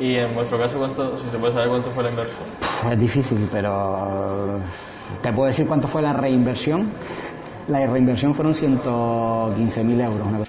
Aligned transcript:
Y 0.00 0.16
en 0.16 0.32
vuestro 0.34 0.58
caso, 0.58 0.78
¿cuánto, 0.78 1.16
si 1.16 1.28
se 1.28 1.38
puede 1.38 1.52
saber 1.52 1.68
cuánto 1.68 1.90
fue 1.90 2.04
la 2.04 2.10
inversión? 2.10 2.38
Es 2.90 3.00
difícil, 3.00 3.48
pero 3.50 4.60
te 5.22 5.32
puedo 5.32 5.48
decir 5.48 5.66
cuánto 5.66 5.88
fue 5.88 6.02
la 6.02 6.12
reinversión. 6.12 6.92
La 7.66 7.84
reinversión 7.84 8.34
fueron 8.34 8.54
115.000 8.54 10.04
euros. 10.04 10.48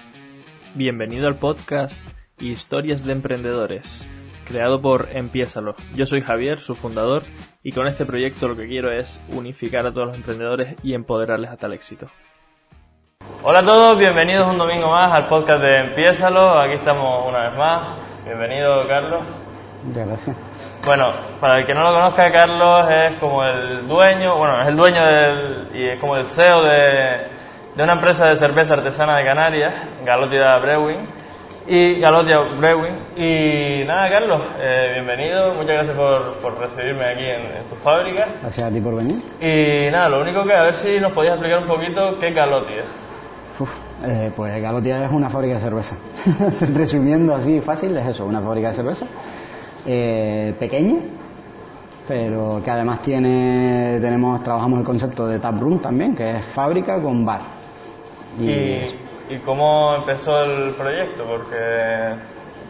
Bienvenido 0.74 1.26
al 1.26 1.36
podcast 1.36 2.02
Historias 2.38 3.04
de 3.04 3.12
Emprendedores, 3.12 4.08
creado 4.46 4.80
por 4.80 5.08
Empiézalo. 5.10 5.74
Yo 5.96 6.06
soy 6.06 6.22
Javier, 6.22 6.60
su 6.60 6.76
fundador, 6.76 7.24
y 7.64 7.72
con 7.72 7.88
este 7.88 8.06
proyecto 8.06 8.46
lo 8.46 8.56
que 8.56 8.68
quiero 8.68 8.92
es 8.92 9.20
unificar 9.32 9.84
a 9.84 9.92
todos 9.92 10.08
los 10.08 10.16
emprendedores 10.16 10.76
y 10.84 10.94
empoderarles 10.94 11.50
hasta 11.50 11.66
el 11.66 11.72
éxito. 11.72 12.06
Hola 13.42 13.58
a 13.58 13.64
todos, 13.64 13.98
bienvenidos 13.98 14.52
un 14.52 14.58
domingo 14.58 14.90
más 14.90 15.12
al 15.12 15.28
podcast 15.28 15.60
de 15.60 15.80
Empiézalo. 15.88 16.60
Aquí 16.60 16.74
estamos 16.74 17.28
una 17.28 17.48
vez 17.48 17.58
más. 17.58 18.09
Bienvenido, 18.30 18.86
Carlos. 18.86 19.24
Muchas 19.82 20.06
gracias. 20.06 20.36
Bueno, 20.86 21.06
para 21.40 21.58
el 21.58 21.66
que 21.66 21.74
no 21.74 21.82
lo 21.82 21.92
conozca, 21.92 22.30
Carlos 22.30 22.86
es 22.88 23.18
como 23.18 23.42
el 23.42 23.88
dueño, 23.88 24.36
bueno, 24.36 24.62
es 24.62 24.68
el 24.68 24.76
dueño 24.76 25.04
del, 25.04 25.68
y 25.74 25.88
es 25.88 26.00
como 26.00 26.14
el 26.14 26.24
CEO 26.26 26.62
de, 26.62 27.26
de 27.74 27.82
una 27.82 27.94
empresa 27.94 28.28
de 28.28 28.36
cerveza 28.36 28.74
artesana 28.74 29.16
de 29.16 29.24
Canarias, 29.24 29.74
Galotia 30.04 30.58
Brewing, 30.58 31.08
y 31.66 31.98
Galotia 31.98 32.38
Brewing. 32.38 32.98
Y 33.16 33.84
nada, 33.84 34.06
Carlos, 34.08 34.42
eh, 34.60 34.90
bienvenido, 34.94 35.48
muchas 35.48 35.66
gracias 35.66 35.96
por, 35.96 36.34
por 36.40 36.56
recibirme 36.60 37.04
aquí 37.06 37.24
en, 37.24 37.56
en 37.56 37.64
tu 37.68 37.74
fábrica. 37.82 38.28
Gracias 38.42 38.64
a 38.64 38.72
ti 38.72 38.80
por 38.80 38.94
venir. 38.94 39.16
Y 39.40 39.90
nada, 39.90 40.08
lo 40.08 40.20
único 40.20 40.44
que 40.44 40.54
a 40.54 40.62
ver 40.62 40.74
si 40.74 41.00
nos 41.00 41.12
podías 41.12 41.34
explicar 41.34 41.62
un 41.62 41.66
poquito 41.66 42.16
qué 42.20 42.28
es 42.28 42.34
Galotia. 42.36 42.84
Uf, 43.58 43.89
eh, 44.04 44.30
pues 44.34 44.60
Galotia 44.62 45.04
es 45.06 45.12
una 45.12 45.28
fábrica 45.28 45.54
de 45.54 45.60
cerveza. 45.60 45.94
Resumiendo 46.74 47.34
así 47.34 47.60
fácil, 47.60 47.96
es 47.96 48.06
eso, 48.06 48.26
una 48.26 48.40
fábrica 48.40 48.68
de 48.68 48.74
cerveza. 48.74 49.06
eh, 49.86 50.54
pequeña, 50.58 50.96
pero 52.06 52.60
que 52.64 52.70
además 52.70 53.00
tiene, 53.02 53.98
tenemos, 54.00 54.42
trabajamos 54.42 54.80
el 54.80 54.84
concepto 54.84 55.26
de 55.26 55.38
tap 55.38 55.60
room 55.60 55.78
también, 55.80 56.14
que 56.14 56.30
es 56.36 56.44
fábrica 56.46 57.00
con 57.00 57.24
bar. 57.24 57.40
Y, 58.38 58.50
¿Y, 58.50 58.84
y 59.30 59.38
cómo 59.44 59.94
empezó 59.96 60.42
el 60.42 60.74
proyecto? 60.74 61.24
Porque, 61.24 61.56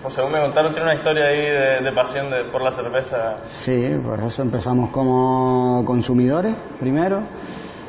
pues 0.03 0.15
según 0.15 0.33
me 0.33 0.41
contaron, 0.41 0.73
tiene 0.73 0.91
una 0.91 0.95
historia 0.99 1.25
ahí 1.27 1.41
de, 1.41 1.85
de 1.85 1.93
pasión 1.95 2.31
de- 2.31 2.45
por 2.45 2.63
la 2.63 2.71
cerveza. 2.71 3.37
Sí, 3.47 3.91
por 4.05 4.19
eso 4.21 4.43
empezamos 4.43 4.91
como 4.91 5.83
consumidores 5.87 6.55
primero. 6.79 7.21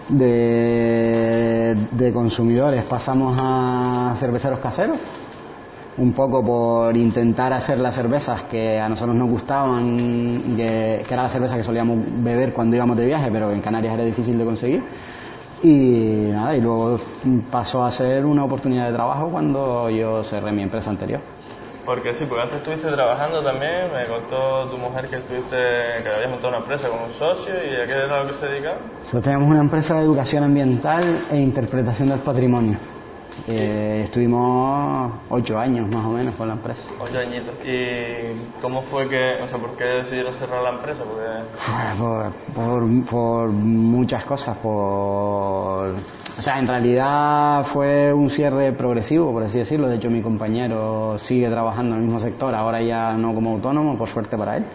De, 0.09 1.75
de 1.91 2.11
consumidores 2.11 2.83
pasamos 2.83 3.37
a 3.39 4.13
cerveceros 4.17 4.59
caseros, 4.59 4.97
un 5.97 6.11
poco 6.11 6.43
por 6.43 6.97
intentar 6.97 7.53
hacer 7.53 7.77
las 7.77 7.95
cervezas 7.95 8.43
que 8.43 8.79
a 8.79 8.89
nosotros 8.89 9.15
nos 9.15 9.29
gustaban, 9.29 10.55
que, 10.57 11.03
que 11.07 11.13
era 11.13 11.23
la 11.23 11.29
cerveza 11.29 11.55
que 11.55 11.63
solíamos 11.63 11.99
beber 12.23 12.51
cuando 12.51 12.75
íbamos 12.75 12.97
de 12.97 13.05
viaje, 13.05 13.29
pero 13.31 13.51
en 13.51 13.61
Canarias 13.61 13.93
era 13.93 14.03
difícil 14.03 14.37
de 14.37 14.45
conseguir. 14.45 14.83
Y 15.63 16.29
nada, 16.31 16.57
y 16.57 16.61
luego 16.61 16.99
pasó 17.51 17.83
a 17.83 17.91
ser 17.91 18.25
una 18.25 18.43
oportunidad 18.43 18.87
de 18.87 18.93
trabajo 18.93 19.29
cuando 19.29 19.89
yo 19.91 20.23
cerré 20.23 20.51
mi 20.51 20.63
empresa 20.63 20.89
anterior. 20.89 21.21
Porque 21.85 22.13
sí, 22.13 22.25
porque 22.25 22.43
antes 22.43 22.57
estuviste 22.59 22.91
trabajando 22.91 23.41
también, 23.41 23.91
me 23.91 24.05
contó 24.05 24.69
tu 24.69 24.77
mujer 24.77 25.07
que 25.07 25.17
estuviste, 25.17 25.57
que 26.03 26.09
habías 26.09 26.29
montado 26.29 26.49
una 26.49 26.59
empresa 26.59 26.89
con 26.89 27.01
un 27.01 27.11
socio 27.11 27.53
y 27.55 27.75
a 27.75 27.85
qué 27.85 27.93
era 27.93 28.23
lo 28.23 28.29
que 28.29 28.35
se 28.35 28.47
dedicaba. 28.47 28.77
Nosotros 28.99 29.23
tenemos 29.23 29.49
una 29.49 29.61
empresa 29.61 29.95
de 29.95 30.01
educación 30.01 30.43
ambiental 30.43 31.03
e 31.31 31.37
interpretación 31.37 32.09
del 32.09 32.19
patrimonio. 32.19 32.77
Eh, 33.47 34.01
estuvimos 34.05 35.11
ocho 35.29 35.57
años 35.57 35.89
más 35.89 36.05
o 36.05 36.09
menos 36.09 36.35
con 36.35 36.47
la 36.47 36.53
empresa. 36.53 36.83
Ocho 36.99 37.19
añitos. 37.19 37.53
¿Y 37.65 38.61
cómo 38.61 38.83
fue 38.83 39.07
que, 39.09 39.41
o 39.41 39.47
sea, 39.47 39.57
por 39.57 39.75
qué 39.77 39.83
decidieron 39.83 40.33
cerrar 40.33 40.61
la 40.61 40.69
empresa? 40.71 41.03
Porque, 41.03 41.23
Por, 41.97 42.31
por, 42.53 43.05
por 43.05 43.49
muchas 43.49 44.25
cosas, 44.25 44.57
por... 44.57 45.89
O 46.37 46.41
sea, 46.41 46.59
en 46.59 46.67
realidad 46.67 47.65
fue 47.65 48.13
un 48.13 48.29
cierre 48.29 48.71
progresivo, 48.73 49.31
por 49.31 49.43
así 49.43 49.57
decirlo. 49.57 49.87
De 49.87 49.95
hecho, 49.95 50.09
mi 50.09 50.21
compañero 50.21 51.17
sigue 51.17 51.49
trabajando 51.49 51.95
en 51.95 52.01
el 52.01 52.05
mismo 52.05 52.19
sector, 52.19 52.53
ahora 52.53 52.81
ya 52.81 53.13
no 53.13 53.33
como 53.33 53.53
autónomo, 53.53 53.97
por 53.97 54.07
suerte 54.07 54.37
para 54.37 54.57
él. 54.57 54.65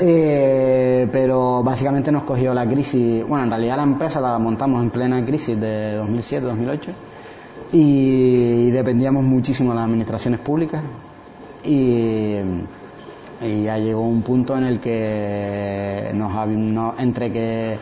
Eh, 0.00 1.08
pero 1.10 1.62
básicamente 1.64 2.12
nos 2.12 2.22
cogió 2.22 2.54
la 2.54 2.66
crisis. 2.66 3.26
Bueno, 3.26 3.44
en 3.44 3.50
realidad 3.50 3.76
la 3.76 3.82
empresa 3.82 4.20
la 4.20 4.38
montamos 4.38 4.82
en 4.82 4.90
plena 4.90 5.24
crisis 5.24 5.58
de 5.60 6.00
2007-2008 6.00 7.07
y 7.72 8.70
dependíamos 8.70 9.22
muchísimo 9.24 9.70
de 9.70 9.76
las 9.76 9.84
administraciones 9.86 10.40
públicas. 10.40 10.82
Y, 11.64 12.36
y 13.42 13.62
ya 13.64 13.78
llegó 13.78 14.02
un 14.02 14.22
punto 14.22 14.56
en 14.56 14.64
el 14.64 14.80
que 14.80 16.10
nos, 16.14 16.32
hab- 16.32 16.48
no- 16.56 16.94
entre 16.98 17.32
que 17.32 17.78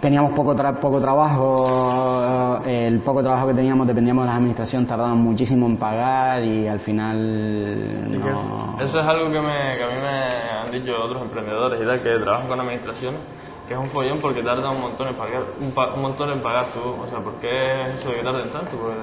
teníamos 0.00 0.32
poco 0.32 0.56
tra- 0.56 0.74
poco 0.74 1.00
trabajo 1.00 2.60
el 2.66 2.98
poco 3.00 3.22
trabajo 3.22 3.46
que 3.46 3.54
teníamos 3.54 3.86
dependíamos 3.86 4.24
de 4.24 4.30
la 4.30 4.36
administración 4.36 4.84
tardaban 4.84 5.18
muchísimo 5.18 5.66
en 5.66 5.76
pagar 5.76 6.42
y 6.42 6.66
al 6.66 6.80
final 6.80 8.08
que 8.10 8.84
eso 8.84 8.98
es 9.00 9.06
algo 9.06 9.26
que, 9.30 9.40
me, 9.40 9.76
que 9.76 9.84
a 9.84 9.86
mí 9.86 9.94
me 10.02 10.58
han 10.58 10.72
dicho 10.72 10.92
otros 11.00 11.22
emprendedores 11.22 11.80
y 11.80 11.86
tal, 11.86 12.02
que 12.02 12.18
trabajan 12.20 12.48
con 12.48 12.58
administraciones, 12.60 13.20
que 13.68 13.74
es 13.74 13.80
un 13.80 13.86
follón 13.86 14.18
porque 14.20 14.42
tarda 14.42 14.70
un 14.70 14.80
montón 14.80 15.08
en 15.08 15.14
pagar, 15.16 15.42
un, 15.60 15.70
pa- 15.70 15.94
un 15.94 16.02
montón 16.02 16.30
en 16.30 16.40
pagar 16.40 16.66
tú. 16.74 16.80
O 17.02 17.06
sea, 17.06 17.18
¿por 17.20 17.34
qué 17.34 17.48
es 17.90 18.00
eso 18.00 18.10
de 18.10 18.16
que 18.16 18.22
tarden 18.22 18.50
tanto? 18.50 18.70
Porque 18.76 18.96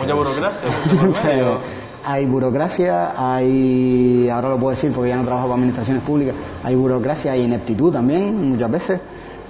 mucha 0.00 0.14
burocracia, 0.14 0.70
medio. 0.86 1.12
Pero 1.22 1.58
hay 2.04 2.26
burocracia, 2.26 3.12
hay, 3.16 4.28
ahora 4.28 4.50
lo 4.50 4.58
puedo 4.58 4.70
decir 4.70 4.92
porque 4.92 5.10
ya 5.10 5.16
no 5.16 5.24
trabajo 5.24 5.46
con 5.48 5.54
administraciones 5.56 6.02
públicas, 6.02 6.34
hay 6.62 6.74
burocracia, 6.74 7.32
hay 7.32 7.42
ineptitud 7.44 7.92
también 7.92 8.50
muchas 8.52 8.70
veces. 8.70 9.00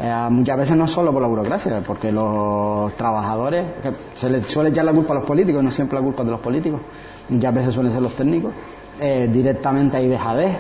Eh, 0.03 0.27
muchas 0.31 0.57
veces 0.57 0.77
no 0.79 0.87
solo 0.87 1.13
por 1.13 1.21
la 1.21 1.29
burocracia, 1.29 1.81
porque 1.87 2.11
los 2.11 2.93
trabajadores, 2.95 3.65
se 4.15 4.31
les 4.31 4.47
suele 4.47 4.71
echar 4.71 4.87
la 4.87 4.93
culpa 4.93 5.13
a 5.13 5.17
los 5.17 5.27
políticos, 5.27 5.63
no 5.63 5.71
siempre 5.71 5.99
la 5.99 6.03
culpa 6.03 6.23
es 6.23 6.27
de 6.27 6.33
los 6.33 6.41
políticos, 6.41 6.81
muchas 7.29 7.55
veces 7.55 7.75
suelen 7.75 7.93
ser 7.93 8.01
los 8.01 8.15
técnicos, 8.15 8.51
eh, 8.99 9.29
directamente 9.31 9.99
hay 9.99 10.09
dejadez, 10.09 10.57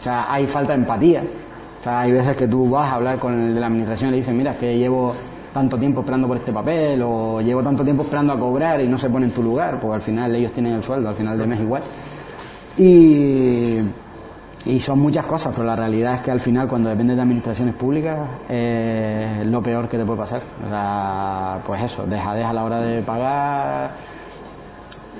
o 0.00 0.02
sea, 0.02 0.24
hay 0.28 0.46
falta 0.48 0.72
de 0.72 0.80
empatía. 0.80 1.22
Hay 1.86 2.12
veces 2.12 2.36
que 2.36 2.48
tú 2.48 2.68
vas 2.68 2.90
a 2.90 2.96
hablar 2.96 3.18
con 3.18 3.32
el 3.32 3.54
de 3.54 3.60
la 3.60 3.66
administración 3.66 4.08
y 4.08 4.12
le 4.12 4.16
dices, 4.18 4.34
mira, 4.34 4.52
es 4.52 4.58
que 4.58 4.76
llevo 4.76 5.14
tanto 5.52 5.78
tiempo 5.78 6.00
esperando 6.00 6.28
por 6.28 6.36
este 6.36 6.52
papel 6.52 7.00
o 7.02 7.40
llevo 7.40 7.62
tanto 7.62 7.82
tiempo 7.84 8.02
esperando 8.02 8.32
a 8.32 8.38
cobrar 8.38 8.80
y 8.80 8.88
no 8.88 8.98
se 8.98 9.08
pone 9.08 9.26
en 9.26 9.32
tu 9.32 9.42
lugar, 9.42 9.78
porque 9.80 9.94
al 9.94 10.02
final 10.02 10.34
ellos 10.34 10.52
tienen 10.52 10.74
el 10.74 10.82
sueldo, 10.82 11.08
al 11.08 11.14
final 11.14 11.38
del 11.38 11.48
mes 11.48 11.60
igual. 11.60 11.82
Y, 12.76 13.78
y 14.66 14.80
son 14.80 14.98
muchas 14.98 15.24
cosas, 15.26 15.54
pero 15.54 15.64
la 15.64 15.76
realidad 15.76 16.16
es 16.16 16.20
que 16.22 16.30
al 16.30 16.40
final 16.40 16.68
cuando 16.68 16.88
dependes 16.88 17.16
de 17.16 17.22
administraciones 17.22 17.74
públicas 17.74 18.18
eh, 18.48 19.38
es 19.40 19.46
lo 19.46 19.62
peor 19.62 19.88
que 19.88 19.96
te 19.96 20.04
puede 20.04 20.18
pasar. 20.18 20.42
O 20.66 20.68
sea, 20.68 21.60
pues 21.64 21.84
eso, 21.84 22.04
dejadez 22.04 22.44
a 22.44 22.52
la 22.52 22.64
hora 22.64 22.80
de 22.80 23.02
pagar, 23.02 23.92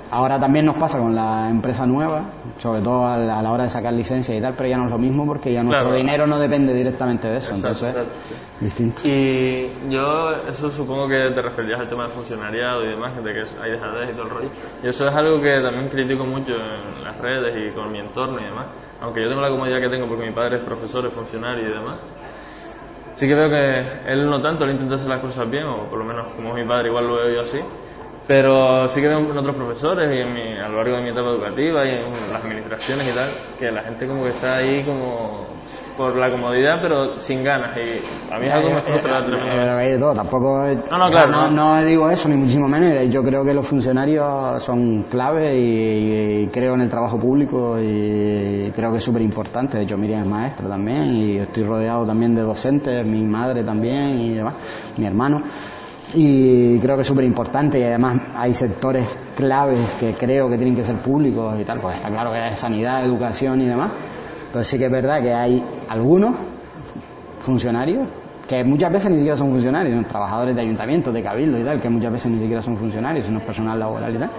Ahora 0.09 0.39
también 0.39 0.65
nos 0.65 0.77
pasa 0.77 0.97
con 0.99 1.13
la 1.13 1.49
empresa 1.49 1.85
nueva, 1.85 2.21
sobre 2.59 2.81
todo 2.81 3.05
a 3.05 3.17
la, 3.17 3.39
a 3.39 3.41
la 3.41 3.51
hora 3.51 3.63
de 3.63 3.69
sacar 3.69 3.91
licencia 3.93 4.35
y 4.35 4.41
tal, 4.41 4.53
pero 4.55 4.69
ya 4.69 4.77
no 4.77 4.85
es 4.85 4.91
lo 4.91 4.97
mismo 4.97 5.25
porque 5.25 5.51
ya 5.51 5.63
nuestro 5.63 5.89
Claro. 5.89 5.97
dinero 6.01 6.25
no 6.27 6.39
depende 6.39 6.73
directamente 6.73 7.27
de 7.27 7.37
eso, 7.37 7.53
Exacto, 7.53 7.67
entonces 7.67 7.89
exacto, 7.89 8.13
sí. 8.29 8.65
distinto. 8.65 9.01
Y 9.05 9.91
yo, 9.91 10.31
eso 10.47 10.69
supongo 10.69 11.09
que 11.09 11.31
te 11.33 11.41
referías 11.41 11.79
al 11.81 11.89
tema 11.89 12.03
del 12.03 12.13
funcionariado 12.13 12.83
y 12.85 12.87
demás, 12.89 13.15
de 13.21 13.33
que 13.33 13.39
hay 13.61 13.71
dejadez 13.71 14.09
y 14.09 14.13
todo 14.13 14.23
el 14.23 14.29
rollo. 14.29 14.49
Y 14.83 14.87
eso 14.87 15.07
es 15.07 15.13
algo 15.13 15.41
que 15.41 15.61
también 15.61 15.89
critico 15.89 16.23
mucho 16.25 16.53
en 16.53 17.03
las 17.03 17.17
redes 17.19 17.53
y 17.67 17.75
con 17.75 17.91
mi 17.91 17.99
entorno 17.99 18.39
y 18.39 18.45
demás. 18.45 18.67
Aunque 19.01 19.21
yo 19.21 19.27
tengo 19.29 19.41
la 19.41 19.49
comodidad 19.49 19.79
que 19.81 19.89
tengo 19.89 20.07
porque 20.07 20.25
mi 20.25 20.31
padre 20.33 20.57
es 20.59 20.63
profesor, 20.63 21.05
es 21.05 21.13
funcionario 21.13 21.67
y 21.69 21.73
demás. 21.73 21.97
Sí 23.15 23.27
que 23.27 23.33
veo 23.35 23.49
que 23.49 24.11
él 24.13 24.29
no 24.29 24.39
tanto, 24.41 24.63
él 24.63 24.71
intenta 24.71 24.95
hacer 24.95 25.09
las 25.09 25.19
cosas 25.19 25.49
bien, 25.49 25.65
o 25.65 25.85
por 25.89 25.99
lo 25.99 26.05
menos 26.05 26.27
como 26.35 26.49
es 26.55 26.63
mi 26.63 26.67
padre 26.69 26.89
igual 26.89 27.07
lo 27.07 27.15
veo 27.15 27.35
yo 27.35 27.41
así. 27.41 27.59
Pero 28.27 28.87
sí 28.89 28.99
que 28.99 29.07
veo 29.07 29.19
en 29.19 29.37
otros 29.37 29.55
profesores 29.55 30.13
y 30.13 30.19
en 30.19 30.33
mi- 30.33 30.57
a 30.59 30.67
lo 30.67 30.77
largo 30.83 30.97
de 30.97 31.03
mi 31.03 31.09
etapa 31.09 31.29
educativa 31.29 31.85
y 31.85 31.89
en 31.95 32.33
las 32.33 32.43
administraciones 32.43 33.07
y 33.07 33.15
tal, 33.15 33.29
que 33.57 33.71
la 33.71 33.83
gente 33.83 34.05
como 34.05 34.23
que 34.23 34.29
está 34.31 34.57
ahí 34.57 34.83
como 34.83 35.47
por 35.95 36.15
la 36.15 36.29
comodidad 36.29 36.79
pero 36.81 37.17
sin 37.19 37.41
ganas. 37.43 37.75
Y 37.77 38.33
a 38.33 38.37
mí 38.37 38.47
es 38.47 38.51
algo 38.53 38.67
que 38.67 38.73
me 38.75 38.81
frustra 38.81 39.19
Eh, 39.19 39.21
eh, 39.21 39.25
tremendamente. 39.25 39.99
todo, 39.99 40.13
tampoco 40.13 40.63
No, 40.91 40.97
no, 40.97 41.05
o 41.05 41.09
sea, 41.09 41.23
claro, 41.25 41.49
no, 41.51 41.83
digo 41.85 42.09
eso 42.11 42.27
ni 42.27 42.35
muchísimo 42.35 42.67
menos, 42.67 43.09
yo 43.11 43.23
creo 43.23 43.45
que 43.45 43.53
los 43.53 43.65
funcionarios 43.65 44.61
son 44.61 45.03
clave 45.03 45.57
y, 45.57 46.43
y 46.43 46.47
creo 46.47 46.73
en 46.75 46.81
el 46.81 46.89
trabajo 46.89 47.17
público 47.17 47.77
y 47.79 48.71
creo 48.75 48.91
que 48.91 48.97
es 48.97 49.03
súper 49.03 49.21
importante, 49.21 49.77
de 49.77 49.83
hecho 49.85 49.97
Miriam 49.97 50.21
es 50.23 50.27
maestra 50.27 50.67
también 50.67 51.15
y 51.15 51.37
estoy 51.37 51.63
rodeado 51.63 52.05
también 52.05 52.35
de 52.35 52.41
docentes, 52.41 53.05
mi 53.05 53.23
madre 53.23 53.63
también 53.63 54.19
y 54.19 54.33
demás, 54.35 54.55
mi 54.97 55.05
hermano 55.05 55.41
y 56.13 56.79
creo 56.79 56.95
que 56.95 57.01
es 57.01 57.07
súper 57.07 57.25
importante 57.25 57.79
y 57.79 57.83
además 57.83 58.21
hay 58.35 58.53
sectores 58.53 59.07
claves 59.35 59.79
que 59.99 60.13
creo 60.13 60.49
que 60.49 60.57
tienen 60.57 60.75
que 60.75 60.83
ser 60.83 60.95
públicos 60.97 61.59
y 61.59 61.65
tal, 61.65 61.79
pues 61.79 61.97
está 61.97 62.09
claro 62.09 62.31
que 62.31 62.47
es 62.47 62.57
sanidad, 62.57 63.03
educación 63.05 63.61
y 63.61 63.65
demás, 63.65 63.91
pero 64.51 64.63
sí 64.63 64.77
que 64.77 64.85
es 64.85 64.91
verdad 64.91 65.21
que 65.21 65.33
hay 65.33 65.63
algunos 65.89 66.35
funcionarios 67.41 68.07
que 68.47 68.63
muchas 68.63 68.91
veces 68.91 69.11
ni 69.11 69.17
siquiera 69.17 69.35
son 69.35 69.51
funcionarios, 69.51 69.95
son 69.95 70.05
trabajadores 70.05 70.55
de 70.55 70.61
ayuntamientos, 70.61 71.13
de 71.13 71.21
cabildo 71.21 71.59
y 71.59 71.63
tal, 71.63 71.81
que 71.81 71.89
muchas 71.89 72.13
veces 72.13 72.31
ni 72.31 72.39
siquiera 72.39 72.61
son 72.61 72.77
funcionarios, 72.77 73.25
sino 73.25 73.41
personal 73.41 73.77
laboral 73.77 74.15
y 74.15 74.17
tal, 74.17 74.29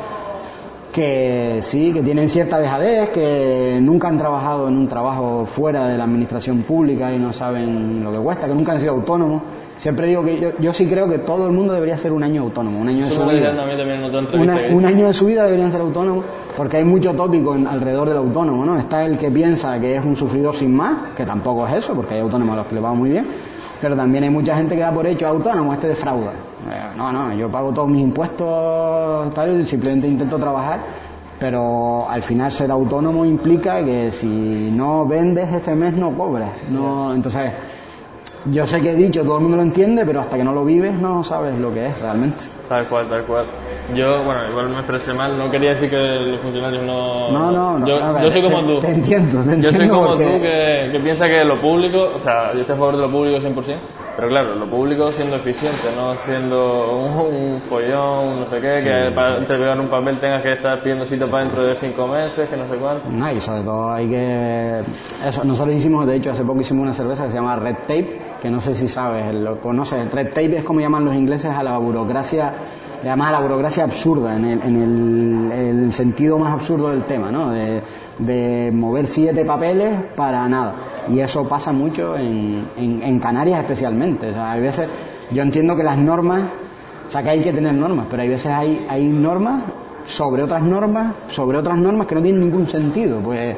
que 0.92 1.58
sí, 1.62 1.92
que 1.92 2.02
tienen 2.02 2.28
cierta 2.28 2.58
dejadez, 2.58 3.10
que 3.10 3.78
nunca 3.80 4.08
han 4.08 4.18
trabajado 4.18 4.68
en 4.68 4.76
un 4.76 4.88
trabajo 4.88 5.44
fuera 5.46 5.86
de 5.88 5.98
la 5.98 6.04
administración 6.04 6.62
pública 6.62 7.12
y 7.12 7.18
no 7.18 7.32
saben 7.32 8.02
lo 8.02 8.10
que 8.12 8.18
cuesta, 8.18 8.46
que 8.48 8.54
nunca 8.54 8.72
han 8.72 8.80
sido 8.80 8.92
autónomos. 8.92 9.42
Siempre 9.76 10.08
digo 10.08 10.24
que 10.24 10.40
yo, 10.40 10.48
yo 10.58 10.72
sí 10.72 10.86
creo 10.86 11.08
que 11.08 11.18
todo 11.18 11.46
el 11.46 11.52
mundo 11.52 11.72
debería 11.72 11.96
ser 11.96 12.10
un 12.12 12.24
año 12.24 12.42
autónomo, 12.42 12.80
un 12.80 12.88
año 12.88 13.04
de 13.04 13.10
su 13.12 13.20
vida. 13.34 13.42
también. 13.58 13.68
Una- 14.42 14.54
un 14.76 14.84
año 14.86 15.06
de 15.06 15.12
su 15.12 15.26
vida 15.26 15.44
deberían 15.44 15.70
ser 15.70 15.80
autónomos, 15.80 16.24
porque 16.56 16.78
hay 16.78 16.84
mucho 16.84 17.12
tópico 17.14 17.54
en- 17.54 17.66
alrededor 17.66 18.08
del 18.08 18.18
autónomo, 18.18 18.64
¿no? 18.66 18.76
Está 18.76 19.04
el 19.04 19.16
que 19.18 19.30
piensa 19.30 19.78
que 19.78 19.94
es 19.96 20.04
un 20.04 20.16
sufridor 20.16 20.54
sin 20.56 20.74
más, 20.74 21.10
que 21.16 21.24
tampoco 21.24 21.64
es 21.68 21.74
eso, 21.76 21.94
porque 21.94 22.14
hay 22.14 22.20
autónomos 22.20 22.54
a 22.54 22.56
los 22.56 22.66
que 22.66 22.74
le 22.74 22.80
va 22.80 22.92
muy 22.92 23.10
bien, 23.10 23.26
pero 23.80 23.94
también 23.94 24.24
hay 24.24 24.30
mucha 24.30 24.56
gente 24.56 24.74
que 24.74 24.80
da 24.80 24.90
por 24.92 25.06
hecho 25.06 25.28
autónomo, 25.28 25.72
este 25.72 25.86
defrauda. 25.88 26.32
Eh, 26.70 26.96
No, 26.96 27.12
no, 27.12 27.32
yo 27.34 27.48
pago 27.50 27.72
todos 27.72 27.88
mis 27.88 28.02
impuestos, 28.02 29.32
tal, 29.34 29.66
simplemente 29.66 30.08
intento 30.08 30.36
trabajar, 30.38 30.80
pero 31.38 32.08
al 32.08 32.22
final 32.22 32.50
ser 32.50 32.70
autónomo 32.70 33.24
implica 33.24 33.84
que 33.84 34.10
si 34.12 34.70
no 34.72 35.06
vendes 35.06 35.52
este 35.52 35.74
mes 35.74 35.94
no 35.94 36.10
cobras, 36.12 36.50
no, 36.70 37.14
entonces 37.14 37.52
yo 38.46 38.66
sé 38.66 38.80
que 38.80 38.92
he 38.92 38.94
dicho, 38.94 39.22
todo 39.24 39.36
el 39.36 39.42
mundo 39.42 39.56
lo 39.58 39.62
entiende, 39.62 40.04
pero 40.06 40.20
hasta 40.20 40.36
que 40.36 40.44
no 40.44 40.52
lo 40.52 40.64
vives 40.64 40.94
no 40.94 41.22
sabes 41.22 41.58
lo 41.58 41.72
que 41.72 41.86
es 41.88 42.00
realmente. 42.00 42.44
Tal 42.68 42.86
cual, 42.86 43.08
tal 43.08 43.24
cual. 43.24 43.46
Yo, 43.94 44.22
bueno, 44.24 44.48
igual 44.50 44.68
me 44.68 44.76
expresé 44.78 45.12
mal, 45.14 45.36
no 45.38 45.50
quería 45.50 45.70
decir 45.70 45.88
que 45.90 45.96
los 45.96 46.40
funcionarios 46.40 46.82
no... 46.84 47.30
No, 47.32 47.50
no, 47.50 47.78
no. 47.78 47.86
Yo, 47.86 47.94
ver, 48.14 48.24
yo 48.24 48.30
soy 48.30 48.42
como 48.42 48.58
te- 48.60 48.66
tú. 48.66 48.80
Te 48.80 48.90
entiendo, 48.92 49.42
te 49.42 49.48
Yo 49.48 49.52
soy 49.54 49.80
entiendo 49.80 49.94
como 49.94 50.06
porque- 50.08 50.24
tú 50.24 50.40
que, 50.42 50.88
que 50.92 51.00
piensa 51.00 51.26
que 51.26 51.44
lo 51.44 51.58
público, 51.60 52.10
o 52.14 52.18
sea, 52.18 52.52
yo 52.54 52.60
estoy 52.60 52.74
a 52.74 52.78
favor 52.78 52.96
de 52.96 53.02
lo 53.02 53.10
público 53.10 53.38
100%, 53.40 53.76
pero 54.18 54.30
claro, 54.30 54.56
lo 54.56 54.68
público 54.68 55.06
siendo 55.12 55.36
eficiente, 55.36 55.94
no 55.94 56.16
siendo 56.16 56.90
un, 56.92 57.52
un 57.52 57.60
follón, 57.60 58.40
no 58.40 58.46
sé 58.46 58.60
qué, 58.60 58.82
que 58.82 59.14
para 59.14 59.38
entregar 59.38 59.78
un 59.78 59.88
papel 59.88 60.18
tengas 60.18 60.42
que 60.42 60.54
estar 60.54 60.82
pidiendo 60.82 61.04
cita 61.04 61.28
para 61.30 61.44
dentro 61.44 61.64
de 61.64 61.76
cinco 61.76 62.08
meses, 62.08 62.48
que 62.48 62.56
no 62.56 62.66
sé 62.66 62.78
cuánto. 62.78 63.08
No, 63.12 63.30
y 63.30 63.38
sobre 63.38 63.62
todo 63.62 63.92
hay 63.92 64.08
que... 64.08 64.80
Eso, 65.24 65.44
nosotros 65.44 65.76
hicimos, 65.76 66.04
de 66.04 66.16
hecho, 66.16 66.32
hace 66.32 66.42
poco 66.42 66.62
hicimos 66.62 66.82
una 66.82 66.92
cerveza 66.94 67.26
que 67.26 67.30
se 67.30 67.36
llama 67.36 67.54
Red 67.60 67.76
Tape, 67.82 68.18
que 68.40 68.50
no 68.50 68.60
sé 68.60 68.74
si 68.74 68.88
sabes, 68.88 69.34
lo 69.34 69.60
conoces. 69.60 70.10
Red 70.10 70.28
Tape 70.28 70.58
es 70.58 70.64
como 70.64 70.80
llaman 70.80 71.04
los 71.04 71.14
ingleses 71.14 71.50
a 71.50 71.62
la 71.62 71.78
burocracia, 71.78 72.54
además 73.00 73.28
a 73.28 73.32
la 73.32 73.40
burocracia 73.40 73.84
absurda, 73.84 74.36
en 74.36 74.44
el, 74.44 74.62
en 74.62 75.52
el, 75.52 75.92
sentido 75.92 76.38
más 76.38 76.52
absurdo 76.52 76.90
del 76.90 77.04
tema, 77.04 77.30
¿no? 77.30 77.50
De, 77.50 77.80
de 78.18 78.70
mover 78.72 79.06
siete 79.06 79.44
papeles 79.44 79.92
para 80.16 80.48
nada. 80.48 80.74
Y 81.08 81.20
eso 81.20 81.48
pasa 81.48 81.72
mucho 81.72 82.16
en, 82.16 82.68
en, 82.76 83.02
en 83.02 83.20
Canarias 83.20 83.60
especialmente. 83.60 84.28
O 84.28 84.32
sea, 84.32 84.52
hay 84.52 84.60
veces, 84.60 84.88
yo 85.30 85.42
entiendo 85.42 85.74
que 85.76 85.82
las 85.82 85.98
normas, 85.98 86.42
o 87.08 87.10
sea, 87.10 87.22
que 87.22 87.30
hay 87.30 87.40
que 87.40 87.52
tener 87.52 87.74
normas, 87.74 88.06
pero 88.10 88.22
hay 88.22 88.28
veces 88.28 88.52
hay, 88.52 88.86
hay 88.88 89.08
normas 89.08 89.62
sobre 90.04 90.42
otras 90.42 90.62
normas, 90.62 91.14
sobre 91.28 91.58
otras 91.58 91.78
normas 91.78 92.06
que 92.06 92.14
no 92.14 92.22
tienen 92.22 92.40
ningún 92.42 92.66
sentido. 92.66 93.20
Pues, 93.20 93.56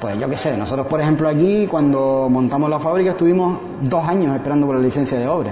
pues 0.00 0.18
yo 0.18 0.28
qué 0.28 0.36
sé, 0.36 0.56
nosotros 0.56 0.86
por 0.86 1.00
ejemplo 1.00 1.28
aquí 1.28 1.66
cuando 1.70 2.28
montamos 2.30 2.70
la 2.70 2.78
fábrica 2.80 3.10
estuvimos 3.10 3.58
dos 3.82 4.02
años 4.06 4.34
esperando 4.36 4.66
por 4.66 4.76
la 4.76 4.82
licencia 4.82 5.18
de 5.18 5.28
obra. 5.28 5.50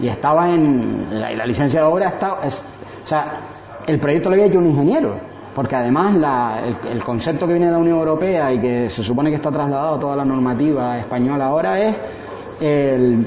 Y 0.00 0.08
estaba 0.08 0.48
en. 0.50 1.06
La, 1.20 1.46
licencia 1.46 1.80
de 1.80 1.86
obra 1.86 2.08
está. 2.08 2.38
es- 2.44 2.62
o 3.04 3.06
sea, 3.08 3.38
el 3.86 3.98
proyecto 3.98 4.28
lo 4.28 4.34
había 4.34 4.46
hecho 4.46 4.58
un 4.58 4.66
ingeniero. 4.66 5.18
Porque 5.54 5.74
además 5.74 6.14
la- 6.16 6.60
el, 6.90 7.02
concepto 7.02 7.46
que 7.46 7.54
viene 7.54 7.66
de 7.66 7.72
la 7.72 7.78
Unión 7.78 7.98
Europea 7.98 8.52
y 8.52 8.60
que 8.60 8.90
se 8.90 9.02
supone 9.02 9.30
que 9.30 9.36
está 9.36 9.50
trasladado 9.50 9.94
a 9.94 9.98
toda 9.98 10.14
la 10.16 10.24
normativa 10.24 10.98
española 10.98 11.46
ahora 11.46 11.80
es 11.80 11.96
el, 12.60 13.26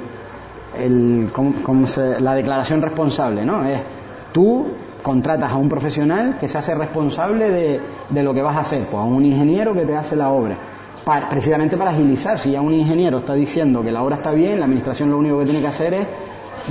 el- 0.80 1.30
¿cómo- 1.34 1.56
cómo 1.64 1.88
se- 1.88 2.20
la 2.22 2.36
declaración 2.36 2.82
responsable, 2.84 3.44
¿no? 3.44 3.66
Es 3.66 3.80
tú 4.32 4.68
contratas 5.02 5.52
a 5.52 5.56
un 5.56 5.70
profesional 5.70 6.38
que 6.40 6.48
se 6.48 6.58
hace 6.58 6.76
responsable 6.76 7.50
de, 7.50 7.82
de 8.10 8.24
lo 8.24 8.34
que 8.34 8.42
vas 8.42 8.56
a 8.56 8.60
hacer, 8.60 8.84
pues 8.84 8.96
a 9.02 9.06
un 9.06 9.26
ingeniero 9.26 9.74
que 9.74 9.86
te 9.86 9.96
hace 9.96 10.16
la 10.16 10.30
obra. 10.30 10.58
Precisamente 11.30 11.76
para 11.76 11.92
agilizar, 11.92 12.38
si 12.38 12.52
ya 12.52 12.62
un 12.62 12.74
ingeniero 12.74 13.20
está 13.20 13.34
diciendo 13.34 13.82
que 13.82 13.92
la 13.92 14.04
obra 14.04 14.18
está 14.18 14.32
bien, 14.32 14.60
la 14.60 14.66
administración 14.66 15.10
lo 15.10 15.18
único 15.18 15.40
que 15.40 15.46
tiene 15.46 15.62
que 15.62 15.68
hacer 15.68 15.94
es 15.94 16.08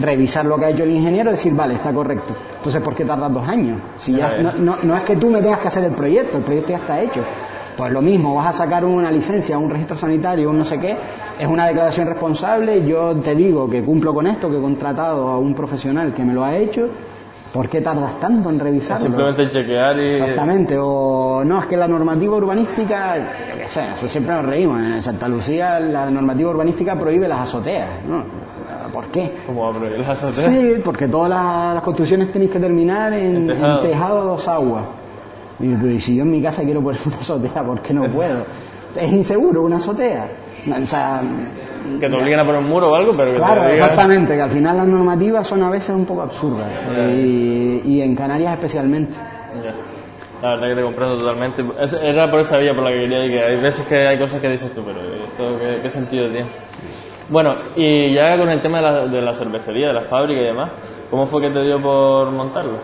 revisar 0.01 0.45
lo 0.45 0.57
que 0.57 0.67
ha 0.67 0.71
hecho 0.71 0.85
el 0.85 0.91
ingeniero 0.91 1.31
y 1.31 1.33
decir, 1.33 1.55
vale, 1.55 1.75
está 1.75 1.93
correcto. 1.93 2.37
Entonces, 2.57 2.81
¿por 2.81 2.95
qué 2.95 3.05
tardas 3.05 3.33
dos 3.33 3.49
años? 3.49 3.81
Si 3.97 4.15
ya, 4.15 4.37
no, 4.39 4.77
no 4.83 4.97
es 4.97 5.03
que 5.03 5.17
tú 5.17 5.31
me 5.31 5.41
tengas 5.41 5.59
que 5.59 5.69
hacer 5.69 5.85
el 5.85 5.93
proyecto, 5.93 6.39
el 6.39 6.45
proyecto 6.45 6.71
ya 6.71 6.79
está 6.79 7.01
hecho. 7.01 7.25
Pues 7.77 7.93
lo 7.93 8.03
mismo, 8.03 8.35
vas 8.35 8.49
a 8.49 8.53
sacar 8.53 8.85
una 8.85 9.11
licencia, 9.11 9.57
un 9.57 9.71
registro 9.71 9.97
sanitario, 9.97 10.51
un 10.51 10.59
no 10.59 10.65
sé 10.65 10.79
qué, 10.79 10.97
es 11.39 11.47
una 11.47 11.67
declaración 11.67 12.09
responsable, 12.09 12.85
yo 12.85 13.15
te 13.17 13.37
digo 13.37 13.71
que 13.71 13.85
cumplo 13.85 14.13
con 14.13 14.27
esto, 14.27 14.51
que 14.51 14.59
he 14.59 14.61
contratado 14.61 15.29
a 15.29 15.39
un 15.39 15.55
profesional 15.55 16.13
que 16.13 16.25
me 16.25 16.35
lo 16.35 16.45
ha 16.45 16.57
hecho, 16.57 16.89
¿por 17.53 17.69
qué 17.69 17.81
tardas 17.81 18.19
tanto 18.21 18.50
en 18.50 18.59
revisarlo? 18.61 19.06
Simplemente 19.06 19.49
chequear 19.49 19.97
y... 19.99 20.15
Exactamente, 20.15 20.77
o 20.79 21.43
no, 21.45 21.61
es 21.61 21.67
que 21.67 21.77
la 21.77 21.89
normativa 21.89 22.37
urbanística, 22.37 23.17
yo 23.50 23.59
qué 23.59 23.67
sé, 23.67 23.83
eso 23.95 24.09
siempre 24.09 24.35
nos 24.35 24.45
reímos, 24.47 24.81
en 24.81 25.03
Santa 25.03 25.29
Lucía 25.29 25.81
la 25.81 26.11
normativa 26.11 26.50
urbanística 26.50 26.97
prohíbe 26.99 27.27
las 27.29 27.41
azoteas, 27.41 28.05
¿no? 28.06 28.25
¿Por 28.93 29.06
qué? 29.09 29.35
¿Cómo 29.47 29.65
va 29.65 29.71
a 29.71 29.79
prohibir 29.79 30.00
las 30.00 30.23
azoteas? 30.23 30.50
Sí, 30.50 30.81
porque 30.83 31.09
todas 31.09 31.29
las, 31.31 31.75
las 31.75 31.83
construcciones 31.83 32.33
tenéis 32.33 32.50
que 32.50 32.59
terminar 32.59 33.12
en, 33.12 33.37
En 33.37 33.37
en 33.37 33.47
tejado. 33.49 33.81
tejado. 33.81 34.25
dos 34.25 34.49
aguas. 34.49 34.87
Y, 35.61 35.75
pero, 35.75 35.91
¿y 35.91 36.01
si 36.01 36.17
yo 36.17 36.23
en 36.23 36.31
mi 36.31 36.43
casa 36.43 36.62
quiero 36.62 36.83
poner 36.83 37.01
una 37.06 37.17
azotea, 37.17 37.62
¿por 37.65 37.83
qué 37.83 37.93
no 37.93 38.09
puedo? 38.11 38.44
Es 38.97 39.12
inseguro 39.12 39.62
una 39.62 39.77
azotea. 39.77 40.27
O 40.83 40.87
sea, 40.87 41.21
Que 42.01 42.09
te 42.09 42.15
obliguen 42.17 42.41
a 42.41 42.45
poner 42.45 42.61
un 42.61 42.69
muro 42.69 42.91
o 42.91 42.95
algo, 42.95 43.13
pero 43.17 43.33
que 43.33 43.39
claro, 43.39 43.63
te 43.63 43.73
digan... 43.73 43.91
exactamente, 43.91 44.35
que 44.37 44.43
al 44.43 44.51
final 44.51 44.77
las 44.77 44.87
normativas 44.87 45.47
son 45.47 45.63
a 45.63 45.71
veces 45.71 45.91
un 45.95 46.05
poco 46.07 46.23
absurdas. 46.23 46.69
Y, 47.15 47.83
y 47.85 48.03
en 48.03 48.15
Canarias 48.15 48.55
especialmente. 48.55 49.17
La 50.43 50.51
verdad 50.51 50.69
que 50.69 50.75
te 50.77 50.83
comprendo 50.83 51.17
totalmente. 51.19 51.65
Es- 51.81 51.95
Era 52.01 52.31
por 52.31 52.41
esa 52.41 52.59
vía 52.59 52.73
por 52.75 52.85
la 52.85 52.91
que 52.91 53.01
quería 53.01 53.27
que 53.29 53.43
hay 53.45 53.57
veces 53.61 53.87
que 53.89 53.97
hay 54.07 54.19
cosas 54.19 54.41
que 54.41 54.49
dices 54.51 54.73
tú, 54.73 54.83
pero 54.85 55.01
esto 55.25 55.59
qué, 55.59 55.81
qué 55.83 55.91
sentido 55.91 56.29
tiene. 56.31 56.47
Bueno, 57.29 57.55
y 57.77 58.13
ya 58.15 58.37
con 58.39 58.49
el 58.49 58.63
tema 58.63 58.79
de 58.79 58.83
la, 58.85 59.07
de 59.07 59.21
la 59.21 59.35
cervecería, 59.35 59.89
de 59.89 59.95
la 59.95 60.05
fábrica 60.05 60.41
y 60.41 60.45
demás, 60.45 60.71
¿cómo 61.11 61.27
fue 61.27 61.43
que 61.43 61.51
te 61.51 61.61
dio 61.63 61.81
por 61.83 62.31
montarlo? 62.31 62.79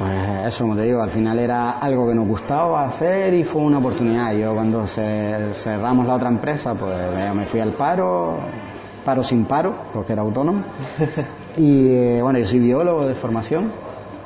Pues 0.00 0.46
eso, 0.46 0.64
como 0.64 0.76
te 0.76 0.82
digo, 0.84 1.02
al 1.02 1.10
final 1.10 1.38
era 1.38 1.72
algo 1.72 2.08
que 2.08 2.14
nos 2.14 2.26
gustaba 2.26 2.86
hacer 2.86 3.34
y 3.34 3.44
fue 3.44 3.60
una 3.60 3.78
oportunidad. 3.78 4.32
Yo 4.32 4.54
cuando 4.54 4.86
se- 4.86 5.52
cerramos 5.52 6.06
la 6.06 6.14
otra 6.14 6.30
empresa, 6.30 6.74
pues 6.74 6.96
me- 7.34 7.44
fui 7.44 7.60
al 7.60 7.72
paro, 7.74 8.38
paro 9.04 9.22
sin 9.22 9.44
paro, 9.44 9.74
porque 9.92 10.12
era 10.14 10.22
autónomo. 10.22 10.64
Y 11.56 11.88
eh, 11.88 12.20
bueno, 12.22 12.38
yo 12.38 12.46
soy 12.46 12.60
biólogo 12.60 13.06
de 13.08 13.14
formación 13.16 13.72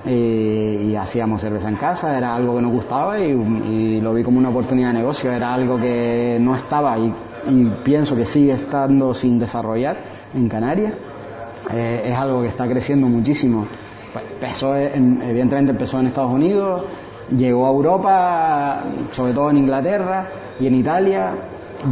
y, 0.04 0.10
y 0.12 0.94
hacíamos 0.96 1.40
cerveza 1.40 1.70
en 1.70 1.76
casa, 1.76 2.16
era 2.18 2.34
algo 2.36 2.54
que 2.56 2.60
nos 2.62 2.70
gustaba 2.70 3.18
y, 3.18 3.30
y 3.32 4.00
lo 4.02 4.12
vi 4.12 4.22
como 4.22 4.38
una 4.38 4.50
oportunidad 4.50 4.88
de 4.88 4.98
negocio, 4.98 5.32
era 5.32 5.54
algo 5.54 5.78
que 5.80 6.36
no 6.38 6.54
estaba 6.54 6.98
y, 6.98 7.12
y 7.48 7.64
pienso 7.82 8.14
que 8.14 8.26
sigue 8.26 8.52
estando 8.52 9.14
sin 9.14 9.38
desarrollar 9.38 9.96
en 10.34 10.48
Canarias. 10.48 10.92
Eh, 11.72 12.02
es 12.08 12.14
algo 12.16 12.42
que 12.42 12.48
está 12.48 12.68
creciendo 12.68 13.08
muchísimo. 13.08 13.66
Empezó, 14.34 14.76
en- 14.76 15.20
evidentemente 15.22 15.72
empezó 15.72 15.98
en 16.00 16.06
Estados 16.06 16.32
Unidos, 16.32 16.82
llegó 17.36 17.66
a 17.66 17.70
Europa, 17.70 18.84
sobre 19.12 19.32
todo 19.32 19.50
en 19.50 19.58
Inglaterra 19.58 20.26
y 20.60 20.66
en 20.66 20.74
Italia, 20.76 21.32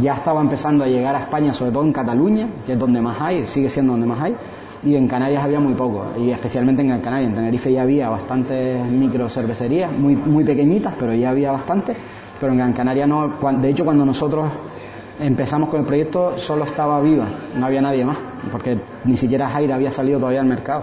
ya 0.01 0.13
estaba 0.13 0.41
empezando 0.41 0.83
a 0.83 0.87
llegar 0.87 1.15
a 1.15 1.19
España, 1.21 1.53
sobre 1.53 1.71
todo 1.71 1.83
en 1.83 1.93
Cataluña, 1.93 2.47
que 2.65 2.73
es 2.73 2.79
donde 2.79 3.01
más 3.01 3.17
hay, 3.21 3.45
sigue 3.45 3.69
siendo 3.69 3.93
donde 3.93 4.07
más 4.07 4.21
hay, 4.21 4.35
y 4.83 4.95
en 4.95 5.07
Canarias 5.07 5.43
había 5.43 5.59
muy 5.59 5.73
poco, 5.75 6.05
y 6.17 6.29
especialmente 6.31 6.81
en 6.81 6.89
Gran 6.89 7.01
Canaria. 7.01 7.27
En 7.27 7.35
Tenerife 7.35 7.71
ya 7.71 7.83
había 7.83 8.09
bastantes 8.09 8.83
micro 8.85 9.29
cervecerías, 9.29 9.91
muy, 9.91 10.15
muy 10.15 10.43
pequeñitas, 10.43 10.93
pero 10.99 11.13
ya 11.13 11.29
había 11.29 11.51
bastante, 11.51 11.95
pero 12.39 12.51
en 12.51 12.57
Gran 12.57 12.73
Canaria 12.73 13.05
no. 13.07 13.27
De 13.61 13.69
hecho, 13.69 13.85
cuando 13.85 14.03
nosotros 14.05 14.49
empezamos 15.19 15.69
con 15.69 15.81
el 15.81 15.85
proyecto, 15.85 16.37
solo 16.37 16.65
estaba 16.65 16.99
Viva, 17.01 17.27
no 17.55 17.65
había 17.65 17.81
nadie 17.81 18.03
más, 18.03 18.17
porque 18.51 18.77
ni 19.05 19.15
siquiera 19.15 19.47
Jaira 19.49 19.75
había 19.75 19.91
salido 19.91 20.19
todavía 20.19 20.41
al 20.41 20.47
mercado. 20.47 20.81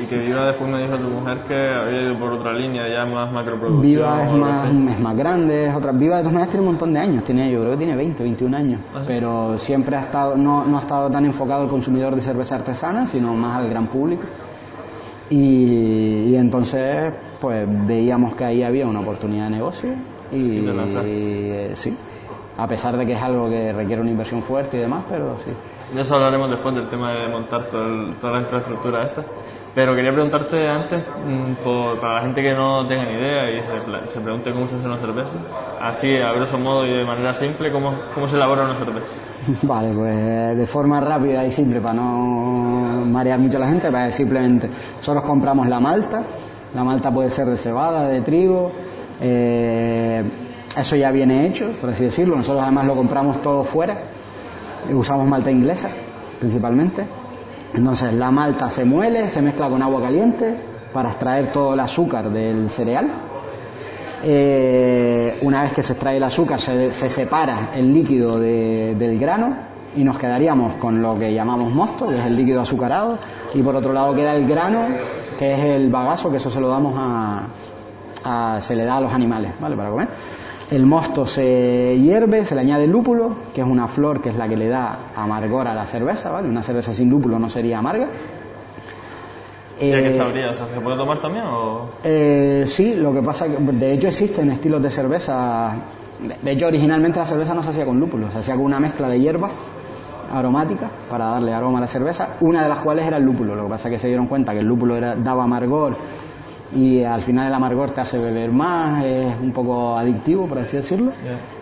Y 0.00 0.06
que 0.06 0.16
Viva 0.16 0.46
después 0.46 0.70
me 0.70 0.80
dijo 0.82 0.96
tu 0.96 1.08
mujer 1.08 1.38
que 1.48 1.54
había 1.54 2.02
ido 2.02 2.18
por 2.20 2.32
otra 2.32 2.52
línea 2.52 2.82
ya 2.88 3.04
más 3.04 3.32
macroproducción. 3.32 3.82
Viva 3.82 4.24
es 4.24 4.32
más, 4.32 4.70
es 4.92 5.00
más 5.00 5.16
grande, 5.16 5.66
es 5.68 5.74
otra. 5.74 5.90
Viva 5.92 6.16
de 6.18 6.22
todas 6.22 6.32
maneras 6.34 6.50
tiene 6.50 6.60
un 6.66 6.72
montón 6.72 6.92
de 6.92 7.00
años, 7.00 7.24
tiene, 7.24 7.50
yo 7.50 7.60
creo 7.60 7.72
que 7.72 7.78
tiene 7.78 7.96
20, 7.96 8.22
21 8.22 8.56
años, 8.56 8.80
Ah, 8.94 8.98
sí. 9.00 9.04
pero 9.08 9.58
siempre 9.58 9.96
ha 9.96 10.02
estado, 10.02 10.36
no, 10.36 10.64
no 10.64 10.78
ha 10.78 10.80
estado 10.82 11.10
tan 11.10 11.24
enfocado 11.24 11.64
al 11.64 11.68
consumidor 11.68 12.14
de 12.14 12.20
cerveza 12.20 12.54
artesana, 12.56 13.06
sino 13.06 13.34
más 13.34 13.58
al 13.58 13.68
gran 13.70 13.88
público. 13.88 14.22
Y, 15.30 16.30
y 16.30 16.36
entonces, 16.36 17.12
pues 17.40 17.66
veíamos 17.86 18.34
que 18.34 18.44
ahí 18.44 18.62
había 18.62 18.86
una 18.86 19.00
oportunidad 19.00 19.44
de 19.44 19.50
negocio 19.50 19.90
y, 20.32 20.36
Y 20.36 20.64
te 20.64 20.74
lanzaste. 20.74 21.70
eh, 21.72 21.76
sí, 21.76 21.94
a 22.58 22.66
pesar 22.66 22.96
de 22.96 23.06
que 23.06 23.12
es 23.12 23.22
algo 23.22 23.48
que 23.48 23.72
requiere 23.72 24.02
una 24.02 24.10
inversión 24.10 24.42
fuerte 24.42 24.76
y 24.76 24.80
demás, 24.80 25.04
pero 25.08 25.36
sí. 25.38 25.50
De 25.94 26.00
eso 26.02 26.16
hablaremos 26.16 26.50
después 26.50 26.74
del 26.74 26.88
tema 26.90 27.12
de 27.12 27.28
montar 27.28 27.64
todo 27.70 27.86
el- 27.86 28.14
toda 28.16 28.32
la 28.34 28.40
infraestructura 28.40 29.04
esta. 29.06 29.22
Pero 29.74 29.94
quería 29.94 30.10
preguntarte 30.12 30.68
antes, 30.68 31.04
mm, 31.24 31.62
por- 31.62 32.00
para 32.00 32.16
la 32.16 32.20
gente 32.22 32.42
que 32.42 32.52
no 32.52 32.84
tenga 32.88 33.04
ni 33.04 33.12
idea 33.12 33.50
y 33.50 33.60
se, 33.60 34.12
se 34.12 34.20
pregunte 34.20 34.50
cómo 34.52 34.66
se 34.66 34.74
hace 34.74 34.86
una 34.86 34.98
cerveza, 34.98 35.36
así 35.80 36.08
a 36.16 36.32
grosso 36.32 36.58
modo 36.58 36.84
y 36.84 36.90
de 36.98 37.04
manera 37.04 37.32
simple, 37.34 37.70
¿cómo, 37.70 37.92
cómo 38.12 38.26
se 38.26 38.36
elabora 38.36 38.64
una 38.64 38.74
cerveza? 38.74 39.14
Vale, 39.62 39.92
pues 39.94 40.56
de 40.58 40.66
forma 40.66 41.00
rápida 41.00 41.46
y 41.46 41.52
simple 41.52 41.80
para 41.80 41.94
no 41.94 43.04
marear 43.06 43.38
mucho 43.38 43.56
a 43.58 43.60
la 43.60 43.68
gente, 43.68 43.88
pues 43.90 44.14
simplemente 44.14 44.68
nosotros 44.96 45.22
compramos 45.24 45.68
la 45.68 45.78
malta, 45.78 46.22
la 46.74 46.82
malta 46.82 47.10
puede 47.12 47.30
ser 47.30 47.46
de 47.46 47.56
cebada, 47.56 48.08
de 48.08 48.20
trigo, 48.22 48.72
Eh, 49.20 50.22
eso 50.80 50.96
ya 50.96 51.10
viene 51.10 51.46
hecho, 51.46 51.70
por 51.80 51.90
así 51.90 52.04
decirlo. 52.04 52.36
Nosotros 52.36 52.62
además 52.62 52.86
lo 52.86 52.94
compramos 52.94 53.40
todo 53.42 53.64
fuera. 53.64 53.96
Usamos 54.92 55.26
malta 55.26 55.50
inglesa, 55.50 55.88
principalmente. 56.38 57.04
Entonces 57.74 58.12
la 58.14 58.30
malta 58.30 58.70
se 58.70 58.84
muele, 58.84 59.28
se 59.28 59.42
mezcla 59.42 59.68
con 59.68 59.82
agua 59.82 60.00
caliente 60.02 60.54
para 60.92 61.10
extraer 61.10 61.52
todo 61.52 61.74
el 61.74 61.80
azúcar 61.80 62.30
del 62.30 62.70
cereal. 62.70 63.08
Eh, 64.24 65.38
una 65.42 65.62
vez 65.62 65.72
que 65.72 65.82
se 65.82 65.92
extrae 65.92 66.16
el 66.16 66.22
azúcar, 66.24 66.60
se, 66.60 66.92
se 66.92 67.08
separa 67.08 67.70
el 67.74 67.92
líquido 67.94 68.38
de- 68.38 68.96
del 68.98 69.18
grano 69.18 69.54
y 69.96 70.02
nos 70.02 70.18
quedaríamos 70.18 70.74
con 70.74 71.00
lo 71.00 71.16
que 71.18 71.32
llamamos 71.32 71.72
mosto, 71.72 72.08
que 72.08 72.18
es 72.18 72.24
el 72.26 72.36
líquido 72.36 72.60
azucarado, 72.62 73.18
y 73.54 73.62
por 73.62 73.76
otro 73.76 73.92
lado 73.92 74.14
queda 74.14 74.34
el 74.34 74.46
grano, 74.48 74.86
que 75.38 75.52
es 75.52 75.60
el 75.60 75.88
bagazo, 75.90 76.30
que 76.30 76.38
eso 76.38 76.50
se 76.50 76.60
lo 76.60 76.68
damos 76.68 76.94
a, 76.96 77.46
a- 78.24 78.60
se 78.60 78.74
le 78.74 78.84
da 78.84 78.96
a 78.96 79.00
los 79.00 79.12
animales, 79.12 79.52
¿vale? 79.60 79.76
Para 79.76 79.90
comer. 79.90 80.08
El 80.70 80.84
mosto 80.84 81.24
se 81.24 81.98
hierve, 81.98 82.44
se 82.44 82.54
le 82.54 82.60
añade 82.60 82.86
lúpulo, 82.86 83.30
que 83.54 83.62
es 83.62 83.66
una 83.66 83.88
flor 83.88 84.20
que 84.20 84.28
es 84.28 84.36
la 84.36 84.46
que 84.46 84.56
le 84.56 84.68
da 84.68 85.12
amargor 85.16 85.66
a 85.66 85.74
la 85.74 85.86
cerveza, 85.86 86.30
¿vale? 86.30 86.48
Una 86.48 86.60
cerveza 86.62 86.92
sin 86.92 87.08
lúpulo 87.08 87.38
no 87.38 87.48
sería 87.48 87.78
amarga. 87.78 88.06
¿Y 89.80 89.92
a 89.92 89.98
qué 89.98 90.08
Eh, 90.08 90.12
sabría? 90.12 90.50
O 90.50 90.54
sea, 90.54 90.66
¿se 90.66 90.78
puede 90.80 90.96
tomar 90.96 91.20
también 91.22 91.44
o...? 91.46 91.88
eh, 92.04 92.64
sí, 92.66 92.94
lo 92.96 93.12
que 93.14 93.22
pasa 93.22 93.46
que 93.46 93.56
de 93.56 93.92
hecho 93.94 94.08
existen 94.08 94.50
estilos 94.50 94.82
de 94.82 94.90
cerveza. 94.90 95.74
De, 96.20 96.34
de 96.42 96.50
hecho, 96.52 96.66
originalmente 96.66 97.18
la 97.18 97.24
cerveza 97.26 97.54
no 97.54 97.62
se 97.62 97.70
hacía 97.70 97.86
con 97.86 97.98
lúpulo, 97.98 98.30
se 98.30 98.38
hacía 98.40 98.54
con 98.56 98.64
una 98.64 98.80
mezcla 98.80 99.08
de 99.08 99.20
hierbas 99.20 99.52
aromáticas 100.30 100.90
para 101.08 101.26
darle 101.28 101.54
aroma 101.54 101.78
a 101.78 101.82
la 101.82 101.86
cerveza, 101.86 102.36
una 102.40 102.62
de 102.62 102.68
las 102.68 102.80
cuales 102.80 103.06
era 103.06 103.16
el 103.16 103.22
lúpulo. 103.24 103.54
Lo 103.54 103.62
que 103.64 103.70
pasa 103.70 103.88
es 103.88 103.94
que 103.94 103.98
se 104.00 104.08
dieron 104.08 104.26
cuenta 104.26 104.52
que 104.52 104.58
el 104.58 104.66
lúpulo 104.66 104.96
era- 104.96 105.14
daba 105.16 105.44
amargor 105.44 105.96
y 106.74 107.02
al 107.02 107.22
final 107.22 107.46
el 107.46 107.54
amargor 107.54 107.90
te 107.92 108.00
hace 108.02 108.18
beber 108.18 108.50
más, 108.52 109.02
es 109.04 109.34
un 109.40 109.52
poco 109.52 109.96
adictivo, 109.96 110.46
por 110.46 110.58
así 110.58 110.76
decirlo. 110.76 111.12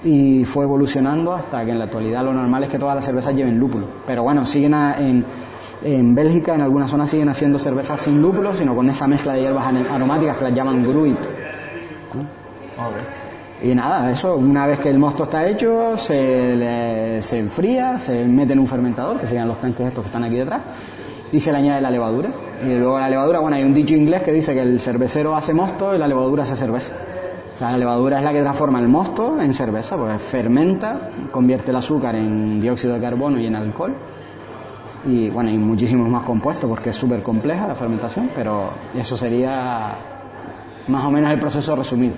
Y 0.04 0.44
fue 0.44 0.64
evolucionando 0.64 1.32
hasta 1.32 1.64
que 1.64 1.70
en 1.70 1.78
la 1.78 1.84
actualidad 1.84 2.24
lo 2.24 2.32
normal 2.32 2.64
es 2.64 2.70
que 2.70 2.78
todas 2.78 2.94
las 2.96 3.04
cervezas 3.04 3.34
lleven 3.34 3.58
lúpulo. 3.58 3.86
Pero 4.06 4.22
bueno, 4.24 4.44
siguen 4.44 4.74
a- 4.74 4.98
en, 4.98 5.24
en 5.84 6.14
Bélgica, 6.14 6.54
en 6.54 6.62
algunas 6.62 6.90
zonas 6.90 7.08
siguen 7.10 7.28
haciendo 7.28 7.58
cervezas 7.58 8.00
sin 8.00 8.20
lúpulo, 8.20 8.52
sino 8.54 8.74
con 8.74 8.88
esa 8.90 9.06
mezcla 9.06 9.34
de 9.34 9.42
hierbas 9.42 9.64
aromáticas 9.90 10.38
que 10.38 10.44
las 10.44 10.54
llaman 10.54 10.82
gruit. 10.82 11.18
Y 13.62 13.74
nada, 13.74 14.10
eso, 14.10 14.36
una 14.36 14.66
vez 14.66 14.80
que 14.80 14.90
el 14.90 14.98
mosto 14.98 15.22
está 15.24 15.46
hecho, 15.46 15.96
se, 15.96 16.56
le- 16.56 17.22
se 17.22 17.38
enfría, 17.38 17.98
se 17.98 18.24
mete 18.24 18.52
en 18.52 18.58
un 18.58 18.66
fermentador, 18.66 19.18
que 19.20 19.26
serían 19.26 19.48
los 19.48 19.58
tanques 19.60 19.86
estos 19.86 20.02
que 20.04 20.08
están 20.08 20.24
aquí 20.24 20.34
detrás, 20.36 20.60
y 21.32 21.40
se 21.40 21.52
le 21.52 21.58
añade 21.58 21.80
la 21.80 21.90
levadura. 21.90 22.28
Y 22.64 22.74
luego 22.74 22.98
la 22.98 23.08
levadura, 23.08 23.40
bueno, 23.40 23.56
hay 23.56 23.64
un 23.64 23.74
dicho 23.74 23.94
inglés 23.94 24.22
que 24.22 24.32
dice 24.32 24.54
que 24.54 24.62
el 24.62 24.80
cervecero 24.80 25.34
hace 25.34 25.52
mosto 25.52 25.94
y 25.94 25.98
la 25.98 26.08
levadura 26.08 26.44
hace 26.44 26.56
cerveza. 26.56 26.92
La 27.60 27.76
levadura 27.76 28.18
es 28.18 28.24
la 28.24 28.32
que 28.32 28.42
transforma 28.42 28.80
el 28.80 28.88
mosto 28.88 29.40
en 29.40 29.54
cerveza, 29.54 29.96
pues 29.96 30.20
fermenta, 30.22 31.10
convierte 31.30 31.70
el 31.70 31.76
azúcar 31.76 32.14
en 32.14 32.60
dióxido 32.60 32.94
de 32.94 33.00
carbono 33.00 33.40
y 33.40 33.46
en 33.46 33.56
alcohol. 33.56 33.94
Y 35.06 35.30
bueno, 35.30 35.50
hay 35.50 35.56
muchísimos 35.56 36.08
más 36.08 36.24
compuestos 36.24 36.68
porque 36.68 36.90
es 36.90 36.96
súper 36.96 37.22
compleja 37.22 37.66
la 37.66 37.74
fermentación, 37.74 38.30
pero 38.34 38.70
eso 38.94 39.16
sería 39.16 39.96
más 40.88 41.04
o 41.06 41.10
menos 41.10 41.32
el 41.32 41.38
proceso 41.38 41.74
resumido. 41.76 42.14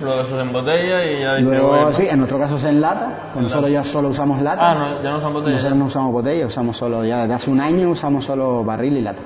Luego 0.00 0.20
eso 0.20 0.36
se 0.36 0.42
embotella 0.42 1.04
y 1.04 1.20
ya 1.20 1.32
Luego, 1.40 1.68
bueno. 1.68 1.92
sí, 1.92 2.06
en 2.08 2.18
nuestro 2.18 2.38
caso 2.38 2.56
se 2.56 2.68
enlata, 2.68 3.30
con 3.34 3.42
nosotros 3.42 3.70
ya 3.70 3.82
solo 3.82 4.08
usamos 4.08 4.40
lata. 4.40 4.70
Ah, 4.70 4.74
no, 4.74 5.02
ya 5.02 5.10
no 5.10 5.18
usan 5.18 5.32
botella. 5.32 5.52
Nosotros 5.56 5.78
no 5.78 5.84
usamos 5.86 6.12
botella, 6.12 6.46
usamos 6.46 6.76
solo, 6.76 7.04
ya 7.04 7.22
desde 7.22 7.34
hace 7.34 7.50
un 7.50 7.60
año 7.60 7.90
usamos 7.90 8.24
solo 8.24 8.64
barril 8.64 8.96
y 8.96 9.00
lata. 9.00 9.22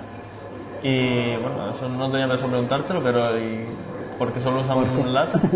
Y 0.83 1.37
bueno, 1.37 1.71
eso 1.71 1.89
no 1.89 2.11
tenía 2.11 2.27
pensado 2.27 2.51
preguntártelo, 2.51 3.03
pero 3.03 3.39
¿y 3.39 3.67
por 4.19 4.33
qué 4.33 4.41
solo 4.41 4.61
usamos 4.61 5.07
lata? 5.07 5.41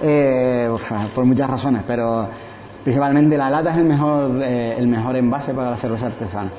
Eh, 0.00 0.70
por 1.12 1.24
muchas 1.24 1.50
razones, 1.50 1.82
pero 1.84 2.28
principalmente 2.84 3.36
la 3.36 3.50
lata 3.50 3.72
es 3.72 3.78
el 3.78 3.84
mejor, 3.84 4.40
eh, 4.44 4.76
el 4.78 4.86
mejor 4.86 5.16
envase 5.16 5.52
para 5.52 5.70
la 5.70 5.76
cerveza 5.76 6.06
artesana. 6.06 6.50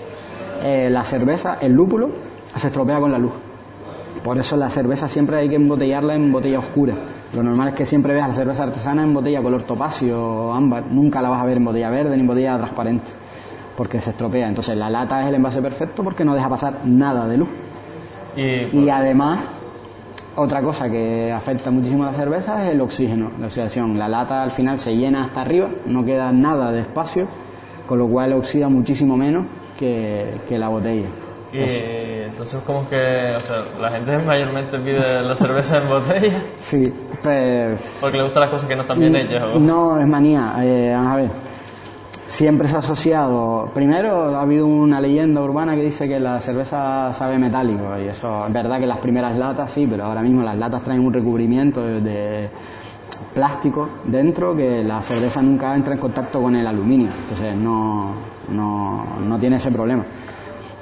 Eh, 0.62 0.90
la 0.90 1.06
cerveza, 1.06 1.58
el 1.62 1.72
lúpulo, 1.72 2.10
se 2.58 2.68
estropea 2.68 3.00
con 3.00 3.14
la 3.14 3.18
luz. 3.18 3.32
Por 4.24 4.38
eso 4.38 4.58
la 4.58 4.70
cerveza 4.70 5.08
siempre 5.08 5.38
hay 5.38 5.48
que 5.48 5.56
embotellarla 5.56 6.16
en 6.16 6.32
botella 6.32 6.60
oscura. 6.60 6.96
Lo 7.34 7.42
normal 7.42 7.70
es 7.70 7.74
que 7.76 7.86
siempre 7.86 8.14
veas 8.14 8.28
la 8.28 8.34
cerveza 8.34 8.64
artesana 8.64 9.04
en 9.04 9.14
botella 9.14 9.42
color 9.42 9.64
topacio 9.64 10.22
o 10.22 10.54
ámbar. 10.54 10.88
Nunca 10.88 11.22
la 11.22 11.30
vas 11.30 11.42
a 11.42 11.46
ver 11.46 11.58
en 11.58 11.66
botella 11.66 11.90
verde 11.90 12.16
ni 12.16 12.22
en 12.22 12.28
botella 12.28 12.58
transparente, 12.58 13.12
porque 13.78 14.02
se 14.02 14.10
estropea. 14.10 14.50
Entonces 14.50 14.76
la 14.76 14.90
lata 14.90 15.22
es 15.22 15.28
el 15.28 15.36
envase 15.36 15.62
perfecto 15.62 16.04
porque 16.04 16.26
no 16.26 16.36
deja 16.36 16.50
pasar 16.50 16.80
nada 16.84 17.26
de 17.28 17.38
luz. 17.38 17.50
Y, 18.40 18.80
Y 18.86 18.90
además, 18.90 19.40
otra 20.36 20.62
cosa 20.62 20.90
que 20.90 21.32
afecta 21.32 21.72
muchísimo 21.72 22.04
a 22.04 22.08
la 22.08 22.14
cerveza 22.14 22.66
es 22.66 22.74
el 22.74 22.82
oxígeno, 22.82 23.32
la 23.40 23.48
oxidación. 23.48 23.98
La 23.98 24.08
lata 24.08 24.44
al 24.44 24.52
final 24.52 24.80
se 24.80 24.96
llena 24.96 25.26
hasta 25.26 25.42
arriba, 25.42 25.70
no 25.86 26.06
queda 26.06 26.32
nada 26.32 26.72
de 26.72 26.82
espacio, 26.82 27.28
con 27.88 28.00
lo 28.00 28.08
cual 28.08 28.34
oxida 28.34 28.70
muchísimo 28.70 29.18
menos 29.18 29.46
que, 29.78 30.36
que 30.48 30.58
la 30.58 30.70
botella. 30.70 31.08
y 31.52 32.22
entonces 32.30 32.62
como 32.62 32.88
que, 32.88 33.34
o 33.36 33.40
sea, 33.40 33.64
la 33.82 33.90
gente 33.90 34.18
mayormente 34.20 34.78
pide 34.80 35.22
la 35.22 35.36
cerveza 35.36 35.78
en 35.80 35.90
botella 35.90 36.44
Sí, 36.60 36.94
pues, 37.24 37.82
porque 38.00 38.18
le 38.18 38.24
gustan 38.24 38.42
las 38.42 38.50
cosas 38.52 38.70
que 38.70 38.76
no 38.76 38.82
están 38.84 39.00
bien 39.00 39.16
hechas. 39.16 39.44
¿o? 39.56 39.60
No, 39.60 40.00
es 40.00 40.08
manía. 40.08 40.54
Eh, 40.60 40.94
vamos 40.96 41.14
a 41.14 41.16
ver. 41.18 41.30
Siempre 42.30 42.68
se 42.68 42.76
ha 42.76 42.80
asociado. 42.80 43.72
Primero, 43.74 44.38
ha 44.38 44.42
habido 44.42 44.68
una 44.68 45.02
leyenda 45.02 45.42
urbana 45.42 45.76
que 45.76 45.82
dice 45.82 46.08
que 46.08 46.20
la 46.20 46.40
cerveza 46.40 47.12
sabe 47.14 47.40
metálico. 47.40 47.98
Y 47.98 48.08
eso 48.08 48.46
es 48.46 48.54
verdad 48.54 48.80
que 48.80 48.86
las 48.86 49.00
primeras 49.00 49.36
latas 49.36 49.72
sí, 49.72 49.88
pero 49.90 50.06
ahora 50.06 50.22
mismo 50.22 50.44
las 50.44 50.56
latas 50.56 50.84
traen 50.84 51.02
un 51.02 51.12
recubrimiento 51.12 51.82
de, 51.82 52.50
plástico 53.34 53.90
dentro 54.06 54.56
que 54.56 54.84
la 54.84 55.02
cerveza 55.02 55.42
nunca 55.42 55.76
entra 55.76 55.96
en 55.96 56.00
contacto 56.00 56.40
con 56.40 56.56
el 56.56 56.68
aluminio. 56.68 57.10
Entonces 57.24 57.56
no, 57.56 58.14
no, 58.50 59.20
no 59.26 59.40
tiene 59.40 59.56
ese 59.56 59.72
problema. 59.72 60.06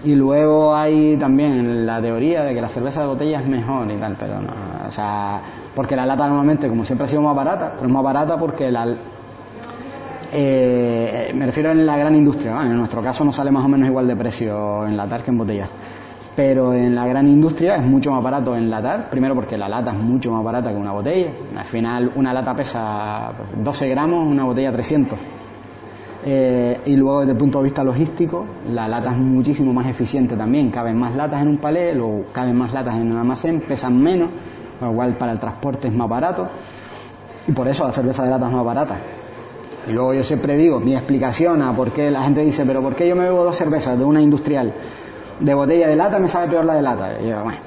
Y 0.04 0.16
luego 0.16 0.76
hay 0.76 1.16
también 1.16 1.86
la 1.86 2.02
teoría 2.02 2.44
de 2.44 2.54
que 2.54 2.62
la 2.62 2.68
cerveza 2.68 3.02
de 3.02 3.08
botella 3.08 3.40
es 3.40 3.48
mejor 3.48 3.90
y 3.90 3.96
tal, 3.96 4.18
pero 4.20 4.40
no, 4.42 4.52
o 4.86 4.92
sea, 4.92 5.42
porque 5.74 5.96
la 5.96 6.06
lata 6.06 6.28
normalmente, 6.28 6.68
como 6.68 6.84
siempre 6.84 7.06
ha 7.06 7.08
sido 7.08 7.22
más 7.22 7.36
barata, 7.36 7.72
pero 7.74 7.88
es 7.88 7.92
más 7.92 8.04
barata 8.04 8.38
porque 8.38 8.70
la, 8.70 8.86
eh, 10.32 11.32
me 11.34 11.46
refiero 11.46 11.72
en 11.72 11.86
la 11.86 11.98
gran 11.98 12.16
industria, 12.16 12.62
en 12.62 12.78
nuestro 12.78 13.02
caso 13.02 13.24
no 13.24 13.32
sale 13.32 13.52
más 13.52 13.66
o 13.66 13.68
menos 13.68 13.88
igual 13.88 14.08
de 14.08 14.16
precio 14.16 14.86
enlatar 14.86 15.24
que 15.24 15.32
en 15.32 15.38
botella. 15.38 15.70
Pero 16.36 16.72
en 16.74 16.94
la 16.94 17.08
gran 17.08 17.28
industria 17.28 17.78
es 17.78 17.86
mucho 17.86 18.12
más 18.12 18.22
barato 18.22 18.56
enlatar, 18.56 19.10
primero 19.10 19.34
porque 19.34 19.58
la 19.58 19.68
lata 19.68 19.92
es 19.92 19.98
mucho 19.98 20.32
más 20.32 20.44
barata 20.44 20.70
que 20.70 20.76
una 20.76 20.92
botella. 20.92 21.32
Al 21.56 21.66
final 21.66 22.12
una 22.16 22.32
lata 22.32 22.56
pesa 22.56 23.32
pues, 23.36 23.64
12 23.64 23.88
gramos, 23.88 24.28
una 24.28 24.44
botella 24.44 24.72
300. 24.72 25.18
Eh, 26.26 26.82
y 26.86 26.96
luego 26.96 27.22
desde 27.22 27.32
el 27.32 27.38
punto 27.38 27.58
de 27.58 27.64
vista 27.64 27.84
logístico, 27.84 28.46
la 28.70 28.88
lata 28.88 29.14
es 29.14 29.18
muchísimo 29.18 29.74
más 29.74 29.88
eficiente 29.88 30.36
también. 30.36 30.70
Caben 30.70 30.98
más 30.98 31.16
latas 31.16 31.42
en 31.42 31.48
un 31.48 31.58
palé, 31.58 32.00
o 32.00 32.26
caben 32.32 32.56
más 32.56 32.72
latas 32.72 32.98
en 32.98 33.12
un 33.12 33.18
almacén, 33.18 33.62
pesan 33.62 33.98
menos, 34.00 34.30
lo 34.80 34.94
cual 34.94 35.18
para 35.18 35.32
el 35.32 35.40
transporte 35.40 35.88
es 35.88 35.94
más 35.96 36.08
barato. 36.08 36.48
Y 37.48 37.52
por 37.52 37.68
eso 37.68 37.86
la 37.86 37.94
cerveza 37.94 38.24
de 38.24 38.30
lata 38.30 38.48
es 38.48 38.54
más 38.54 38.66
barata. 38.66 38.98
Y 39.88 39.92
luego 39.92 40.14
yo 40.14 40.24
siempre 40.24 40.58
digo, 40.58 40.80
mi 40.80 40.94
explicación 40.94 41.62
a 41.62 41.74
por 41.74 41.92
qué 41.92 42.12
la 42.12 42.24
gente 42.24 42.42
dice, 42.44 42.66
pero 42.66 42.82
¿por 42.82 42.96
qué 42.96 43.08
yo 43.08 43.16
me 43.16 43.24
bebo 43.24 43.44
dos 43.44 43.56
cervezas 43.56 43.98
de 43.98 44.04
una 44.04 44.22
industrial? 44.22 44.74
De 45.40 45.54
botella 45.54 45.88
de 45.88 45.96
lata 45.96 46.20
me 46.20 46.28
sabe 46.28 46.50
peor 46.50 46.66
la 46.66 46.76
de 46.76 46.82
lata. 46.82 47.22
Y 47.22 47.30
yo, 47.30 47.44
bueno, 47.44 47.60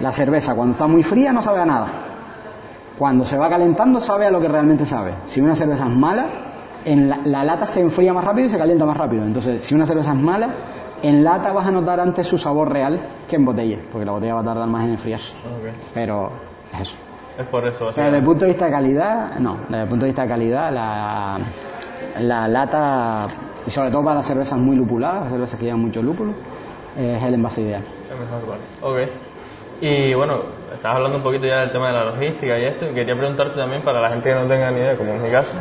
la 0.00 0.12
cerveza 0.12 0.54
cuando 0.54 0.72
está 0.72 0.86
muy 0.86 1.02
fría 1.02 1.32
no 1.32 1.42
sabe 1.42 1.60
a 1.60 1.66
nada. 1.66 1.88
Cuando 2.98 3.24
se 3.24 3.38
va 3.38 3.48
calentando 3.48 4.00
sabe 4.00 4.26
a 4.26 4.30
lo 4.30 4.40
que 4.40 4.48
realmente 4.48 4.84
sabe. 4.84 5.14
Si 5.26 5.40
una 5.40 5.56
cerveza 5.56 5.86
es 5.86 5.90
mala, 5.90 6.26
en 6.84 7.08
la, 7.08 7.20
la 7.24 7.44
lata 7.44 7.66
se 7.66 7.80
enfría 7.80 8.12
más 8.12 8.24
rápido 8.24 8.48
y 8.48 8.50
se 8.50 8.58
calienta 8.58 8.84
más 8.84 8.96
rápido. 8.96 9.24
Entonces, 9.24 9.64
si 9.64 9.74
una 9.74 9.86
cerveza 9.86 10.12
es 10.12 10.18
mala, 10.18 10.48
en 11.02 11.24
lata 11.24 11.52
vas 11.52 11.66
a 11.66 11.70
notar 11.70 12.00
antes 12.00 12.26
su 12.26 12.38
sabor 12.38 12.70
real 12.70 13.00
que 13.28 13.36
en 13.36 13.44
botella, 13.44 13.78
porque 13.90 14.04
la 14.04 14.12
botella 14.12 14.34
va 14.34 14.40
a 14.40 14.44
tardar 14.44 14.68
más 14.68 14.84
en 14.84 14.90
enfriarse. 14.90 15.32
Pero 15.94 16.30
es 16.74 16.80
eso. 16.82 16.96
Es 17.38 17.46
por 17.46 17.66
eso, 17.66 17.86
desde 17.86 18.18
el 18.18 18.24
punto 18.24 18.44
de 18.44 18.50
vista 18.50 18.66
de 18.66 18.70
calidad, 18.70 19.38
no. 19.38 19.56
Desde 19.68 19.82
el 19.82 19.88
punto 19.88 20.04
de 20.04 20.10
vista 20.10 20.22
de 20.22 20.28
calidad, 20.28 20.72
la, 20.72 21.38
la 22.20 22.48
lata, 22.48 23.26
y 23.66 23.70
sobre 23.70 23.90
todo 23.90 24.04
para 24.04 24.16
las 24.16 24.26
cervezas 24.26 24.58
muy 24.58 24.76
lupuladas, 24.76 25.22
las 25.22 25.30
cervezas 25.32 25.58
que 25.58 25.64
llevan 25.64 25.80
mucho 25.80 26.02
lúpulo, 26.02 26.32
es 26.96 27.22
el 27.22 27.34
envase 27.34 27.62
ideal. 27.62 27.82
Es 27.82 28.18
mejor, 28.18 28.48
vale. 28.48 28.62
Ok. 29.06 29.10
Y 29.80 30.14
bueno, 30.14 30.42
estabas 30.74 30.98
hablando 30.98 31.18
un 31.18 31.24
poquito 31.24 31.46
ya 31.46 31.60
del 31.60 31.70
tema 31.70 31.88
de 31.88 31.94
la 31.94 32.04
logística 32.04 32.58
y 32.58 32.64
esto, 32.66 32.86
y 32.86 32.94
quería 32.94 33.16
preguntarte 33.16 33.56
también 33.56 33.82
para 33.82 34.00
la 34.00 34.10
gente 34.10 34.28
que 34.28 34.34
no 34.34 34.46
tenga 34.46 34.70
ni 34.70 34.78
idea, 34.78 34.96
como 34.96 35.12
en 35.12 35.22
mi 35.22 35.28
caso, 35.28 35.56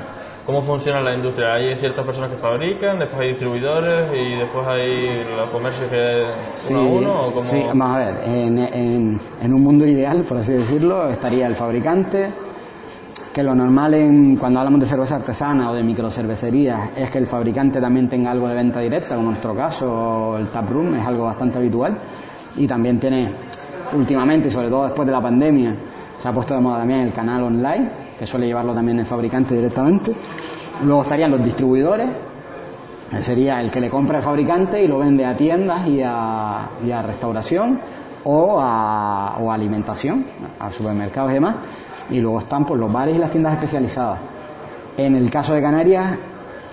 ¿cómo 0.45 0.61
funciona 0.63 1.01
la 1.01 1.15
industria? 1.15 1.53
¿Hay 1.53 1.75
ciertas 1.75 2.05
personas 2.05 2.31
que 2.31 2.37
fabrican, 2.37 2.99
después 2.99 3.21
hay 3.21 3.29
distribuidores 3.29 4.09
y 4.13 4.35
después 4.39 4.67
hay 4.67 5.23
los 5.35 5.49
comercios 5.51 5.89
que 5.89 6.73
uno 6.73 6.79
a 6.79 6.83
uno? 6.83 7.27
¿o 7.27 7.31
cómo? 7.33 7.45
sí, 7.45 7.61
vamos 7.67 7.87
a 7.89 7.97
ver, 7.99 8.15
en, 8.25 8.57
en- 8.59 9.19
en 9.41 9.53
un 9.53 9.63
mundo 9.63 9.85
ideal, 9.85 10.23
por 10.27 10.37
así 10.37 10.53
decirlo, 10.53 11.09
estaría 11.09 11.47
el 11.47 11.55
fabricante, 11.55 12.31
que 13.33 13.43
lo 13.43 13.55
normal 13.55 13.93
en, 13.93 14.35
cuando 14.35 14.59
hablamos 14.59 14.81
de 14.81 14.85
cerveza 14.87 15.15
artesana 15.15 15.71
o 15.71 15.73
de 15.73 15.83
microcervecerías 15.83 16.97
es 16.97 17.09
que 17.09 17.17
el 17.17 17.27
fabricante 17.27 17.79
también 17.79 18.09
tenga 18.09 18.31
algo 18.31 18.47
de 18.47 18.55
venta 18.55 18.81
directa, 18.81 19.09
como 19.15 19.21
en 19.21 19.25
nuestro 19.27 19.55
caso 19.55 20.37
el 20.37 20.49
tap 20.49 20.69
room 20.69 20.95
es 20.95 21.05
algo 21.05 21.23
bastante 21.25 21.57
habitual 21.57 21.97
y 22.57 22.67
también 22.67 22.99
tiene 22.99 23.31
últimamente 23.93 24.49
y 24.49 24.51
sobre 24.51 24.67
todo 24.69 24.83
después 24.83 25.05
de 25.05 25.13
la 25.13 25.21
pandemia 25.21 25.73
se 26.17 26.27
ha 26.27 26.33
puesto 26.33 26.53
de 26.55 26.59
moda 26.59 26.79
también 26.79 26.99
el 27.01 27.13
canal 27.13 27.43
online 27.43 27.89
que 28.21 28.27
suele 28.27 28.45
llevarlo 28.45 28.75
también 28.75 28.99
el 28.99 29.05
fabricante 29.07 29.55
directamente. 29.55 30.13
Luego 30.83 31.01
estarían 31.01 31.31
los 31.31 31.43
distribuidores, 31.43 32.07
sería 33.23 33.59
el 33.59 33.71
que 33.71 33.81
le 33.81 33.89
compra 33.89 34.19
el 34.19 34.23
fabricante 34.23 34.83
y 34.83 34.87
lo 34.87 34.99
vende 34.99 35.25
a 35.25 35.35
tiendas 35.35 35.87
y 35.87 36.03
a, 36.03 36.69
restauración 37.03 37.79
o 38.25 38.61
a, 38.61 39.37
o 39.39 39.51
alimentación, 39.51 40.23
a 40.59 40.71
supermercados 40.71 41.31
y 41.31 41.33
demás. 41.33 41.55
Y 42.11 42.19
luego 42.19 42.37
están 42.37 42.63
pues, 42.63 42.79
los 42.79 42.93
bares 42.93 43.15
y 43.15 43.17
las 43.17 43.31
tiendas 43.31 43.53
especializadas. 43.53 44.19
En 44.97 45.15
el 45.15 45.31
caso 45.31 45.55
de 45.55 45.61
Canarias, 45.63 46.15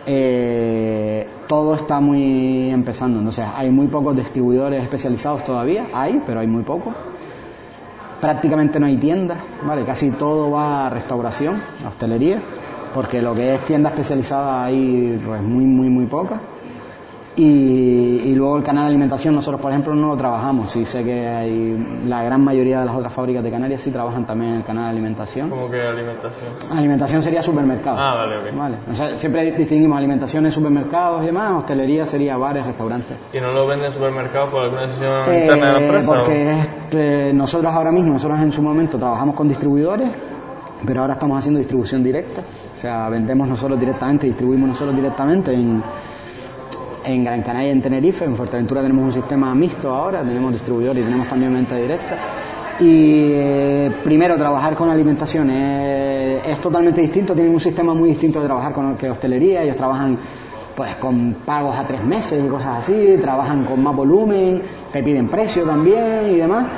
eh, 0.04 1.26
todo 1.46 1.76
está 1.76 1.98
muy 1.98 2.68
empezando. 2.68 3.20
Entonces, 3.20 3.46
hay 3.56 3.70
muy 3.70 3.86
pocos 3.86 4.14
distribuidores 4.14 4.82
especializados 4.82 5.44
todavía, 5.44 5.86
hay, 5.94 6.22
pero 6.26 6.40
hay 6.40 6.46
muy 6.46 6.62
pocos. 6.62 6.94
Prácticamente 8.20 8.80
no 8.80 8.86
hay 8.86 8.96
tiendas, 8.96 9.38
¿vale? 9.64 9.84
Casi 9.84 10.10
todo 10.10 10.50
va 10.50 10.86
a 10.86 10.90
restauración, 10.90 11.56
a 11.84 11.88
hostelería, 11.88 12.42
porque 12.92 13.22
lo 13.22 13.34
que 13.34 13.54
es 13.54 13.64
tienda 13.64 13.90
especializada 13.90 14.64
hay 14.64 15.20
pues, 15.24 15.40
muy, 15.40 15.64
muy, 15.64 15.88
muy 15.88 16.06
poca. 16.06 16.40
Y, 17.38 18.30
y, 18.30 18.34
luego 18.34 18.56
el 18.56 18.64
canal 18.64 18.86
de 18.86 18.88
alimentación, 18.88 19.32
nosotros 19.32 19.60
por 19.60 19.70
ejemplo 19.70 19.94
no 19.94 20.08
lo 20.08 20.16
trabajamos. 20.16 20.72
Sí 20.72 20.84
sé 20.84 21.04
que 21.04 21.24
hay 21.28 22.02
la 22.04 22.24
gran 22.24 22.42
mayoría 22.42 22.80
de 22.80 22.86
las 22.86 22.96
otras 22.96 23.12
fábricas 23.12 23.44
de 23.44 23.50
Canarias 23.52 23.80
sí 23.80 23.92
trabajan 23.92 24.26
también 24.26 24.54
en 24.54 24.56
el 24.58 24.64
canal 24.64 24.86
de 24.86 24.90
alimentación. 24.90 25.48
¿Cómo 25.48 25.70
que 25.70 25.80
alimentación? 25.80 26.48
Alimentación 26.68 27.22
sería 27.22 27.40
supermercado. 27.40 27.96
Ah, 27.96 28.16
vale, 28.16 28.38
ok. 28.38 28.58
Vale. 28.58 28.78
O 28.90 28.92
sea, 28.92 29.14
siempre 29.14 29.52
distinguimos 29.52 29.98
alimentación 29.98 30.46
en 30.46 30.50
supermercados 30.50 31.22
y 31.22 31.26
demás, 31.26 31.52
hostelería 31.58 32.04
sería 32.04 32.36
bares, 32.36 32.66
restaurantes. 32.66 33.16
¿Y 33.32 33.38
no 33.38 33.52
lo 33.52 33.68
venden 33.68 33.86
en 33.86 33.92
supermercados 33.92 34.50
por 34.50 34.64
alguna 34.64 34.82
decisión 34.82 35.12
eh, 35.28 35.40
interna 35.42 35.66
de 35.66 35.72
la 35.72 35.80
empresa? 35.80 36.12
Porque 36.12 36.60
eh, 36.90 37.32
nosotros 37.32 37.72
ahora 37.72 37.92
mismo, 37.92 38.14
nosotros 38.14 38.40
en 38.40 38.50
su 38.50 38.62
momento 38.62 38.98
trabajamos 38.98 39.36
con 39.36 39.46
distribuidores, 39.46 40.10
pero 40.84 41.02
ahora 41.02 41.14
estamos 41.14 41.38
haciendo 41.38 41.58
distribución 41.58 42.02
directa. 42.02 42.42
O 42.72 42.80
sea, 42.80 43.08
vendemos 43.08 43.48
nosotros 43.48 43.78
directamente, 43.78 44.26
distribuimos 44.26 44.70
nosotros 44.70 44.96
directamente 44.96 45.54
en 45.54 45.80
en 47.08 47.24
Gran 47.24 47.42
Canaria 47.42 47.68
y 47.68 47.72
en 47.72 47.82
Tenerife. 47.82 48.24
En 48.24 48.36
Fuerteventura 48.36 48.82
tenemos 48.82 49.04
un 49.04 49.12
sistema 49.12 49.54
mixto 49.54 49.94
ahora, 49.94 50.22
tenemos 50.22 50.52
distribuidor 50.52 50.96
y 50.98 51.02
tenemos 51.02 51.26
también 51.26 51.54
venta 51.54 51.76
directa. 51.76 52.16
Y 52.80 53.32
eh, 53.32 53.90
primero, 54.04 54.36
trabajar 54.36 54.74
con 54.74 54.90
alimentación 54.90 55.50
es, 55.50 56.46
es, 56.46 56.60
totalmente 56.60 57.00
distinto, 57.00 57.34
tienen 57.34 57.52
un 57.52 57.60
sistema 57.60 57.94
muy 57.94 58.10
distinto 58.10 58.40
de 58.40 58.46
trabajar 58.46 58.72
con 58.72 58.96
que 58.96 59.10
hostelería, 59.10 59.62
ellos 59.62 59.76
trabajan 59.76 60.18
pues 60.76 60.96
con 60.96 61.34
pagos 61.44 61.76
a 61.76 61.84
tres 61.84 62.04
meses 62.04 62.44
y 62.44 62.46
cosas 62.46 62.84
así, 62.84 63.16
trabajan 63.20 63.64
con 63.64 63.82
más 63.82 63.96
volumen, 63.96 64.62
te 64.92 65.02
piden 65.02 65.28
precio 65.28 65.64
también 65.64 66.30
y 66.30 66.36
demás. 66.36 66.68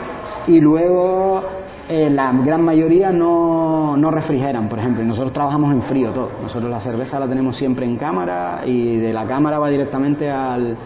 Y 0.46 0.58
luego 0.58 1.42
eh, 1.90 2.08
la 2.08 2.32
gran 2.32 2.62
mayoría 2.64 3.10
no, 3.10 3.96
no 3.96 4.10
refrigeran, 4.12 4.68
por 4.68 4.78
ejemplo, 4.78 5.02
y 5.02 5.06
nosotros 5.06 5.32
trabajamos 5.32 5.72
en 5.72 5.82
frío 5.82 6.12
todo. 6.12 6.30
Nosotros 6.40 6.70
la 6.70 6.78
cerveza 6.78 7.18
la 7.18 7.26
tenemos 7.26 7.56
siempre 7.56 7.84
en 7.84 7.96
cámara 7.96 8.62
y 8.64 8.96
de 8.96 9.12
la 9.12 9.26
cámara 9.26 9.58
va 9.58 9.68
directamente 9.68 10.30
al, 10.30 10.76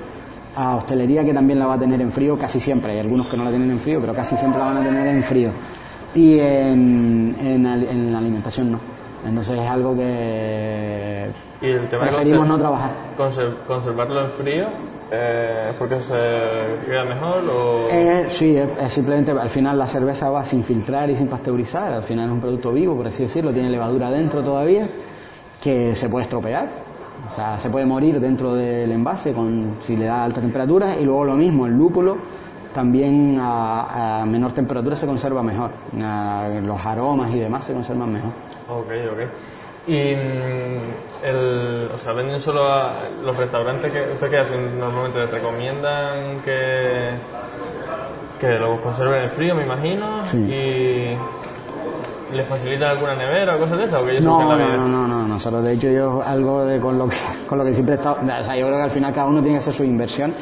a 0.57 0.77
hostelería 0.77 1.23
que 1.23 1.35
también 1.35 1.59
la 1.59 1.67
va 1.67 1.75
a 1.75 1.79
tener 1.79 2.01
en 2.01 2.11
frío 2.11 2.39
casi 2.39 2.59
siempre. 2.59 2.93
Hay 2.93 3.01
algunos 3.01 3.29
que 3.29 3.37
no 3.37 3.45
la 3.45 3.51
tienen 3.51 3.71
en 3.71 3.79
frío, 3.79 4.01
pero 4.01 4.15
casi 4.15 4.35
siempre 4.37 4.59
la 4.59 4.67
van 4.67 4.79
a 4.79 4.83
tener 4.83 5.07
en 5.07 5.23
frío. 5.23 5.51
Y 6.15 6.39
en, 6.39 7.37
en, 7.39 7.67
en 7.67 8.13
la 8.13 8.19
alimentación 8.19 8.73
no. 8.73 8.94
Entonces 9.25 9.59
es 9.59 9.71
algo 9.71 9.95
que 9.95 11.31
¿Y 11.63 11.67
el 11.67 11.89
tema 11.89 12.09
preferimos 12.09 12.47
no 12.47 12.59
trabajar. 12.59 12.91
¿Conservarlo 13.67 14.21
en 14.21 14.31
frío? 14.33 14.67
Eh, 15.11 15.73
¿Porque 15.79 16.01
se 16.01 16.15
queda 16.87 17.05
mejor? 17.05 17.43
O... 17.49 17.89
Eh, 17.91 18.27
sí, 18.29 18.57
es, 18.57 18.69
es, 18.81 18.93
simplemente 18.93 19.31
al 19.31 19.49
final 19.49 19.79
la 19.79 19.87
cerveza 19.87 20.29
va 20.31 20.45
sin 20.45 20.63
filtrar 20.63 21.09
y 21.11 21.17
sin 21.17 21.29
pasteurizar. 21.29 21.93
Al 21.93 22.03
final 22.03 22.27
es 22.27 22.33
un 22.33 22.41
producto 22.41 22.73
vivo, 22.73 22.97
por 22.97 23.07
así 23.07 23.23
decirlo. 23.23 23.53
Tiene 23.53 23.71
levadura 23.71 24.11
dentro 24.11 24.43
todavía 24.43 24.89
que 25.63 25.95
se 25.95 26.09
puede 26.09 26.25
estropear. 26.25 26.69
O 27.31 27.35
sea, 27.35 27.59
se 27.59 27.71
puede 27.71 27.87
morir 27.87 28.21
dentro 28.21 28.55
del 28.55 28.93
envase 28.93 29.33
con, 29.33 29.77
si 29.81 29.97
le 29.97 30.07
da 30.07 30.25
alta 30.25 30.41
temperatura. 30.41 30.99
Y 30.99 31.05
luego 31.05 31.25
lo 31.25 31.35
mismo, 31.35 31.67
el 31.67 31.73
lúpulo 31.73 32.17
también 32.75 33.39
a, 33.41 34.21
a, 34.23 34.27
menor 34.27 34.53
temperatura 34.53 34.95
se 34.97 35.07
conserva 35.07 35.43
mejor. 35.43 35.71
A, 36.03 36.49
los 36.63 36.85
aromas 36.85 37.31
y 37.33 37.39
demás 37.41 37.65
se 37.65 37.73
conservan 37.73 38.13
mejor. 38.13 38.31
Ok, 38.69 38.91
ok. 39.13 39.21
Y 39.87 40.15
mm, 40.15 41.25
el, 41.27 41.91
o 41.95 41.99
sea, 41.99 42.13
venden 42.13 42.41
solo 42.41 42.65
a 42.67 42.93
los 43.23 43.37
restaurantes 43.37 43.93
que 43.93 44.01
usted 44.13 44.31
qué 44.31 44.39
hacen 44.39 44.79
normalmente 44.79 45.21
les 45.21 45.31
recomiendan 45.31 46.41
que 46.45 47.17
que 48.41 48.49
lo 48.59 48.81
conserven 48.83 49.23
en 49.25 49.31
frío, 49.31 49.55
me 49.55 49.65
imagino, 49.65 50.27
Sí. 50.27 50.39
y 50.39 52.35
les 52.35 52.49
facilitan 52.49 52.91
alguna 52.91 53.15
nevera 53.15 53.57
o 53.57 53.61
cosas 53.61 53.79
de 53.79 53.85
esas, 53.85 54.03
o 54.03 54.05
que 54.05 54.11
ellos 54.13 54.25
No, 54.25 54.39
la 54.41 54.45
no, 54.45 54.57
vida. 54.57 54.77
no, 54.77 54.89
no, 54.89 55.07
no, 55.07 55.29
nosotros 55.29 55.63
de 55.63 55.73
hecho 55.75 55.89
yo 55.91 56.23
algo 56.27 56.65
de 56.65 56.81
con 56.81 56.99
lo 56.99 57.07
que 57.09 57.17
con 57.49 57.59
lo 57.59 57.65
que 57.65 57.73
siempre 57.73 57.95
he 57.95 57.99
estado, 57.99 58.17
o 58.23 58.27
sea, 58.27 58.57
yo 58.57 58.67
creo 58.67 58.77
que 58.79 58.83
al 58.85 58.91
final 58.91 59.13
cada 59.13 59.29
uno 59.29 59.41
tiene 59.41 59.57
que 59.57 59.59
hacer 59.61 59.73
su 59.75 59.85
inversión. 59.85 60.33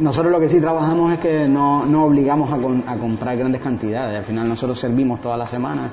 Nosotros 0.00 0.30
lo 0.32 0.38
que 0.38 0.48
sí 0.48 0.60
trabajamos 0.60 1.12
es 1.12 1.18
que 1.18 1.48
no, 1.48 1.84
no 1.84 2.04
obligamos 2.04 2.52
a, 2.52 2.58
con- 2.58 2.84
a 2.86 2.96
comprar 2.96 3.36
grandes 3.36 3.60
cantidades. 3.60 4.18
Al 4.18 4.24
final 4.24 4.48
nosotros 4.48 4.78
servimos 4.78 5.20
toda 5.20 5.36
la 5.36 5.46
semana. 5.46 5.88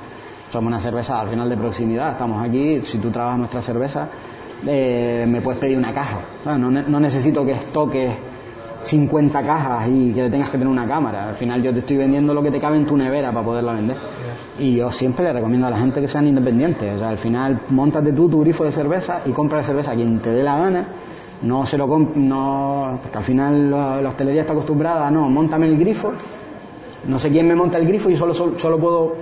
Somos 0.52 0.68
una 0.68 0.80
cerveza 0.80 1.20
al 1.20 1.30
final 1.30 1.50
de 1.50 1.58
proximidad. 1.58 2.12
Estamos 2.12 2.44
aquí. 2.48 2.82
Si 2.84 3.00
tú 3.00 3.10
trabajas 3.10 3.40
nuestra 3.40 3.62
cerveza, 3.62 4.08
eh, 4.66 5.26
me 5.28 5.42
puedes 5.42 5.60
pedir 5.60 5.78
una 5.78 5.94
caja. 5.94 6.20
No, 6.46 6.58
no 6.70 7.00
necesito 7.00 7.44
que 7.46 7.54
estoques 7.54 8.12
50 8.84 9.42
cajas 9.42 9.88
y 9.90 10.14
que 10.14 10.30
tengas 10.30 10.50
que 10.52 10.58
tener 10.60 10.72
una 10.72 10.88
cámara. 10.88 11.30
Al 11.30 11.36
final 11.36 11.64
yo 11.64 11.74
te 11.74 11.80
estoy 11.80 11.98
vendiendo 11.98 12.34
lo 12.34 12.44
que 12.44 12.52
te 12.52 12.60
cabe 12.60 12.78
en 12.78 12.86
tu 12.86 12.96
nevera 12.96 13.32
para 13.32 13.44
poderla 13.44 13.74
vender. 13.74 13.98
Y 14.60 14.76
yo 14.76 14.92
siempre 14.92 15.26
le 15.26 15.34
recomiendo 15.34 15.66
a 15.66 15.72
la 15.72 15.80
gente 15.80 16.00
que 16.00 16.08
sean 16.08 16.28
independientes. 16.28 16.96
O 16.96 17.00
sea, 17.00 17.10
al 17.10 17.18
final 17.18 17.60
montate 17.70 18.14
tú 18.14 18.30
tu 18.30 18.42
grifo 18.42 18.64
de 18.64 18.72
cerveza 18.72 19.22
y 19.26 19.32
compra 19.32 19.58
la 19.58 19.64
cerveza 19.64 19.92
a 19.92 19.96
quien 19.96 20.20
te 20.20 20.30
dé 20.30 20.44
la 20.44 20.58
gana. 20.60 20.86
No 21.42 21.66
se 21.66 21.78
lo 21.78 21.86
no, 22.16 23.00
porque 23.02 23.18
al 23.18 23.24
final 23.24 23.70
la, 23.72 24.10
hostelería 24.10 24.42
está 24.42 24.54
acostumbrada 24.54 25.08
a 25.08 25.12
no, 25.12 25.30
montame 25.30 25.68
el 25.68 25.78
grifo. 25.78 26.12
No 27.08 27.20
sé 27.20 27.30
quién 27.30 27.48
me 27.48 27.56
monta 27.56 27.78
el 27.78 27.88
grifo 27.88 28.10
y 28.10 28.16
solo, 28.16 28.34
solo, 28.34 28.58
solo 28.58 28.80
puedo 28.80 29.16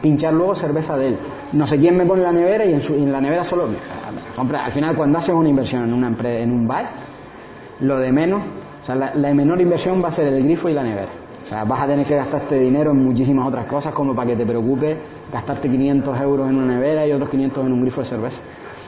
pinchar 0.00 0.32
luego 0.32 0.54
cerveza 0.54 0.96
de 0.96 1.08
él. 1.08 1.16
No 1.52 1.66
sé 1.66 1.78
quién 1.78 1.96
me 1.96 2.04
pone 2.06 2.22
la 2.22 2.32
nevera 2.32 2.64
y 2.64 2.72
en, 2.74 2.80
su- 2.80 2.94
y 2.94 3.02
en 3.02 3.10
la 3.12 3.20
nevera 3.20 3.44
solo 3.44 3.66
compra. 4.36 4.64
Al 4.64 4.72
final 4.72 4.94
cuando 4.94 5.18
haces 5.18 5.34
una 5.34 5.48
inversión 5.48 5.84
en 5.84 5.92
una 5.94 6.14
en 6.40 6.52
un 6.52 6.66
bar, 6.68 6.90
lo 7.80 7.98
de 7.98 8.12
menos, 8.12 8.42
o 8.82 8.86
sea, 8.86 8.94
la, 8.94 9.14
la 9.14 9.34
menor 9.34 9.60
inversión 9.60 10.02
va 10.02 10.08
a 10.08 10.12
ser 10.12 10.26
el 10.32 10.42
grifo 10.44 10.68
y 10.68 10.74
la 10.74 10.82
nevera. 10.82 11.08
O 11.44 11.48
sea, 11.48 11.64
vas 11.64 11.82
a 11.82 11.86
tener 11.86 12.06
que 12.06 12.14
gastarte 12.16 12.58
dinero 12.58 12.92
en 12.92 13.04
muchísimas 13.04 13.48
otras 13.48 13.66
cosas, 13.66 13.92
como 13.92 14.14
para 14.14 14.28
que 14.28 14.36
te 14.36 14.46
preocupe 14.46 14.96
gastarte 15.32 15.68
500 15.70 16.20
euros 16.20 16.48
en 16.48 16.56
una 16.56 16.74
nevera 16.74 17.06
y 17.06 17.12
otros 17.12 17.28
500 17.30 17.66
en 17.66 17.72
un 17.72 17.80
grifo 17.82 18.00
de 18.00 18.06
cerveza. 18.06 18.38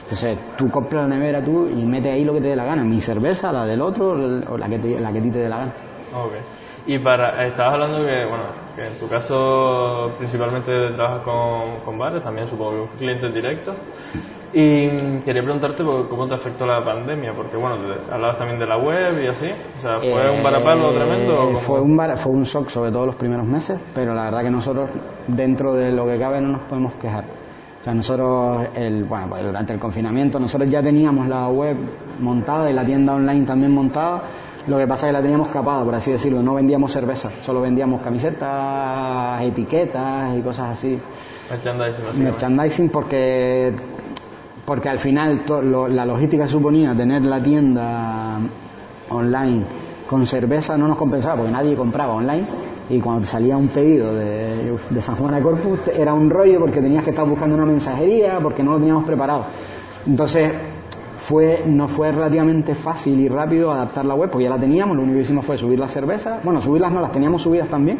Entonces, 0.09 0.37
tú 0.57 0.69
compras 0.71 1.07
la 1.09 1.15
nevera 1.17 1.43
tú 1.43 1.67
y 1.67 1.83
metes 1.85 2.13
ahí 2.13 2.23
lo 2.23 2.33
que 2.33 2.39
te 2.39 2.47
dé 2.47 2.55
la 2.55 2.63
gana, 2.63 2.81
mi 2.83 3.01
cerveza, 3.01 3.51
la 3.51 3.65
del 3.65 3.81
otro 3.81 4.11
o 4.49 4.57
la 4.57 4.69
que, 4.69 4.79
te- 4.79 4.99
la 5.01 5.11
que 5.11 5.19
a 5.19 5.21
ti 5.21 5.31
te 5.31 5.39
dé 5.39 5.49
la 5.49 5.57
gana. 5.57 5.71
Ok. 6.15 6.31
Y 6.85 6.97
para, 6.99 7.45
estabas 7.45 7.73
hablando 7.73 7.97
que, 7.97 8.25
bueno, 8.25 8.45
que 8.73 8.87
en 8.87 8.93
tu 8.97 9.09
caso 9.09 10.11
principalmente 10.17 10.71
trabajas 10.95 11.23
con, 11.23 11.81
con 11.83 11.97
bares, 11.97 12.23
también 12.23 12.47
supongo 12.47 12.87
que 12.91 12.97
clientes 12.99 13.33
directos. 13.33 13.75
Y 14.53 15.19
quería 15.25 15.41
preguntarte 15.43 15.83
por 15.83 16.07
cómo 16.07 16.25
te 16.25 16.35
afectó 16.35 16.65
la 16.65 16.81
pandemia, 16.81 17.33
porque 17.33 17.57
bueno, 17.57 17.75
te- 17.75 18.13
hablabas 18.13 18.37
también 18.37 18.57
de 18.57 18.65
la 18.65 18.77
web 18.77 19.21
y 19.21 19.27
así. 19.27 19.47
O 19.77 19.81
sea, 19.81 19.97
¿fue 19.99 20.31
un 20.31 20.41
varapalo 20.41 20.91
Eh, 20.91 20.95
tremendo? 20.95 21.49
o? 21.49 21.57
Fue 21.57 21.81
un, 21.81 21.97
var- 21.97 22.17
fue 22.17 22.31
un 22.31 22.43
shock 22.43 22.69
sobre 22.69 22.91
todo 22.91 23.05
los 23.07 23.15
primeros 23.15 23.45
meses, 23.45 23.77
pero 23.93 24.13
la 24.15 24.23
verdad 24.23 24.43
que 24.43 24.49
nosotros, 24.51 24.89
dentro 25.27 25.73
de 25.73 25.91
lo 25.91 26.05
que 26.05 26.17
cabe, 26.17 26.39
no 26.39 26.47
nos 26.53 26.61
podemos 26.61 26.93
quejar. 26.93 27.25
Sea, 27.87 27.93
nosotros, 27.93 28.67
el, 28.75 29.05
bueno, 29.05 29.27
pues 29.29 29.45
durante 29.45 29.71
el 29.71 29.79
confinamiento, 29.79 30.37
nosotros 30.41 30.69
ya 30.69 30.83
teníamos 30.83 31.25
la 31.29 31.47
web 31.47 31.77
montada 32.19 32.69
y 32.69 32.73
la 32.73 32.83
tienda 32.83 33.13
online 33.13 33.45
también 33.45 33.71
montada. 33.73 34.23
Lo 34.67 34.77
que 34.77 34.85
pasa 34.85 35.05
es 35.05 35.11
que 35.11 35.13
la 35.13 35.21
teníamos 35.21 35.47
capada, 35.47 35.85
por 35.85 35.95
así 35.95 36.11
decirlo. 36.11 36.41
No 36.43 36.53
vendíamos 36.55 36.91
cerveza, 36.91 37.29
solo 37.41 37.61
vendíamos 37.61 38.01
camisetas, 38.01 39.41
etiquetas 39.41 40.37
y 40.37 40.41
cosas 40.41 40.71
así 40.77 40.99
Merchandising, 41.49 42.23
merchandising 42.25 42.89
porque 42.89 43.73
porque 44.65 44.89
al 44.89 44.99
final 44.99 45.39
to- 45.45 45.61
lo- 45.61 45.87
la 45.87 46.05
logística 46.05 46.45
suponía 46.45 46.93
tener 46.93 47.21
la 47.21 47.41
tienda 47.41 48.37
online 49.11 49.63
con 50.09 50.25
cerveza 50.27 50.77
no 50.77 50.89
nos 50.89 50.97
compensaba 50.97 51.37
porque 51.37 51.51
nadie 51.53 51.73
compraba 51.77 52.15
online 52.15 52.45
y 52.89 52.99
cuando 52.99 53.21
te 53.21 53.27
salía 53.27 53.57
un 53.57 53.67
pedido 53.67 54.13
de, 54.13 54.77
de 54.89 55.01
San 55.01 55.15
Juan 55.15 55.35
de 55.35 55.41
Corpus 55.41 55.79
era 55.93 56.13
un 56.13 56.29
rollo 56.29 56.59
porque 56.59 56.81
tenías 56.81 57.03
que 57.03 57.09
estar 57.09 57.27
buscando 57.27 57.55
una 57.55 57.65
mensajería 57.65 58.39
porque 58.41 58.63
no 58.63 58.73
lo 58.73 58.79
teníamos 58.79 59.05
preparado 59.05 59.45
entonces 60.05 60.53
fue 61.17 61.63
no 61.65 61.87
fue 61.87 62.11
relativamente 62.11 62.75
fácil 62.75 63.19
y 63.19 63.27
rápido 63.27 63.71
adaptar 63.71 64.05
la 64.05 64.15
web 64.15 64.29
porque 64.29 64.45
ya 64.45 64.51
la 64.51 64.57
teníamos 64.57 64.95
lo 64.95 65.03
único 65.03 65.17
que 65.17 65.21
hicimos 65.23 65.45
fue 65.45 65.57
subir 65.57 65.79
las 65.79 65.91
cervezas 65.91 66.43
bueno 66.43 66.61
subirlas 66.61 66.91
no 66.91 67.01
las 67.01 67.11
teníamos 67.11 67.41
subidas 67.41 67.67
también 67.67 67.99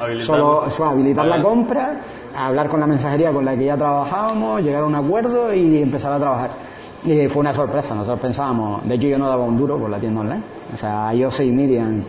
Habilitarlas. 0.00 0.26
solo 0.26 0.70
solo 0.70 0.90
habilitar 0.90 1.26
la 1.26 1.42
compra, 1.42 2.00
hablar 2.34 2.68
con 2.68 2.80
la 2.80 2.86
mensajería 2.86 3.32
con 3.32 3.44
la 3.44 3.56
que 3.56 3.64
ya 3.64 3.76
trabajábamos, 3.76 4.62
llegar 4.62 4.84
a 4.84 4.86
un 4.86 4.94
acuerdo 4.94 5.52
y 5.52 5.82
empezar 5.82 6.12
a 6.12 6.18
trabajar. 6.18 6.50
Y 7.04 7.26
fue 7.28 7.40
una 7.40 7.52
sorpresa, 7.52 7.94
nosotros 7.94 8.20
pensábamos, 8.20 8.86
de 8.86 8.94
hecho 8.94 9.08
yo 9.08 9.18
no 9.18 9.28
daba 9.28 9.44
un 9.44 9.56
duro 9.56 9.76
por 9.76 9.90
la 9.90 9.98
tienda 9.98 10.20
online. 10.20 10.42
O 10.72 10.76
sea, 10.76 11.12
yo 11.14 11.30
soy 11.30 11.50
Miriam, 11.50 12.02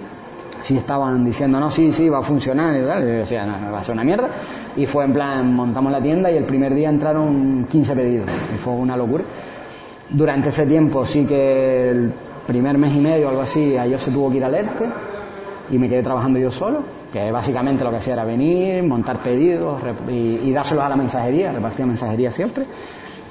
sí 0.63 0.77
estaban 0.77 1.23
diciendo, 1.23 1.59
no, 1.59 1.69
sí, 1.69 1.91
sí, 1.91 2.09
va 2.09 2.19
a 2.19 2.23
funcionar 2.23 2.75
y 2.81 2.85
tal, 2.85 3.03
yo 3.03 3.09
decía, 3.09 3.45
no, 3.45 3.71
va 3.71 3.79
a 3.79 3.83
ser 3.83 3.93
una 3.93 4.03
mierda. 4.03 4.29
Y 4.75 4.85
fue 4.85 5.05
en 5.05 5.13
plan, 5.13 5.53
montamos 5.53 5.91
la 5.91 6.01
tienda 6.01 6.31
y 6.31 6.37
el 6.37 6.45
primer 6.45 6.73
día 6.73 6.89
entraron 6.89 7.65
15 7.69 7.95
pedidos, 7.95 8.29
y 8.53 8.57
fue 8.57 8.73
una 8.73 8.95
locura. 8.95 9.23
Durante 10.09 10.49
ese 10.49 10.65
tiempo 10.65 11.05
sí 11.05 11.25
que 11.25 11.89
el 11.89 12.13
primer 12.47 12.77
mes 12.77 12.95
y 12.95 12.99
medio, 12.99 13.29
algo 13.29 13.41
así, 13.41 13.77
a 13.77 13.85
yo 13.85 13.97
se 13.97 14.11
tuvo 14.11 14.29
que 14.31 14.37
ir 14.37 14.45
al 14.45 14.55
ERTE 14.55 14.85
y 15.71 15.77
me 15.77 15.87
quedé 15.87 16.01
trabajando 16.01 16.39
yo 16.39 16.49
solo, 16.49 16.83
que 17.13 17.31
básicamente 17.31 17.83
lo 17.83 17.91
que 17.91 17.97
hacía 17.97 18.13
era 18.13 18.25
venir, 18.25 18.81
montar 18.83 19.19
pedidos 19.19 19.79
y, 20.09 20.39
y 20.43 20.51
dárselos 20.51 20.83
a 20.83 20.89
la 20.89 20.95
mensajería, 20.95 21.51
repartía 21.51 21.85
mensajería 21.85 22.31
siempre. 22.31 22.65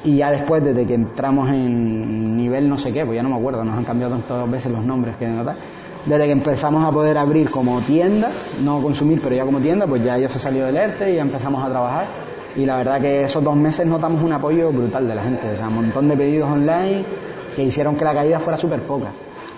Y 0.05 0.19
ya 0.19 0.31
después, 0.31 0.63
desde 0.63 0.87
que 0.87 0.95
entramos 0.95 1.49
en 1.51 2.37
nivel 2.37 2.69
no 2.69 2.79
sé 2.79 2.93
qué, 2.93 3.05
pues 3.05 3.17
ya 3.17 3.23
no 3.23 3.31
me 3.31 3.37
acuerdo, 3.37 3.65
nos 3.65 3.77
han 3.77 3.85
cambiado 3.85 4.15
tantas 4.15 4.51
veces 4.51 4.71
los 4.71 4.85
nombres 4.85 5.17
que 5.17 5.27
notar. 5.27 5.57
Desde 6.09 6.25
que 6.25 6.33
empezamos 6.33 6.83
a 6.87 6.91
poder 6.91 7.19
abrir 7.19 7.51
como 7.51 7.83
tienda, 7.83 8.31
no 8.65 8.81
consumir, 8.81 9.21
pero 9.23 9.35
ya 9.35 9.45
como 9.45 9.61
tienda, 9.61 9.87
pues 9.87 10.03
ya 10.03 10.17
yo 10.17 10.27
se 10.31 10.39
salió 10.39 10.65
del 10.65 10.77
ERTE 10.79 11.13
y 11.13 11.17
ya 11.17 11.23
empezamos 11.23 11.63
a 11.63 11.69
trabajar. 11.69 12.07
Y 12.57 12.65
la 12.65 12.79
verdad 12.79 12.99
que 12.99 13.25
esos 13.25 13.45
dos 13.45 13.55
meses 13.55 13.87
notamos 13.87 14.23
un 14.23 14.33
apoyo 14.33 14.73
brutal 14.73 15.07
de 15.07 15.15
la 15.15 15.23
gente, 15.23 15.51
o 15.53 15.57
sea, 15.57 15.69
un 15.69 15.75
montón 15.75 16.09
de 16.09 16.17
pedidos 16.17 16.51
online 16.51 17.05
que 17.55 17.63
hicieron 17.63 17.95
que 17.95 18.07
la 18.07 18.15
caída 18.15 18.41
fuera 18.41 18.57
súper 18.57 18.81
poca. 18.81 19.09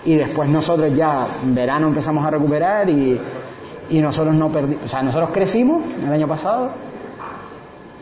Y 0.05 0.17
después 0.17 0.49
nosotros 0.49 0.93
ya 0.97 1.25
en 1.41 1.55
verano 1.55 1.87
empezamos 1.87 2.27
a 2.27 2.31
recuperar 2.33 2.91
y, 2.91 3.21
y 3.91 4.01
nosotros 4.01 4.35
no 4.35 4.49
perdimos, 4.49 4.87
o 4.87 4.89
sea, 4.89 5.05
nosotros 5.05 5.31
crecimos 5.33 5.85
el 6.05 6.13
año 6.13 6.27
pasado, 6.27 6.73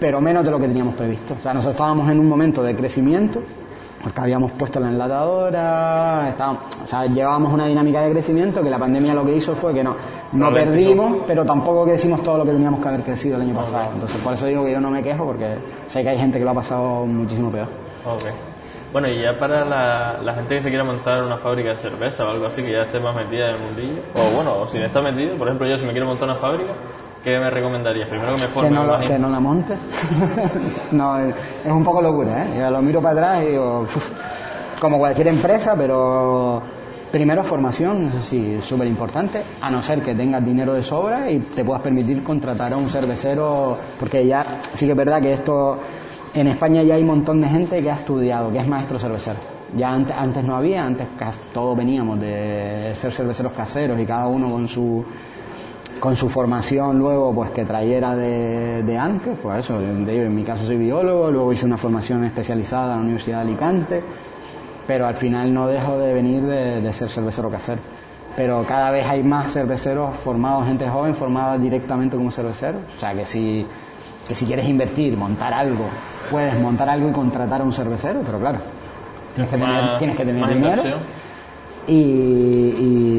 pero 0.01 0.23
menos 0.23 0.43
de 0.43 0.51
lo 0.51 0.59
que 0.59 0.69
teníamos 0.69 0.95
previsto. 0.95 1.35
O 1.39 1.43
sea, 1.43 1.53
nosotros 1.53 1.75
estábamos 1.75 2.11
en 2.11 2.19
un 2.19 2.27
momento 2.27 2.63
de 2.63 2.75
crecimiento, 2.75 3.43
porque 4.03 4.21
habíamos 4.21 4.53
puesto 4.53 4.79
la 4.81 4.89
enlatadora, 4.89 6.29
estábamos, 6.29 6.63
o 6.85 6.87
sea, 6.87 7.07
llevábamos 7.07 7.53
una 7.53 7.67
dinámica 7.67 8.03
de 8.03 8.13
crecimiento 8.13 8.63
que 8.63 8.71
la 8.71 8.79
pandemia 8.79 9.15
lo 9.15 9.25
que 9.25 9.35
hizo 9.35 9.55
fue 9.55 9.75
que 9.75 9.83
no, 9.83 9.97
no 10.33 10.53
perdimos, 10.53 11.19
pero 11.27 11.45
tampoco 11.45 11.85
crecimos 11.85 12.23
todo 12.23 12.39
lo 12.39 12.45
que 12.45 12.53
teníamos 12.53 12.81
que 12.81 12.89
haber 12.89 13.03
crecido 13.03 13.37
el 13.37 13.43
año 13.43 13.55
pasado. 13.55 13.93
Entonces, 13.95 14.21
por 14.21 14.35
eso 14.35 14.47
digo 14.47 14.65
que 14.65 14.73
yo 14.73 14.81
no 14.81 14.91
me 14.91 15.03
quejo, 15.03 15.25
porque 15.25 15.59
sé 15.87 16.03
que 16.03 16.11
hay 16.11 16.19
gente 16.19 16.39
que 16.39 16.45
lo 16.45 16.51
ha 16.51 16.55
pasado 16.55 17.07
muchísimo 17.07 17.51
peor. 17.51 17.69
Ok. 18.07 18.25
Bueno, 18.93 19.09
y 19.09 19.21
ya 19.21 19.39
para 19.39 19.67
la, 19.67 20.19
la 20.23 20.35
gente 20.35 20.57
que 20.57 20.63
se 20.63 20.69
quiera 20.71 20.83
montar 20.83 21.23
una 21.23 21.37
fábrica 21.37 21.71
de 21.71 21.77
cerveza 21.77 22.25
o 22.25 22.31
algo 22.31 22.47
así, 22.47 22.63
que 22.63 22.73
ya 22.73 22.83
esté 22.83 22.99
más 22.99 23.15
metida 23.15 23.51
en 23.51 23.55
el 23.55 23.61
mundillo, 23.61 24.03
o 24.15 24.35
bueno, 24.35 24.61
o 24.61 24.67
si 24.67 24.79
no 24.79 24.87
está 24.87 25.03
metido, 25.03 25.37
por 25.37 25.49
ejemplo, 25.49 25.69
yo 25.69 25.77
si 25.77 25.85
me 25.85 25.93
quiero 25.93 26.07
montar 26.07 26.29
una 26.31 26.39
fábrica, 26.39 26.73
¿qué 27.25 27.39
me 27.39 27.51
recomendarías? 27.51 28.09
Primero 28.09 28.35
que 28.37 28.41
me 28.43 28.49
forme, 28.49 28.69
que 28.69 28.75
no, 28.75 28.85
lo- 28.85 28.99
que 29.01 29.19
no 29.19 29.29
la 29.29 29.41
monte. 29.41 29.75
no, 30.93 31.19
es 31.19 31.35
un 31.71 31.85
poco 31.85 32.03
locura, 32.03 32.45
¿eh? 32.45 32.49
Yo 32.59 32.71
lo 32.71 32.83
miro 32.83 33.01
para 33.01 33.13
atrás 33.15 33.45
y 33.45 33.51
digo, 33.51 33.83
"Uf", 33.83 34.11
como 34.81 34.99
cualquier 34.99 35.29
empresa, 35.29 35.75
pero 35.77 36.63
primero 37.11 37.43
formación, 37.43 38.09
eso 38.09 38.23
sí, 38.23 38.59
súper 38.63 38.87
importante, 38.87 39.43
a 39.61 39.71
no 39.71 39.81
ser 39.83 40.01
que 40.03 40.15
tengas 40.15 40.45
dinero 40.45 40.75
de 40.75 40.83
sobra 40.83 41.31
y 41.31 41.39
te 41.41 41.65
puedas 41.65 41.83
permitir 41.83 42.23
contratar 42.23 42.73
a 42.73 42.77
un 42.77 42.89
cervecero, 42.89 43.77
porque 43.99 44.27
ya 44.27 44.45
sí 44.75 44.85
que 44.87 44.93
es 44.93 44.99
verdad 44.99 45.21
que 45.21 45.33
esto, 45.33 45.79
en 46.35 46.47
España 46.49 46.83
ya 46.83 46.95
hay 46.95 47.01
un 47.03 47.09
montón 47.09 47.41
de 47.41 47.49
gente 47.49 47.83
que 47.83 47.91
ha 47.91 47.95
estudiado, 47.95 48.53
que 48.53 48.59
es 48.59 48.69
maestro 48.69 48.99
cervecero. 48.99 49.39
Ya 49.77 49.89
antes, 49.91 50.15
antes 50.17 50.45
no 50.45 50.57
había, 50.57 50.85
antes 50.85 51.07
todos 51.53 51.77
veníamos 51.77 52.19
de 52.21 52.93
ser 52.95 53.13
cerveceros 53.13 53.53
caseros 53.53 53.99
y 54.01 54.05
cada 54.07 54.27
uno 54.27 54.51
con 54.51 54.67
su 54.69 55.05
con 56.01 56.15
su 56.17 56.29
formación 56.29 56.99
luego 56.99 57.35
pues 57.35 57.51
que 57.51 57.65
trayera 57.65 58.15
de, 58.15 58.83
de 58.83 58.99
antes, 58.99 59.37
pues 59.43 59.59
eso, 59.59 59.79
de- 59.81 60.27
en 60.27 60.35
mi 60.35 60.45
caso 60.45 60.65
soy 60.65 60.77
biólogo, 60.77 61.31
luego 61.31 61.53
hice 61.53 61.67
una 61.67 61.77
formación 61.77 62.25
especializada 62.25 62.93
en 62.95 62.99
la 63.01 63.05
Universidad 63.05 63.39
de 63.39 63.43
Alicante, 63.49 64.03
pero 64.87 65.07
al 65.07 65.17
final 65.17 65.53
no 65.53 65.67
dejo 65.67 65.99
de 65.99 66.13
venir 66.15 66.43
de, 66.45 66.81
de 66.81 66.93
ser 66.93 67.11
cervecero 67.11 67.51
casero. 67.51 67.81
Pero 68.37 68.65
cada 68.67 68.91
vez 68.93 69.05
hay 69.07 69.23
más 69.25 69.53
cerveceros 69.53 70.17
formados, 70.19 70.67
gente 70.67 70.89
joven 70.89 71.15
formada 71.15 71.59
directamente 71.59 72.17
como 72.17 72.31
cervecero, 72.31 72.79
o 72.97 73.01
sea 73.01 73.13
que 73.13 73.27
si, 73.27 73.67
que 74.29 74.35
si 74.37 74.47
quieres 74.47 74.69
invertir, 74.69 75.17
montar 75.17 75.53
algo, 75.53 75.87
puedes 76.31 76.55
montar 76.61 76.89
algo 76.89 77.09
y 77.09 77.13
contratar 77.13 77.61
a 77.61 77.65
un 77.65 77.73
cervecero, 77.73 78.21
pero 78.25 78.39
claro, 78.39 78.61
tienes 79.35 79.51
que 79.51 79.59
tener, 79.59 79.97
tienes 79.99 80.17
que 80.17 80.25
tener 80.25 80.49
dinero. 80.49 80.77
inversión. 80.83 81.01
Y, 81.89 81.93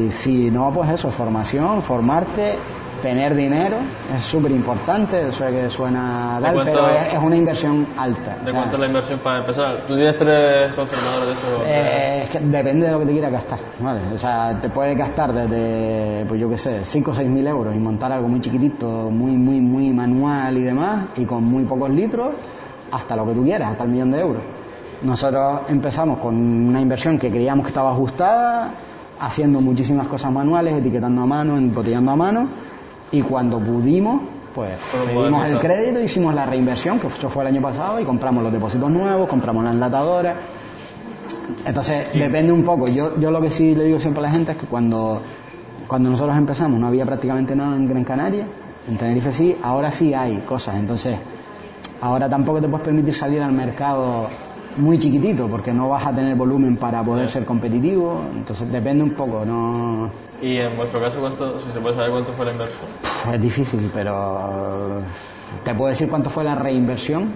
y 0.06 0.08
si 0.10 0.50
no, 0.50 0.72
pues 0.72 0.90
eso, 0.90 1.10
formación, 1.10 1.82
formarte, 1.82 2.54
tener 3.02 3.34
dinero, 3.34 3.76
es 4.14 4.22
súper 4.24 4.52
importante, 4.52 5.28
eso 5.28 5.46
es 5.46 5.54
que 5.54 5.68
suena 5.70 6.36
¿De 6.38 6.44
tal, 6.46 6.54
cuánto- 6.54 6.72
pero 6.72 6.88
es, 6.88 7.14
es 7.14 7.18
una 7.18 7.34
inversión 7.36 7.86
alta. 7.98 8.36
¿De 8.36 8.42
o 8.42 8.44
sea, 8.44 8.52
cuánto 8.52 8.76
es 8.76 8.80
la 8.80 8.86
inversión 8.86 9.18
para 9.20 9.40
empezar? 9.40 9.76
¿Tú 9.88 9.94
tienes 9.96 10.16
tres 10.18 10.74
conservadores 10.74 11.26
de 11.26 11.32
esos? 11.32 11.62
eh, 11.66 12.20
es 12.24 12.30
que 12.30 12.40
depende 12.40 12.86
de 12.86 12.92
lo 12.92 12.98
que 13.00 13.06
te 13.06 13.12
quieras 13.12 13.32
gastar, 13.32 13.58
¿vale? 13.80 14.00
O 14.14 14.18
sea, 14.18 14.60
te 14.60 14.68
puedes 14.68 14.96
gastar 14.98 15.32
desde, 15.32 16.24
pues 16.28 16.38
yo 16.40 16.48
qué 16.50 16.58
sé, 16.58 16.84
5 16.84 17.10
o 17.10 17.14
6 17.14 17.28
mil 17.28 17.46
euros 17.46 17.74
y 17.74 17.78
montar 17.78 18.12
algo 18.12 18.28
muy 18.28 18.40
chiquitito, 18.40 18.86
muy, 19.10 19.32
muy, 19.32 19.60
muy 19.60 19.90
manual 19.92 20.56
y 20.58 20.62
demás, 20.62 21.06
y 21.16 21.24
con 21.24 21.42
muy 21.42 21.64
pocos 21.64 21.90
litros, 21.90 22.28
hasta 22.92 23.16
lo 23.16 23.24
que 23.26 23.32
tú 23.32 23.42
quieras, 23.42 23.70
hasta 23.72 23.84
el 23.84 23.90
millón 23.90 24.10
de 24.12 24.20
euros. 24.20 24.42
Nosotros 25.02 25.62
empezamos 25.68 26.18
con 26.18 26.34
una 26.34 26.80
inversión 26.80 27.18
que 27.18 27.30
creíamos 27.30 27.64
que 27.64 27.70
estaba 27.70 27.90
ajustada, 27.92 28.72
haciendo 29.18 29.60
muchísimas 29.60 30.06
cosas 30.08 30.32
manuales, 30.32 30.74
etiquetando 30.74 31.22
a 31.22 31.26
mano, 31.26 31.56
embotellando 31.56 32.12
a 32.12 32.16
mano, 32.16 32.48
y 33.12 33.22
cuando 33.22 33.58
pudimos, 33.58 34.22
pues 34.54 34.72
pedimos 35.06 35.46
el 35.46 35.58
crédito, 35.58 36.00
hicimos 36.00 36.34
la 36.34 36.46
reinversión, 36.46 36.98
que 36.98 37.06
eso 37.06 37.28
fue 37.28 37.42
el 37.44 37.48
año 37.48 37.62
pasado, 37.62 38.00
y 38.00 38.04
compramos 38.04 38.42
los 38.42 38.52
depósitos 38.52 38.90
nuevos, 38.90 39.28
compramos 39.28 39.64
la 39.64 39.70
enlatadora, 39.70 40.36
entonces, 41.64 42.08
depende 42.14 42.52
un 42.52 42.64
poco. 42.64 42.88
Yo, 42.88 43.18
yo 43.18 43.30
lo 43.30 43.40
que 43.40 43.50
sí 43.50 43.74
le 43.74 43.84
digo 43.84 43.98
siempre 43.98 44.20
a 44.20 44.22
la 44.26 44.30
gente 44.30 44.52
es 44.52 44.58
que 44.58 44.66
cuando, 44.66 45.20
cuando 45.86 46.10
nosotros 46.10 46.36
empezamos 46.36 46.80
no 46.80 46.86
había 46.86 47.04
prácticamente 47.04 47.54
nada 47.54 47.76
en 47.76 47.88
Gran 47.88 48.04
Canaria, 48.04 48.46
en 48.88 48.96
Tenerife 48.96 49.32
sí, 49.32 49.56
ahora 49.62 49.90
sí 49.90 50.14
hay 50.14 50.38
cosas. 50.38 50.76
Entonces, 50.76 51.18
ahora 52.00 52.28
tampoco 52.28 52.60
te 52.60 52.68
puedes 52.68 52.84
permitir 52.84 53.14
salir 53.14 53.42
al 53.42 53.52
mercado 53.52 54.28
muy 54.80 54.98
chiquitito 54.98 55.48
porque 55.48 55.72
no 55.72 55.88
vas 55.88 56.06
a 56.06 56.14
tener 56.14 56.34
volumen 56.34 56.76
para 56.76 57.02
poder 57.02 57.28
ser 57.28 57.44
competitivo. 57.44 58.22
Entonces, 58.34 58.70
depende 58.70 59.04
un 59.04 59.10
poco, 59.10 59.44
no 59.44 60.10
Y 60.42 60.56
en 60.56 60.76
vuestro 60.76 61.00
caso, 61.00 61.20
¿cuánto, 61.20 61.58
si 61.58 61.70
se 61.70 61.80
puede 61.80 61.96
saber 61.96 62.10
cuánto 62.10 62.32
fue 62.32 62.46
la 62.46 62.52
inversión? 62.52 62.88
es 63.32 63.40
difícil, 63.42 63.90
pero 63.92 65.02
te 65.64 65.74
puedo 65.74 65.90
decir 65.90 66.08
cuánto 66.08 66.30
fue 66.30 66.44
la 66.44 66.54
reinversión. 66.54 67.32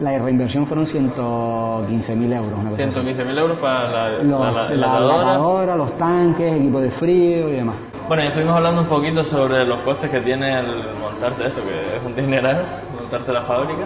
La 0.00 0.18
reinversión 0.18 0.66
fueron 0.66 0.86
115.000 0.86 2.34
euros. 2.36 2.58
Una 2.58 2.70
cosa 2.70 2.84
así. 2.84 3.00
115.000 3.00 3.38
euros 3.38 3.58
para 3.58 3.90
la, 3.90 4.22
Los- 4.22 4.54
la, 4.54 4.68
la, 4.70 5.00
lavadora, 5.00 5.76
los 5.76 5.96
tanques, 5.96 6.54
equipo 6.54 6.80
de 6.80 6.90
frío 6.90 7.48
y 7.48 7.52
demás. 7.52 7.76
Bueno, 8.08 8.22
ya 8.24 8.28
estuvimos 8.28 8.56
hablando 8.56 8.80
un 8.80 8.88
poquito 8.88 9.22
sobre 9.22 9.64
los 9.64 9.82
costes 9.82 10.10
que 10.10 10.20
tiene 10.20 10.58
el 10.58 10.98
montarte 10.98 11.46
esto, 11.46 11.62
que 11.62 11.80
es 11.80 12.02
un 12.04 12.14
dineral, 12.16 12.64
montarte 12.98 13.32
la 13.32 13.42
fábrica. 13.44 13.84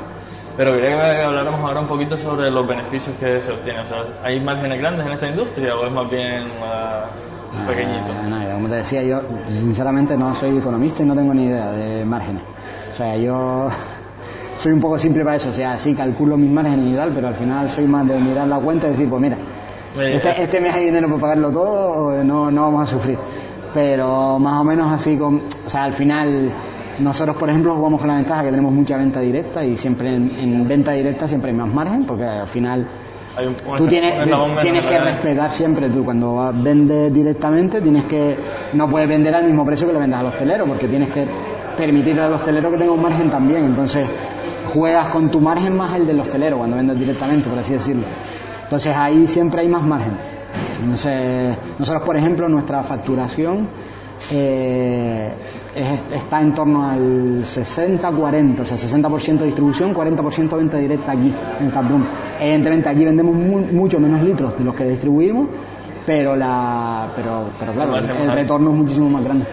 Pero 0.57 0.73
quería 0.73 0.97
que 0.97 1.23
habláramos 1.23 1.61
ahora 1.61 1.81
un 1.81 1.89
poquito 1.89 2.17
sobre 2.17 2.49
los 2.51 2.67
beneficios 2.67 3.15
que 3.17 3.43
se 3.43 3.53
obtienen. 3.53 3.83
O 3.83 3.87
sea, 3.87 3.97
¿hay 4.23 4.39
márgenes 4.41 4.79
grandes 4.81 5.05
en 5.07 5.13
esta 5.13 5.27
industria 5.29 5.75
o 5.75 5.85
es 5.87 5.93
más 5.93 6.09
bien 6.09 6.45
ah, 6.63 7.07
pequeñito? 7.67 8.05
Ah, 8.09 8.27
no, 8.29 8.55
como 8.55 8.69
te 8.69 8.77
decía, 8.77 9.03
yo 9.03 9.21
sinceramente 9.51 10.17
no 10.17 10.33
soy 10.35 10.57
economista 10.59 11.03
y 11.03 11.07
no 11.07 11.15
tengo 11.17 11.35
ni 11.35 11.47
idea 11.47 11.73
de 11.73 12.05
márgenes. 12.05 12.43
O 12.93 12.97
sea, 12.97 13.17
yo 13.17 13.69
soy 14.65 14.73
un 14.73 14.81
poco 14.81 14.99
simple 14.99 15.23
para 15.23 15.37
eso. 15.37 15.51
O 15.51 15.53
sea, 15.53 15.77
sí 15.77 15.95
calculo 15.95 16.39
mis 16.39 16.51
márgenes 16.51 16.87
y 16.89 16.95
tal, 16.95 17.13
pero 17.13 17.29
al 17.29 17.35
final 17.35 17.69
soy 17.69 17.87
más 17.87 18.09
de 18.09 18.19
mirar 18.19 18.49
la 18.49 18.59
cuenta 18.59 18.87
y 18.87 18.91
decir, 18.93 19.11
pues 19.11 19.21
mira, 19.21 19.37
este, 19.95 20.43
este 20.43 20.59
mes 20.59 20.75
hay 20.75 20.87
dinero 20.87 21.07
para 21.09 21.21
pagarlo 21.21 21.51
todo, 21.51 22.25
no, 22.25 22.51
no 22.51 22.63
vamos 22.63 22.83
a 22.85 22.87
sufrir. 22.87 23.19
Pero 23.75 24.39
más 24.39 24.63
o 24.63 24.65
menos 24.65 24.91
así, 24.91 25.19
con, 25.19 25.43
o 25.67 25.69
sea, 25.69 25.85
al 25.85 25.93
final 25.93 26.51
nosotros, 26.99 27.37
por 27.37 27.51
ejemplo, 27.51 27.75
jugamos 27.75 28.01
con 28.01 28.09
la 28.09 28.17
ventaja 28.17 28.43
que 28.43 28.51
tenemos 28.51 28.73
mucha 28.73 28.97
venta 28.97 29.21
directa 29.21 29.63
y 29.63 29.77
siempre 29.77 30.15
en, 30.15 30.31
en 30.31 30.67
venta 30.67 30.93
directa 30.93 31.29
siempre 31.29 31.51
hay 31.51 31.57
más 31.59 31.69
margen, 31.69 32.07
porque 32.07 32.25
al 32.25 32.47
final 32.47 32.87
Hay 33.37 33.47
un, 33.47 33.57
un 33.69 33.77
tú 33.77 33.87
tienes, 33.87 34.25
tienes 34.63 34.83
en 34.83 34.89
que 34.89 34.99
respetar 34.99 35.51
siempre, 35.51 35.91
tú 35.91 36.03
cuando 36.03 36.51
vendes 36.55 37.13
directamente 37.13 37.83
tienes 37.83 38.07
que, 38.07 38.39
no 38.73 38.89
puedes 38.89 39.09
vender 39.09 39.35
al 39.35 39.45
mismo 39.45 39.63
precio 39.67 39.87
que 39.89 39.93
le 39.93 39.99
vendas 39.99 40.21
al 40.21 40.27
hostelero, 40.29 40.65
porque 40.65 40.89
tienes 40.89 41.11
que 41.11 41.27
permitirle 41.77 42.23
al 42.23 42.33
hostelero 42.33 42.71
que 42.71 42.79
tenga 42.79 42.93
un 42.93 43.03
margen 43.03 43.29
también, 43.29 43.65
entonces 43.65 44.07
juegas 44.75 45.09
con 45.09 45.31
tu 45.31 45.41
margen 45.41 45.77
más 45.77 45.97
el 45.97 46.07
del 46.07 46.21
hostelero 46.21 46.59
cuando 46.59 46.77
vendes 46.77 46.99
directamente, 46.99 47.49
por 47.49 47.59
así 47.59 47.73
decirlo. 47.73 48.05
Entonces 48.65 48.93
ahí 48.95 49.27
siempre 49.27 49.63
hay 49.63 49.69
más 49.69 49.83
margen. 49.85 50.13
Entonces, 50.83 51.57
nosotros, 51.79 52.03
por 52.05 52.17
ejemplo, 52.17 52.49
nuestra 52.49 52.83
facturación 52.83 53.67
eh, 54.31 55.33
es- 55.75 56.17
está 56.23 56.41
en 56.41 56.53
torno 56.55 56.89
al 56.89 57.45
60-40, 57.45 58.63
o 58.63 58.65
sea, 58.65 58.77
60% 58.77 59.45
distribución, 59.45 59.93
40% 59.93 60.57
venta 60.57 60.79
directa 60.79 61.13
aquí, 61.13 61.35
en 61.61 61.71
Taproom. 61.71 62.05
Evidentemente 62.41 62.89
aquí 62.89 63.05
vendemos 63.05 63.35
mu- 63.35 63.67
mucho 63.73 63.99
menos 63.99 64.23
litros 64.23 64.57
de 64.57 64.65
los 64.65 64.75
que 64.75 64.85
distribuimos, 64.85 65.49
pero, 66.07 66.37
la, 66.37 67.09
pero, 67.17 67.51
pero 67.59 67.73
claro, 67.73 67.97
El 67.97 68.05
el 68.11 68.33
retorno 68.33 68.71
es 68.71 68.77
muchísimo 68.77 69.11
más 69.11 69.25
grande. 69.25 69.47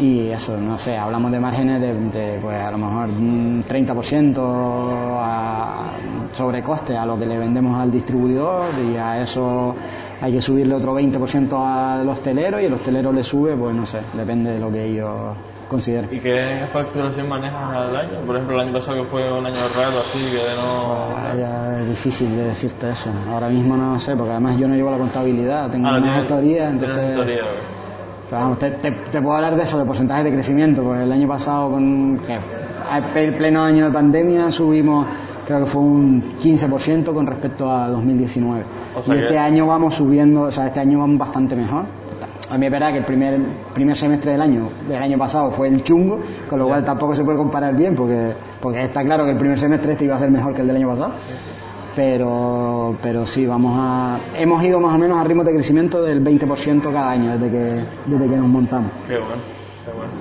Y 0.00 0.28
eso, 0.30 0.56
no 0.56 0.78
sé, 0.78 0.96
hablamos 0.96 1.30
de 1.30 1.38
márgenes 1.40 1.80
de, 1.80 1.94
de, 1.94 2.38
pues 2.40 2.60
a 2.60 2.70
lo 2.70 2.78
mejor 2.78 3.08
un 3.10 3.64
30% 3.68 4.38
a 4.42 5.90
sobrecoste 6.32 6.96
a 6.96 7.04
lo 7.04 7.18
que 7.18 7.26
le 7.26 7.38
vendemos 7.38 7.78
al 7.78 7.90
distribuidor 7.90 8.64
y 8.92 8.96
a 8.96 9.20
eso 9.22 9.74
hay 10.20 10.32
que 10.32 10.40
subirle 10.40 10.74
otro 10.74 10.98
20% 10.98 11.52
al 12.00 12.08
hostelero 12.08 12.60
y 12.60 12.64
el 12.64 12.72
hostelero 12.72 13.12
le 13.12 13.22
sube, 13.24 13.54
pues 13.56 13.74
no 13.74 13.84
sé, 13.86 14.00
depende 14.14 14.52
de 14.52 14.58
lo 14.58 14.70
que 14.70 14.84
ellos 14.86 15.36
consideren. 15.68 16.08
¿Y 16.12 16.18
qué 16.18 16.62
facturación 16.72 17.28
manejas 17.28 17.72
al 17.72 17.96
año? 17.96 18.20
Por 18.26 18.36
ejemplo, 18.36 18.56
el 18.60 18.68
año 18.68 18.78
pasado 18.78 19.02
que 19.02 19.08
fue 19.08 19.32
un 19.32 19.46
año 19.46 19.56
raro 19.76 20.00
así, 20.00 20.18
que 20.18 20.42
no... 20.56 21.14
Ah, 21.16 21.34
ya 21.38 21.80
es 21.80 21.88
difícil 21.88 22.36
de 22.36 22.44
decirte 22.44 22.90
eso. 22.90 23.10
Ahora 23.30 23.48
mismo 23.48 23.76
no 23.76 23.98
sé, 23.98 24.16
porque 24.16 24.32
además 24.32 24.58
yo 24.58 24.66
no 24.66 24.74
llevo 24.74 24.90
la 24.90 24.98
contabilidad, 24.98 25.70
tengo 25.70 25.88
Ah, 25.88 25.98
una 25.98 26.26
tienes 26.26 26.62
entonces... 26.70 27.79
Pero 28.30 28.42
vamos, 28.42 28.58
te, 28.60 28.70
te- 28.70 28.92
te 29.10 29.20
puedo 29.20 29.34
hablar 29.36 29.56
de 29.56 29.64
eso, 29.64 29.76
de 29.78 29.84
porcentajes 29.84 30.24
de 30.24 30.32
crecimiento, 30.32 30.82
pues 30.84 31.00
el 31.00 31.10
año 31.10 31.26
pasado 31.26 31.70
con 31.72 32.18
que 32.18 32.38
pe- 33.12 33.32
pleno 33.32 33.62
año 33.62 33.86
de 33.86 33.90
pandemia 33.90 34.50
subimos, 34.52 35.04
creo 35.46 35.60
que 35.64 35.66
fue 35.66 35.82
un 35.82 36.22
15% 36.40 37.12
con 37.12 37.26
respecto 37.26 37.70
a 37.70 37.88
2019. 37.88 38.62
O 38.96 39.02
sea 39.02 39.14
y 39.14 39.18
que- 39.18 39.24
este 39.24 39.38
año 39.38 39.66
vamos 39.66 39.96
subiendo, 39.96 40.42
o 40.42 40.50
sea, 40.50 40.68
este 40.68 40.78
año 40.80 41.00
vamos 41.00 41.18
bastante 41.18 41.56
mejor. 41.56 41.84
A 42.50 42.58
mí 42.58 42.66
es 42.66 42.72
verdad 42.72 42.90
que 42.92 42.98
el 42.98 43.04
primer, 43.04 43.40
primer 43.74 43.96
semestre 43.96 44.32
del 44.32 44.42
año, 44.42 44.68
del 44.88 45.00
año 45.02 45.16
pasado 45.18 45.50
fue 45.52 45.68
el 45.68 45.82
chungo, 45.84 46.20
con 46.48 46.58
lo 46.58 46.66
cual 46.66 46.84
tampoco 46.84 47.14
se 47.14 47.22
puede 47.24 47.38
comparar 47.38 47.76
bien, 47.76 47.94
porque, 47.94 48.32
porque 48.60 48.82
está 48.84 49.02
claro 49.04 49.24
que 49.24 49.30
el 49.32 49.38
primer 49.38 49.56
semestre 49.58 49.92
este 49.92 50.04
iba 50.04 50.16
a 50.16 50.18
ser 50.18 50.30
mejor 50.32 50.54
que 50.54 50.60
el 50.62 50.66
del 50.66 50.76
año 50.76 50.88
pasado 50.88 51.10
pero 51.96 52.96
pero 53.02 53.26
sí 53.26 53.46
vamos 53.46 53.72
a 53.76 54.20
hemos 54.36 54.62
ido 54.62 54.80
más 54.80 54.94
o 54.94 54.98
menos 54.98 55.18
a 55.18 55.24
ritmos 55.24 55.46
de 55.46 55.52
crecimiento 55.52 56.02
del 56.02 56.22
20% 56.22 56.82
cada 56.82 57.10
año 57.10 57.38
desde 57.38 57.50
que 57.50 57.84
desde 58.06 58.28
que 58.28 58.36
nos 58.36 58.48
montamos 58.48 58.90
Qué 59.06 59.16
bueno, 59.16 59.42
qué 59.84 59.92
bueno. 59.92 60.12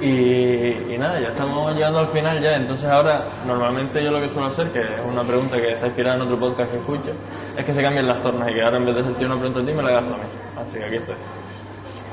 Y, 0.00 0.94
y 0.94 0.98
nada, 0.98 1.20
ya 1.20 1.28
estamos 1.28 1.74
llegando 1.74 1.98
al 1.98 2.08
final 2.08 2.42
ya, 2.42 2.56
entonces 2.56 2.88
ahora 2.88 3.22
normalmente 3.46 4.02
yo 4.02 4.10
lo 4.10 4.18
que 4.22 4.30
suelo 4.30 4.48
hacer, 4.48 4.72
que 4.72 4.80
es 4.80 5.00
una 5.06 5.26
pregunta 5.26 5.60
que 5.60 5.72
está 5.72 5.88
inspirada 5.88 6.16
en 6.16 6.22
otro 6.22 6.38
podcast 6.38 6.70
que 6.70 6.78
escucho, 6.78 7.10
es 7.54 7.62
que 7.62 7.74
se 7.74 7.82
cambien 7.82 8.06
las 8.06 8.22
tornas 8.22 8.48
y 8.50 8.54
que 8.54 8.62
ahora 8.62 8.78
en 8.78 8.86
vez 8.86 8.94
de 8.94 9.00
hacerte 9.02 9.26
una 9.26 9.36
pregunta 9.36 9.60
a 9.60 9.66
ti 9.66 9.72
me 9.74 9.82
la 9.82 9.90
gasto 9.90 10.14
a 10.14 10.16
mí. 10.16 10.22
Así 10.58 10.78
que 10.78 10.84
aquí 10.86 10.94
estoy. 10.94 11.16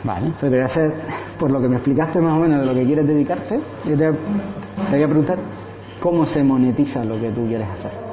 vale 0.03 0.31
pero 0.37 0.51
te 0.51 0.57
voy 0.57 0.63
a 0.63 0.65
hacer 0.65 0.93
por 1.39 1.49
lo 1.49 1.61
que 1.61 1.69
me 1.69 1.75
explicaste 1.77 2.19
más 2.19 2.37
o 2.37 2.41
menos 2.41 2.59
de 2.59 2.65
lo 2.65 2.73
que 2.73 2.85
quieres 2.85 3.07
dedicarte 3.07 3.57
yo 3.85 3.97
te, 3.97 4.11
te 4.11 4.95
voy 4.95 5.03
a 5.03 5.07
preguntar 5.07 5.39
cómo 6.01 6.25
se 6.25 6.43
monetiza 6.43 7.05
lo 7.05 7.17
que 7.19 7.29
tú 7.29 7.47
quieres 7.47 7.69
hacer 7.69 8.06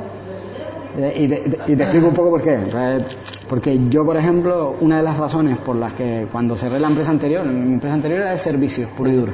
y 0.96 1.28
te, 1.28 1.42
y 1.66 1.76
te 1.76 1.82
explico 1.82 2.08
un 2.08 2.14
poco 2.14 2.30
por 2.30 2.42
qué. 2.42 2.56
O 2.56 2.70
sea, 2.70 2.98
Porque 3.48 3.78
yo, 3.88 4.04
por 4.04 4.16
ejemplo, 4.16 4.76
una 4.80 4.98
de 4.98 5.02
las 5.02 5.16
razones 5.16 5.58
por 5.58 5.76
las 5.76 5.92
que 5.94 6.26
cuando 6.30 6.56
cerré 6.56 6.78
la 6.80 6.88
empresa 6.88 7.10
anterior, 7.10 7.44
mi 7.44 7.74
empresa 7.74 7.94
anterior 7.94 8.20
era 8.20 8.30
de 8.30 8.38
servicios, 8.38 8.90
puro 8.96 9.10
y 9.10 9.14
duro. 9.14 9.32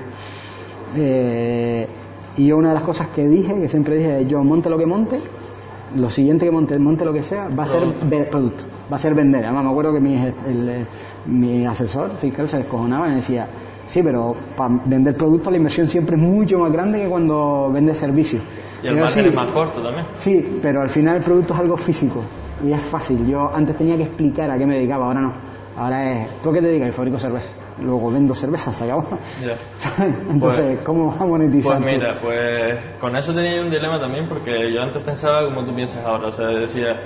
Eh, 0.97 1.87
y 2.37 2.47
yo 2.47 2.57
una 2.57 2.69
de 2.69 2.75
las 2.75 2.83
cosas 2.83 3.09
que 3.09 3.27
dije, 3.27 3.55
que 3.55 3.69
siempre 3.69 3.97
dije, 3.97 4.27
yo 4.27 4.43
monte 4.43 4.71
lo 4.71 4.79
que 4.79 4.87
monte, 4.87 5.21
lo 5.97 6.09
siguiente 6.09 6.47
que 6.47 6.53
monte, 6.53 6.79
monte 6.79 7.05
lo 7.05 7.13
que 7.13 7.23
sea, 7.23 7.49
va 7.49 7.65
a 7.65 7.67
ser 7.67 7.83
Producto. 8.31 8.65
va 8.91 8.97
a 8.97 8.99
ser 8.99 9.15
vender. 9.15 9.45
Además 9.45 9.65
me 9.65 9.71
acuerdo 9.71 9.93
que 9.93 10.01
mi, 10.01 10.17
el, 10.17 10.69
eh, 10.69 10.87
mi 11.27 11.67
asesor 11.67 12.17
fiscal 12.17 12.49
se 12.49 12.59
descojonaba 12.59 13.11
y 13.11 13.17
decía, 13.17 13.49
sí, 13.87 14.01
pero 14.03 14.35
para 14.57 14.81
vender 14.87 15.17
producto 15.17 15.51
la 15.51 15.57
inversión 15.57 15.89
siempre 15.89 16.17
es 16.17 16.23
mucho 16.23 16.59
más 16.59 16.73
grande 16.73 17.03
que 17.03 17.09
cuando 17.09 17.71
vendes 17.73 17.99
servicios. 17.99 18.43
Y 18.83 18.87
el 18.89 18.95
Yo, 18.95 19.01
margen 19.01 19.23
"Sí, 19.25 19.29
es 19.29 19.35
más 19.35 19.51
corto 19.51 19.81
también. 19.83 20.07
Sí, 20.17 20.59
pero 20.63 20.81
al 20.83 20.91
final 20.91 21.17
el 21.17 21.23
producto 21.23 21.55
es 21.55 21.61
algo 21.61 21.77
físico 21.77 22.23
y 22.65 22.73
es 22.73 22.83
fácil. 22.83 23.27
Yo 23.27 23.51
antes 23.55 23.77
tenía 23.77 23.97
que 23.97 24.05
explicar 24.05 24.51
a 24.51 24.59
qué 24.59 24.67
me 24.67 24.75
dedicaba, 24.77 25.07
ahora 25.07 25.21
no. 25.21 25.33
Ahora 25.77 26.13
es, 26.23 26.43
¿tú 26.43 26.51
a 26.51 26.53
qué 26.53 26.61
te 26.61 26.67
dedicas? 26.67 26.89
Y 26.89 26.93
fabrico 26.93 27.19
cerveza. 27.19 27.53
Luego 27.81 28.11
vendo 28.11 28.35
cerveza, 28.35 28.71
se 28.73 28.85
acabó. 28.85 29.07
Ya. 29.43 29.55
Entonces, 30.31 30.81
¿cómo 30.85 31.07
vas 31.07 31.21
a 31.21 31.25
monetizar? 31.25 31.81
Pues 31.81 31.95
mira, 31.95 32.15
pues 32.21 32.79
con 33.01 33.17
eso 33.17 33.33
tenía 33.33 33.63
un 33.63 33.71
dilema 33.71 33.99
también 33.99 34.27
porque 34.29 34.51
yo 34.75 34.83
antes 34.83 35.03
pensaba 35.03 35.45
como 35.47 35.65
tú 35.65 35.75
piensas 35.75 36.05
ahora, 36.05 36.29
o 36.29 36.33
sea, 36.33 36.47
decía, 36.49 36.99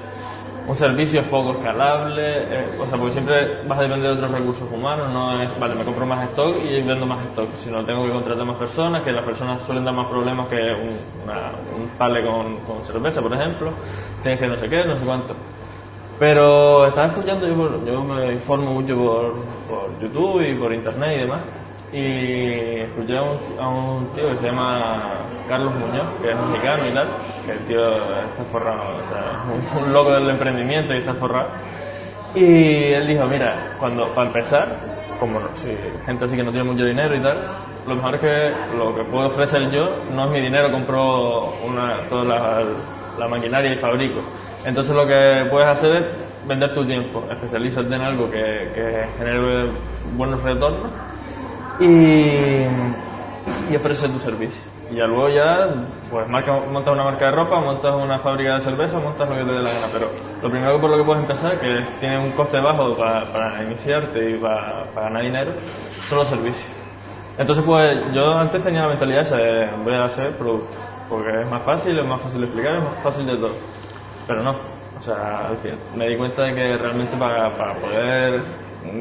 un 0.66 0.74
servicio 0.76 1.20
es 1.20 1.26
poco 1.28 1.52
escalable, 1.58 2.22
eh, 2.22 2.78
o 2.80 2.86
sea, 2.86 2.96
porque 2.98 3.12
siempre 3.12 3.58
vas 3.68 3.78
a 3.78 3.82
depender 3.82 4.10
de 4.16 4.18
otros 4.24 4.30
recursos 4.38 4.68
humanos, 4.72 5.12
no 5.12 5.40
es, 5.42 5.60
vale, 5.60 5.74
me 5.74 5.84
compro 5.84 6.06
más 6.06 6.28
stock 6.30 6.56
y 6.64 6.80
vendo 6.82 7.04
más 7.06 7.22
stock, 7.26 7.48
sino 7.56 7.84
tengo 7.84 8.04
que 8.06 8.12
contratar 8.12 8.44
más 8.46 8.56
personas, 8.58 9.02
que 9.02 9.12
las 9.12 9.24
personas 9.24 9.62
suelen 9.64 9.84
dar 9.84 9.94
más 9.94 10.08
problemas 10.08 10.48
que 10.48 10.56
un, 10.56 11.24
una- 11.24 11.50
un 11.76 11.88
pale 11.98 12.24
con, 12.24 12.56
con 12.60 12.84
cerveza, 12.84 13.20
por 13.20 13.34
ejemplo, 13.34 13.70
tienes 14.22 14.40
que 14.40 14.46
no 14.46 14.56
sé 14.56 14.68
qué, 14.68 14.84
no 14.86 14.98
sé 14.98 15.04
cuánto. 15.04 15.34
Pero 16.18 16.86
estaba 16.86 17.08
escuchando, 17.08 17.46
yo, 17.48 17.84
yo 17.84 18.02
me 18.02 18.32
informo 18.32 18.72
mucho 18.72 18.96
por, 18.96 19.34
por 19.68 20.00
YouTube 20.00 20.42
y 20.48 20.54
por 20.54 20.72
internet 20.72 21.16
y 21.16 21.20
demás, 21.22 21.42
y 21.94 22.80
escuché 22.80 23.16
a 23.16 23.68
un, 23.68 24.08
tío 24.16 24.28
que 24.30 24.36
se 24.38 24.46
llama 24.46 25.12
Carlos 25.48 25.72
Muñoz, 25.74 26.08
que 26.20 26.32
es 26.32 26.36
mexicano 26.36 26.88
y 26.88 26.92
tal, 26.92 27.08
que 27.46 27.52
el 27.52 27.58
tío 27.66 28.20
está 28.20 28.42
forrado, 28.50 28.98
o 28.98 29.04
sea, 29.04 29.80
un, 29.80 29.92
loco 29.92 30.10
del 30.10 30.28
emprendimiento 30.28 30.92
y 30.92 30.98
está 30.98 31.14
forrado. 31.14 31.50
Y 32.34 32.92
él 32.92 33.06
dijo, 33.06 33.26
mira, 33.26 33.76
cuando 33.78 34.08
para 34.08 34.26
empezar, 34.26 34.76
como 35.20 35.38
no- 35.38 35.50
gente 36.04 36.24
así 36.24 36.34
que 36.34 36.42
no 36.42 36.50
tiene 36.50 36.68
mucho 36.68 36.84
dinero 36.84 37.14
y 37.14 37.22
tal, 37.22 37.38
lo 37.86 37.94
mejor 37.94 38.16
es 38.16 38.20
que 38.20 38.76
lo 38.76 38.96
que 38.96 39.04
puedo 39.04 39.28
ofrecer 39.28 39.70
yo 39.70 39.88
no 40.12 40.24
es 40.24 40.30
mi 40.32 40.40
dinero, 40.40 40.72
compro 40.72 41.52
una, 41.64 42.08
toda 42.08 42.24
la, 42.24 43.28
maquinaria 43.28 43.72
y 43.72 43.76
fabrico. 43.76 44.20
Entonces 44.66 44.92
lo 44.96 45.06
que 45.06 45.46
puedes 45.48 45.68
hacer 45.68 45.94
es 45.94 46.06
vender 46.48 46.74
tu 46.74 46.84
tiempo, 46.84 47.22
especialízate 47.30 47.94
en 47.94 48.02
algo 48.02 48.28
que 48.28 49.06
genere 49.16 49.68
buenos 50.16 50.42
retornos 50.42 50.90
y, 51.80 52.66
y 53.70 53.76
ofrecer 53.76 54.10
tu 54.10 54.18
servicio. 54.18 54.62
Y 54.90 54.96
ya 54.96 55.06
luego 55.06 55.28
ya, 55.28 55.74
pues 56.10 56.28
marca, 56.28 56.52
montas 56.70 56.92
una 56.92 57.04
marca 57.04 57.26
de 57.26 57.32
ropa, 57.32 57.60
montas 57.60 57.94
una 57.94 58.18
fábrica 58.18 58.54
de 58.54 58.60
cerveza, 58.60 58.98
montas 58.98 59.28
lo 59.28 59.34
que 59.34 59.44
te 59.44 59.50
dé 59.50 59.62
la 59.62 59.70
gana. 59.70 59.86
Pero 59.92 60.06
lo 60.42 60.50
primero 60.50 60.80
por 60.80 60.90
lo 60.90 60.98
que 60.98 61.04
puedes 61.04 61.22
empezar, 61.22 61.58
que 61.58 61.84
tiene 62.00 62.18
un 62.18 62.32
coste 62.32 62.60
bajo 62.60 62.94
para, 62.96 63.24
para 63.32 63.62
iniciarte 63.64 64.30
y 64.30 64.38
para, 64.38 64.84
para 64.94 65.06
ganar 65.08 65.22
dinero, 65.22 65.52
son 66.08 66.18
los 66.18 66.28
servicios. 66.28 66.66
Entonces, 67.38 67.64
pues 67.64 67.98
yo 68.14 68.38
antes 68.38 68.62
tenía 68.62 68.82
la 68.82 68.88
mentalidad 68.88 69.22
esa 69.22 69.36
de 69.36 69.68
voy 69.82 69.94
a 69.94 70.04
hacer 70.04 70.36
producto, 70.36 70.76
porque 71.08 71.40
es 71.42 71.50
más 71.50 71.62
fácil, 71.62 71.98
es 71.98 72.06
más 72.06 72.20
fácil 72.20 72.40
de 72.40 72.46
explicar, 72.46 72.76
es 72.76 72.84
más 72.84 73.02
fácil 73.02 73.26
de 73.26 73.36
todo. 73.36 73.54
Pero 74.26 74.42
no, 74.42 74.52
o 74.52 75.00
sea, 75.00 75.48
al 75.48 75.56
fin, 75.56 75.72
me 75.96 76.08
di 76.08 76.16
cuenta 76.16 76.42
de 76.42 76.54
que 76.54 76.76
realmente 76.76 77.16
para, 77.16 77.50
para 77.56 77.74
poder 77.74 78.40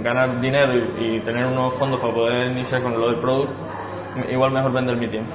ganar 0.01 0.39
dinero 0.39 0.73
y, 0.75 1.17
y 1.17 1.19
tener 1.21 1.45
unos 1.45 1.73
fondos 1.75 1.99
para 1.99 2.13
poder 2.13 2.51
iniciar 2.51 2.81
con 2.81 2.93
lo 2.93 3.07
del 3.07 3.19
producto, 3.19 3.53
igual 4.29 4.51
mejor 4.51 4.71
vender 4.73 4.97
mi 4.97 5.07
tiempo. 5.07 5.33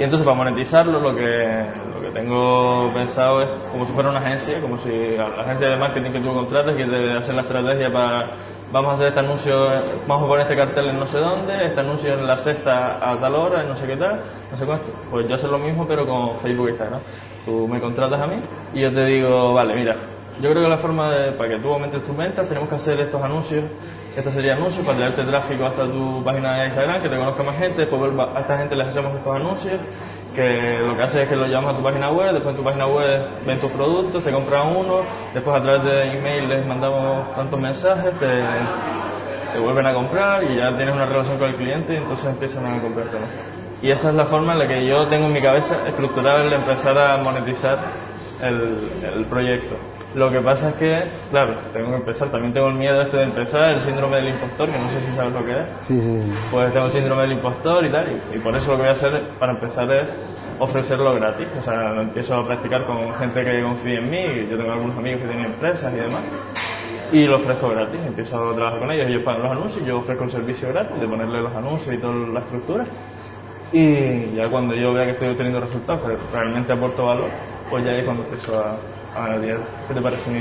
Y 0.00 0.04
entonces 0.04 0.26
para 0.26 0.38
monetizarlo 0.38 0.98
lo 0.98 1.14
que, 1.14 1.66
lo 1.94 2.00
que 2.00 2.10
tengo 2.10 2.88
pensado 2.94 3.42
es 3.42 3.50
como 3.70 3.84
si 3.84 3.92
fuera 3.92 4.08
una 4.08 4.20
agencia, 4.20 4.58
como 4.58 4.78
si 4.78 4.90
la 5.14 5.28
la 5.28 5.42
agencia 5.42 5.68
de 5.68 5.76
marketing 5.76 6.10
que 6.10 6.20
tú 6.20 6.32
contratas 6.32 6.74
que 6.74 6.86
te 6.86 7.12
hace 7.16 7.34
la 7.34 7.42
estrategia 7.42 7.92
para 7.92 8.30
vamos 8.72 8.92
a 8.92 8.94
hacer 8.94 9.08
este 9.08 9.20
anuncio, 9.20 9.66
vamos 10.08 10.24
a 10.24 10.26
poner 10.26 10.42
este 10.44 10.56
cartel 10.56 10.88
en 10.88 10.98
no 10.98 11.04
sé 11.04 11.18
dónde, 11.18 11.66
este 11.66 11.80
anuncio 11.80 12.14
en 12.14 12.26
la 12.26 12.36
sexta 12.38 13.10
a 13.10 13.20
tal 13.20 13.34
hora, 13.34 13.60
en 13.60 13.68
no 13.68 13.76
sé 13.76 13.86
qué 13.86 13.96
tal, 13.98 14.22
no 14.50 14.56
sé 14.56 14.64
cuánto. 14.64 14.86
Pues 15.10 15.28
yo 15.28 15.34
hacer 15.34 15.50
lo 15.50 15.58
mismo 15.58 15.86
pero 15.86 16.06
con 16.06 16.34
Facebook 16.36 16.68
y 16.68 16.70
Instagram. 16.70 17.00
Tú 17.44 17.68
me 17.68 17.78
contratas 17.78 18.22
a 18.22 18.26
mí 18.26 18.40
y 18.72 18.80
yo 18.80 18.94
te 18.94 19.04
digo, 19.04 19.52
vale, 19.52 19.74
mira, 19.74 19.92
yo 20.40 20.50
creo 20.50 20.62
que 20.62 20.68
la 20.68 20.78
forma 20.78 21.10
de, 21.14 21.32
para 21.32 21.50
que 21.50 21.60
tú 21.60 21.72
aumentes 21.72 22.02
tus 22.02 22.16
ventas 22.16 22.48
tenemos 22.48 22.68
que 22.68 22.74
hacer 22.76 22.98
estos 23.00 23.22
anuncios, 23.22 23.64
este 24.16 24.30
sería 24.30 24.54
anuncios 24.54 24.84
para 24.84 24.98
traerte 24.98 25.24
tráfico 25.24 25.66
hasta 25.66 25.84
tu 25.84 26.24
página 26.24 26.58
de 26.58 26.66
Instagram, 26.66 27.02
que 27.02 27.08
te 27.08 27.16
conozca 27.16 27.42
más 27.42 27.56
gente, 27.56 27.80
después 27.82 28.12
a 28.18 28.40
esta 28.40 28.58
gente 28.58 28.74
les 28.74 28.88
hacemos 28.88 29.14
estos 29.14 29.36
anuncios, 29.36 29.80
que 30.34 30.78
lo 30.80 30.96
que 30.96 31.02
hace 31.02 31.22
es 31.22 31.28
que 31.28 31.36
lo 31.36 31.46
llamas 31.46 31.74
a 31.74 31.76
tu 31.76 31.82
página 31.82 32.10
web, 32.10 32.32
después 32.32 32.54
en 32.54 32.56
tu 32.56 32.64
página 32.64 32.86
web 32.86 33.22
ven 33.46 33.60
tus 33.60 33.70
productos, 33.72 34.24
te 34.24 34.32
compran 34.32 34.76
uno, 34.76 35.02
después 35.34 35.56
a 35.56 35.62
través 35.62 35.84
de 35.84 36.18
email 36.18 36.48
les 36.48 36.66
mandamos 36.66 37.34
tantos 37.34 37.60
mensajes, 37.60 38.18
te, 38.18 39.58
vuelven 39.58 39.86
a 39.86 39.94
comprar 39.94 40.44
y 40.44 40.56
ya 40.56 40.74
tienes 40.76 40.94
una 40.94 41.06
relación 41.06 41.36
con 41.36 41.48
el 41.48 41.56
cliente 41.56 41.92
y 41.92 41.96
entonces 41.96 42.26
empiezan 42.26 42.64
a 42.66 42.80
comprarte. 42.80 43.18
Y 43.82 43.90
esa 43.90 44.10
es 44.10 44.14
la 44.14 44.24
forma 44.24 44.52
en 44.54 44.60
la 44.60 44.66
que 44.66 44.86
yo 44.86 45.06
tengo 45.08 45.26
en 45.26 45.32
mi 45.32 45.42
cabeza 45.42 45.86
estructurar 45.86 46.40
el 46.46 46.52
empezar 46.52 46.96
a 46.98 47.16
monetizar 47.18 47.78
el 48.42 49.26
proyecto. 49.28 49.76
Lo 50.14 50.28
que 50.28 50.40
pasa 50.40 50.70
es 50.70 50.74
que, 50.74 50.90
claro, 51.30 51.54
tengo 51.72 51.90
que 51.90 51.96
empezar, 51.96 52.28
también 52.30 52.52
tengo 52.52 52.68
el 52.68 52.74
miedo 52.74 53.00
este 53.00 53.16
de 53.16 53.24
empezar, 53.24 53.74
el 53.74 53.80
síndrome 53.80 54.16
del 54.16 54.30
impostor, 54.30 54.68
que 54.68 54.78
no 54.78 54.88
sé 54.88 55.00
si 55.02 55.12
sabes 55.14 55.32
lo 55.32 55.44
que 55.44 55.52
es. 55.52 55.66
Sí, 55.86 56.00
sí, 56.00 56.20
sí. 56.22 56.32
Pues 56.50 56.72
tengo 56.72 56.86
el 56.86 56.92
síndrome 56.92 57.22
del 57.22 57.32
impostor 57.32 57.86
y 57.86 57.92
tal, 57.92 58.12
y, 58.12 58.36
y 58.36 58.38
por 58.40 58.56
eso 58.56 58.72
lo 58.72 58.76
que 58.76 58.82
voy 58.82 58.88
a 58.88 58.92
hacer 58.92 59.22
para 59.38 59.52
empezar 59.52 59.92
es 59.92 60.08
ofrecerlo 60.58 61.14
gratis. 61.14 61.48
O 61.58 61.62
sea, 61.62 61.92
lo 61.92 62.02
empiezo 62.02 62.34
a 62.34 62.46
practicar 62.46 62.86
con 62.86 63.14
gente 63.14 63.44
que 63.44 63.62
confía 63.62 63.98
en 63.98 64.10
mí, 64.10 64.48
yo 64.50 64.56
tengo 64.56 64.72
algunos 64.72 64.98
amigos 64.98 65.20
que 65.20 65.28
tienen 65.28 65.46
empresas 65.46 65.92
y 65.92 65.96
demás, 65.96 66.22
y 67.12 67.24
lo 67.26 67.36
ofrezco 67.36 67.68
gratis. 67.68 68.00
Empiezo 68.04 68.50
a 68.50 68.54
trabajar 68.54 68.80
con 68.80 68.90
ellos, 68.90 69.06
ellos 69.06 69.22
pagan 69.24 69.42
los 69.42 69.52
anuncios, 69.52 69.86
yo 69.86 69.98
ofrezco 69.98 70.24
el 70.24 70.30
servicio 70.30 70.68
gratis 70.70 71.00
de 71.00 71.06
ponerle 71.06 71.40
los 71.40 71.54
anuncios 71.54 71.94
y 71.94 71.98
toda 71.98 72.14
la 72.14 72.40
estructura. 72.40 72.84
Y 73.72 74.34
ya 74.34 74.48
cuando 74.48 74.74
yo 74.74 74.92
vea 74.92 75.04
que 75.04 75.12
estoy 75.12 75.28
obteniendo 75.28 75.60
resultados, 75.60 76.02
que 76.02 76.16
realmente 76.32 76.72
aporto 76.72 77.06
valor, 77.06 77.28
pues 77.70 77.84
ya 77.84 77.92
es 77.92 78.04
cuando 78.04 78.24
empiezo 78.24 78.58
a, 78.58 78.76
a 79.16 79.20
ganar 79.22 79.40
dinero. 79.40 79.60
¿Qué 79.88 79.94
te 79.94 80.00
parece 80.02 80.30
mi, 80.30 80.40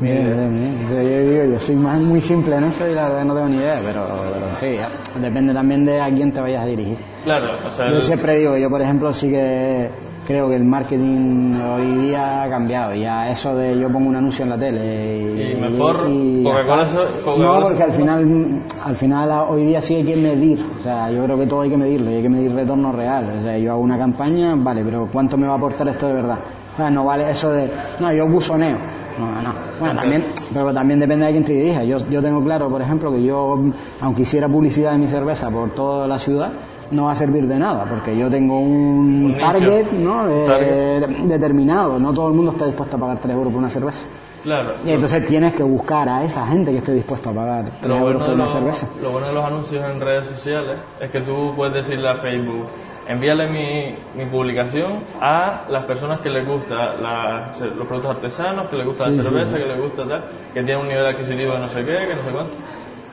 Bien, 0.00 0.24
bien, 0.34 0.52
bien. 0.52 0.88
Yo, 0.90 1.30
digo, 1.30 1.52
yo 1.52 1.58
soy 1.60 1.76
más, 1.76 2.00
muy 2.00 2.20
simple 2.20 2.56
en 2.56 2.64
eso 2.64 2.88
y 2.88 2.94
la 2.94 3.08
verdad 3.08 3.24
no 3.26 3.34
tengo 3.34 3.48
ni 3.48 3.56
idea, 3.58 3.80
pero, 3.84 4.04
pero 4.32 4.46
sí, 4.58 4.76
ya. 4.76 4.88
depende 5.20 5.54
también 5.54 5.84
de 5.84 6.00
a 6.00 6.12
quién 6.12 6.32
te 6.32 6.40
vayas 6.40 6.62
a 6.62 6.66
dirigir. 6.66 6.96
Claro, 7.22 7.46
o 7.66 7.70
sea, 7.70 7.90
Yo 7.90 7.96
el- 7.98 8.02
siempre 8.02 8.38
digo, 8.38 8.56
yo 8.56 8.68
por 8.68 8.82
ejemplo 8.82 9.12
sí 9.12 9.28
que 9.28 9.88
creo 10.26 10.48
que 10.48 10.56
el 10.56 10.64
marketing 10.64 11.54
hoy 11.60 12.06
día 12.08 12.42
ha 12.42 12.50
cambiado. 12.50 12.92
Ya 12.94 13.30
eso 13.30 13.54
de 13.54 13.78
yo 13.78 13.88
pongo 13.88 14.08
un 14.08 14.16
anuncio 14.16 14.42
en 14.42 14.50
la 14.50 14.58
tele 14.58 15.16
y, 15.16 15.52
Y 15.52 15.60
mejor 15.60 16.08
y 16.08 16.42
No, 16.42 17.60
porque 17.62 17.82
al 17.84 17.92
final, 17.92 18.62
al 18.84 18.96
final 18.96 19.30
hoy 19.48 19.64
día 19.66 19.80
sí 19.80 19.94
hay 19.94 20.04
que 20.04 20.16
medir. 20.16 20.58
O 20.80 20.82
sea, 20.82 21.08
yo 21.10 21.22
creo 21.24 21.38
que 21.38 21.46
todo 21.46 21.60
hay 21.60 21.70
que 21.70 21.76
medirlo, 21.76 22.10
y 22.10 22.14
hay 22.14 22.22
que 22.22 22.28
medir 22.30 22.52
retorno 22.52 22.90
real. 22.90 23.32
O 23.38 23.42
sea, 23.42 23.56
yo 23.58 23.70
hago 23.70 23.80
una 23.80 23.96
campaña, 23.96 24.54
vale, 24.56 24.82
pero 24.84 25.08
¿cuánto 25.12 25.36
me 25.36 25.46
va 25.46 25.52
a 25.52 25.56
aportar 25.56 25.86
esto 25.86 26.08
de 26.08 26.14
verdad? 26.14 26.38
No 26.78 27.04
vale 27.04 27.30
eso 27.30 27.50
de, 27.50 27.70
no, 28.00 28.12
yo 28.12 28.26
buzoneo. 28.26 28.78
No, 29.18 29.42
no. 29.42 29.54
Bueno, 29.78 29.94
también, 30.00 30.24
pero 30.52 30.72
también 30.74 30.98
depende 30.98 31.26
de 31.26 31.32
quién 31.32 31.44
te 31.44 31.52
dirija. 31.52 31.84
Yo, 31.84 31.98
yo 32.10 32.20
tengo 32.20 32.42
claro, 32.42 32.68
por 32.68 32.82
ejemplo, 32.82 33.12
que 33.12 33.22
yo, 33.22 33.56
aunque 34.00 34.22
hiciera 34.22 34.48
publicidad 34.48 34.92
de 34.92 34.98
mi 34.98 35.06
cerveza 35.06 35.48
por 35.50 35.70
toda 35.70 36.08
la 36.08 36.18
ciudad, 36.18 36.50
no 36.90 37.04
va 37.04 37.12
a 37.12 37.16
servir 37.16 37.46
de 37.46 37.56
nada, 37.58 37.86
porque 37.88 38.16
yo 38.18 38.28
tengo 38.28 38.58
un, 38.58 39.36
target, 39.38 39.86
¿no? 39.92 40.26
de- 40.26 40.46
Target. 40.46 41.08
determinado. 41.28 41.98
No 41.98 42.12
todo 42.12 42.28
el 42.28 42.34
mundo 42.34 42.50
está 42.50 42.66
dispuesto 42.66 42.96
a 42.96 43.00
pagar 43.00 43.18
3 43.20 43.34
euros 43.36 43.52
por 43.52 43.60
una 43.60 43.68
cerveza. 43.70 44.04
claro. 44.42 44.72
Y 44.84 44.90
entonces 44.90 45.24
tienes 45.26 45.54
que 45.54 45.62
buscar 45.62 46.08
a 46.08 46.24
esa 46.24 46.44
gente 46.48 46.72
que 46.72 46.78
esté 46.78 46.92
dispuesta 46.92 47.30
a 47.30 47.32
pagar 47.34 47.64
3 47.80 47.86
Lo 47.86 47.94
euros 47.96 48.12
bueno, 48.14 48.18
por 48.26 48.34
una 48.34 48.44
los, 48.44 48.52
cerveza. 48.52 48.86
lo 49.00 49.10
bueno 49.12 49.26
de 49.28 49.32
los 49.32 49.44
anuncios 49.44 49.84
en 49.90 50.00
redes 50.00 50.26
sociales 50.26 50.80
es 51.00 51.10
que 51.10 51.20
tú 51.20 51.52
puedes 51.56 51.74
decirle 51.74 52.08
a 52.10 52.16
Facebook, 52.16 52.66
envíale 53.08 53.48
mi, 53.48 53.96
mi 54.16 54.26
publicación 54.30 55.04
a 55.20 55.64
las 55.68 55.84
personas 55.84 56.20
que 56.20 56.30
les 56.30 56.46
gusta 56.46 56.94
la- 56.96 57.52
los 57.76 57.86
productos 57.86 58.16
artesanos, 58.16 58.68
que 58.68 58.76
les 58.76 58.86
gusta 58.86 59.10
Sí, 59.10 59.16
la 59.18 59.22
cerveza, 59.22 59.56
sí. 59.56 59.62
que 59.62 59.68
les 59.68 59.80
gusta 59.80 60.06
tal, 60.06 60.24
que 60.52 60.62
tiene 60.62 60.76
un 60.76 60.88
nivel 60.88 61.06
adquisitivo 61.06 61.52
de 61.52 61.58
no 61.58 61.68
sé 61.68 61.84
qué, 61.84 62.06
que 62.08 62.14
no 62.14 62.22
sé 62.22 62.30
cuánto. 62.30 62.54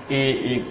Y, 0.10 0.16
y 0.16 0.66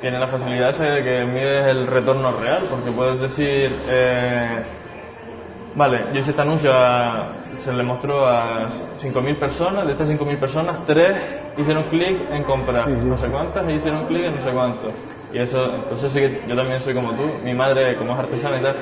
tiene 0.00 0.18
la 0.18 0.26
facilidad 0.26 0.70
esa 0.70 0.84
de 0.84 1.02
que 1.04 1.24
mides 1.24 1.66
el 1.68 1.86
retorno 1.86 2.32
real, 2.40 2.58
porque 2.70 2.90
puedes 2.90 3.20
decir, 3.20 3.70
eh, 3.90 4.62
Vale, 5.74 6.04
yo 6.12 6.18
hice 6.20 6.30
este 6.32 6.42
anuncio, 6.42 6.70
a- 6.70 7.28
se 7.56 7.72
le 7.72 7.82
mostró 7.82 8.26
a 8.26 8.68
5.000 8.98 9.38
personas, 9.38 9.86
de 9.86 9.92
estas 9.92 10.06
5.000 10.06 10.36
personas, 10.38 10.84
3 10.84 11.16
hicieron 11.56 11.84
clic 11.84 12.30
en 12.30 12.44
comprar, 12.44 12.84
Sí, 12.84 12.92
no 13.06 13.16
sé 13.16 13.28
cuántas, 13.28 13.66
y 13.66 13.72
hicieron 13.72 14.04
clic 14.04 14.22
en 14.26 14.34
no 14.36 14.40
sé 14.42 14.50
cuántos. 14.50 14.92
Y 15.32 15.38
eso, 15.38 15.64
entonces 15.74 16.12
sí 16.12 16.20
que 16.20 16.42
yo 16.46 16.54
también 16.54 16.80
soy 16.80 16.94
como 16.94 17.14
tú, 17.14 17.22
mi 17.42 17.54
madre 17.54 17.96
como 17.96 18.12
es 18.14 18.18
artesana 18.20 18.58
y 18.58 18.62
tal, 18.62 18.76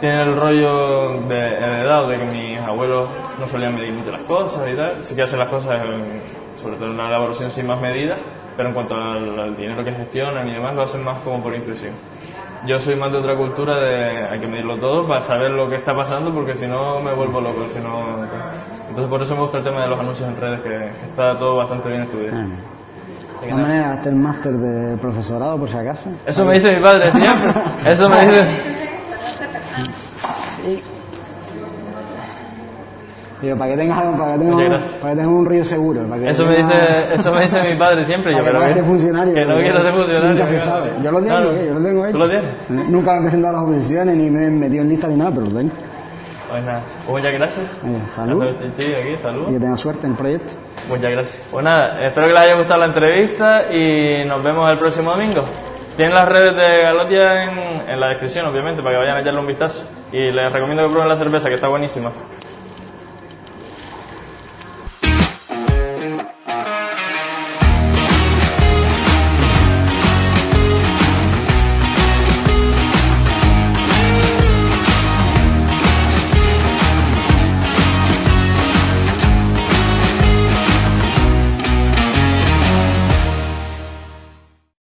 tiene 0.00 0.22
el 0.22 0.36
rollo 0.36 1.20
de 1.28 1.38
heredado 1.38 2.08
de 2.08 2.18
que 2.18 2.24
mis 2.26 2.58
abuelos 2.60 3.08
no 3.38 3.46
solían 3.46 3.74
medir 3.74 3.92
mucho 3.92 4.10
las 4.10 4.22
cosas 4.22 4.68
y 4.70 4.74
tal, 4.76 5.04
sí 5.04 5.14
que 5.14 5.22
hacen 5.22 5.38
las 5.38 5.48
cosas, 5.48 5.72
en- 5.82 6.20
sobre 6.56 6.76
todo 6.76 6.86
en 6.90 6.96
la 6.96 7.08
elaboración 7.08 7.50
sin 7.50 7.66
más 7.66 7.80
medidas, 7.80 8.18
pero 8.56 8.68
en 8.70 8.74
cuanto 8.74 8.94
al, 8.94 9.38
al 9.38 9.56
dinero 9.56 9.84
que 9.84 9.92
gestionan 9.92 10.48
y 10.48 10.54
demás 10.54 10.74
lo 10.74 10.82
hacen 10.82 11.04
más 11.04 11.20
como 11.20 11.42
por 11.42 11.54
intuición. 11.54 11.92
Yo 12.66 12.78
soy 12.78 12.96
más 12.96 13.12
de 13.12 13.18
otra 13.18 13.36
cultura 13.36 13.78
de 13.78 14.28
hay 14.28 14.40
que 14.40 14.46
medirlo 14.46 14.78
todo 14.78 15.06
para 15.06 15.20
saber 15.20 15.50
lo 15.50 15.68
que 15.68 15.76
está 15.76 15.94
pasando 15.94 16.32
porque 16.32 16.54
si 16.54 16.66
no 16.66 17.00
me 17.00 17.12
vuelvo 17.14 17.40
loco, 17.40 17.68
si 17.68 17.78
no... 17.78 18.16
Entonces 18.88 19.08
por 19.10 19.22
eso 19.22 19.34
me 19.34 19.42
gusta 19.42 19.58
el 19.58 19.64
tema 19.64 19.82
de 19.82 19.88
los 19.88 20.00
anuncios 20.00 20.28
en 20.28 20.36
redes, 20.40 20.60
que, 20.62 20.86
está 21.10 21.38
todo 21.38 21.56
bastante 21.56 21.88
bien 21.90 22.02
estudiado. 22.02 22.36
De 23.42 23.52
hazte 23.84 24.08
el 24.08 24.16
máster 24.16 24.52
de 24.52 24.96
profesorado 24.96 25.58
por 25.58 25.68
si 25.68 25.76
acaso. 25.76 26.02
Eso 26.26 26.44
me 26.44 26.54
dice 26.54 26.74
mi 26.76 26.82
padre 26.82 27.10
siempre, 27.12 27.50
eso 27.92 28.08
me 28.08 28.20
dice... 28.26 28.46
Digo, 33.42 33.54
para 33.58 33.70
que 33.72 33.76
tengas, 33.76 33.98
para 34.18 34.32
que 34.32 34.38
tengas, 34.38 34.82
para 34.94 35.12
que 35.12 35.20
tengas 35.20 35.26
un 35.38 35.44
río 35.46 35.62
seguro. 35.64 36.02
Para 36.08 36.22
que 36.22 36.30
Eso 36.30 36.46
me 36.46 36.56
dice, 36.56 36.74
eso 37.14 37.32
me 37.34 37.42
dice 37.42 37.62
mi 37.70 37.78
padre 37.78 38.04
siempre, 38.06 38.32
yo 38.32 38.42
pero 38.42 38.60
que, 38.60 38.72
ser 38.72 38.84
funcionario. 38.84 39.34
que 39.34 39.40
no 39.42 39.46
porque 39.48 39.62
quiero 39.64 39.82
ser 39.82 39.92
funcionario. 39.92 40.28
Nunca 40.30 40.46
se 40.46 40.54
claro. 40.54 40.70
sabe. 40.70 40.90
Yo 41.04 41.12
lo 41.12 41.18
tengo, 41.18 41.28
Claro. 41.28 41.52
eh, 41.52 41.64
yo 41.66 41.74
lo 41.74 41.82
tengo 41.82 42.04
ahí. 42.04 42.12
¿Tú 42.12 42.18
lo 42.18 42.28
tienes? 42.30 42.90
Nunca 42.90 43.12
me 43.12 43.18
he 43.18 43.20
presentado 43.22 43.56
a 43.56 43.60
las 43.60 43.68
oposiciones 43.68 44.16
ni 44.16 44.30
me 44.30 44.46
he 44.46 44.50
metido 44.50 44.82
en 44.82 44.88
lista 44.88 45.08
ni 45.08 45.16
nada, 45.16 45.30
pero 45.32 45.42
lo 45.46 45.52
tengo. 45.58 45.70
Pues 46.50 46.62
nada, 46.62 46.80
pues 47.06 47.22
muchas 47.24 47.32
gracias. 47.38 47.66
Oye, 47.84 47.98
salud. 48.14 48.42
Aquí, 48.44 49.12
Y 49.12 49.16
salud. 49.16 49.46
que 49.52 49.58
tengas 49.60 49.80
suerte 49.80 50.06
en 50.06 50.12
el 50.12 50.18
proyecto. 50.18 50.52
Muchas 50.88 51.10
gracias. 51.10 51.42
Pues 51.50 51.64
nada, 51.64 52.06
espero 52.06 52.26
que 52.28 52.32
les 52.34 52.42
haya 52.42 52.54
gustado 52.56 52.80
la 52.80 52.86
entrevista 52.86 53.72
y 53.72 54.24
nos 54.26 54.44
vemos 54.44 54.70
el 54.70 54.78
próximo 54.78 55.10
domingo. 55.10 55.42
Tienen 55.96 56.14
las 56.14 56.28
redes 56.28 56.54
de 56.54 56.82
Galotia 56.82 57.44
en, 57.44 57.90
en 57.90 58.00
la 58.00 58.08
descripción, 58.10 58.46
obviamente, 58.46 58.82
para 58.82 58.94
que 58.96 58.98
vayan 59.00 59.16
a 59.16 59.20
echarle 59.20 59.40
un 59.40 59.46
vistazo. 59.46 59.82
Y 60.12 60.30
les 60.30 60.52
recomiendo 60.52 60.84
que 60.84 60.90
prueben 60.90 61.08
la 61.08 61.16
cerveza, 61.16 61.48
que 61.48 61.54
está 61.54 61.68
buenísima. 61.68 62.10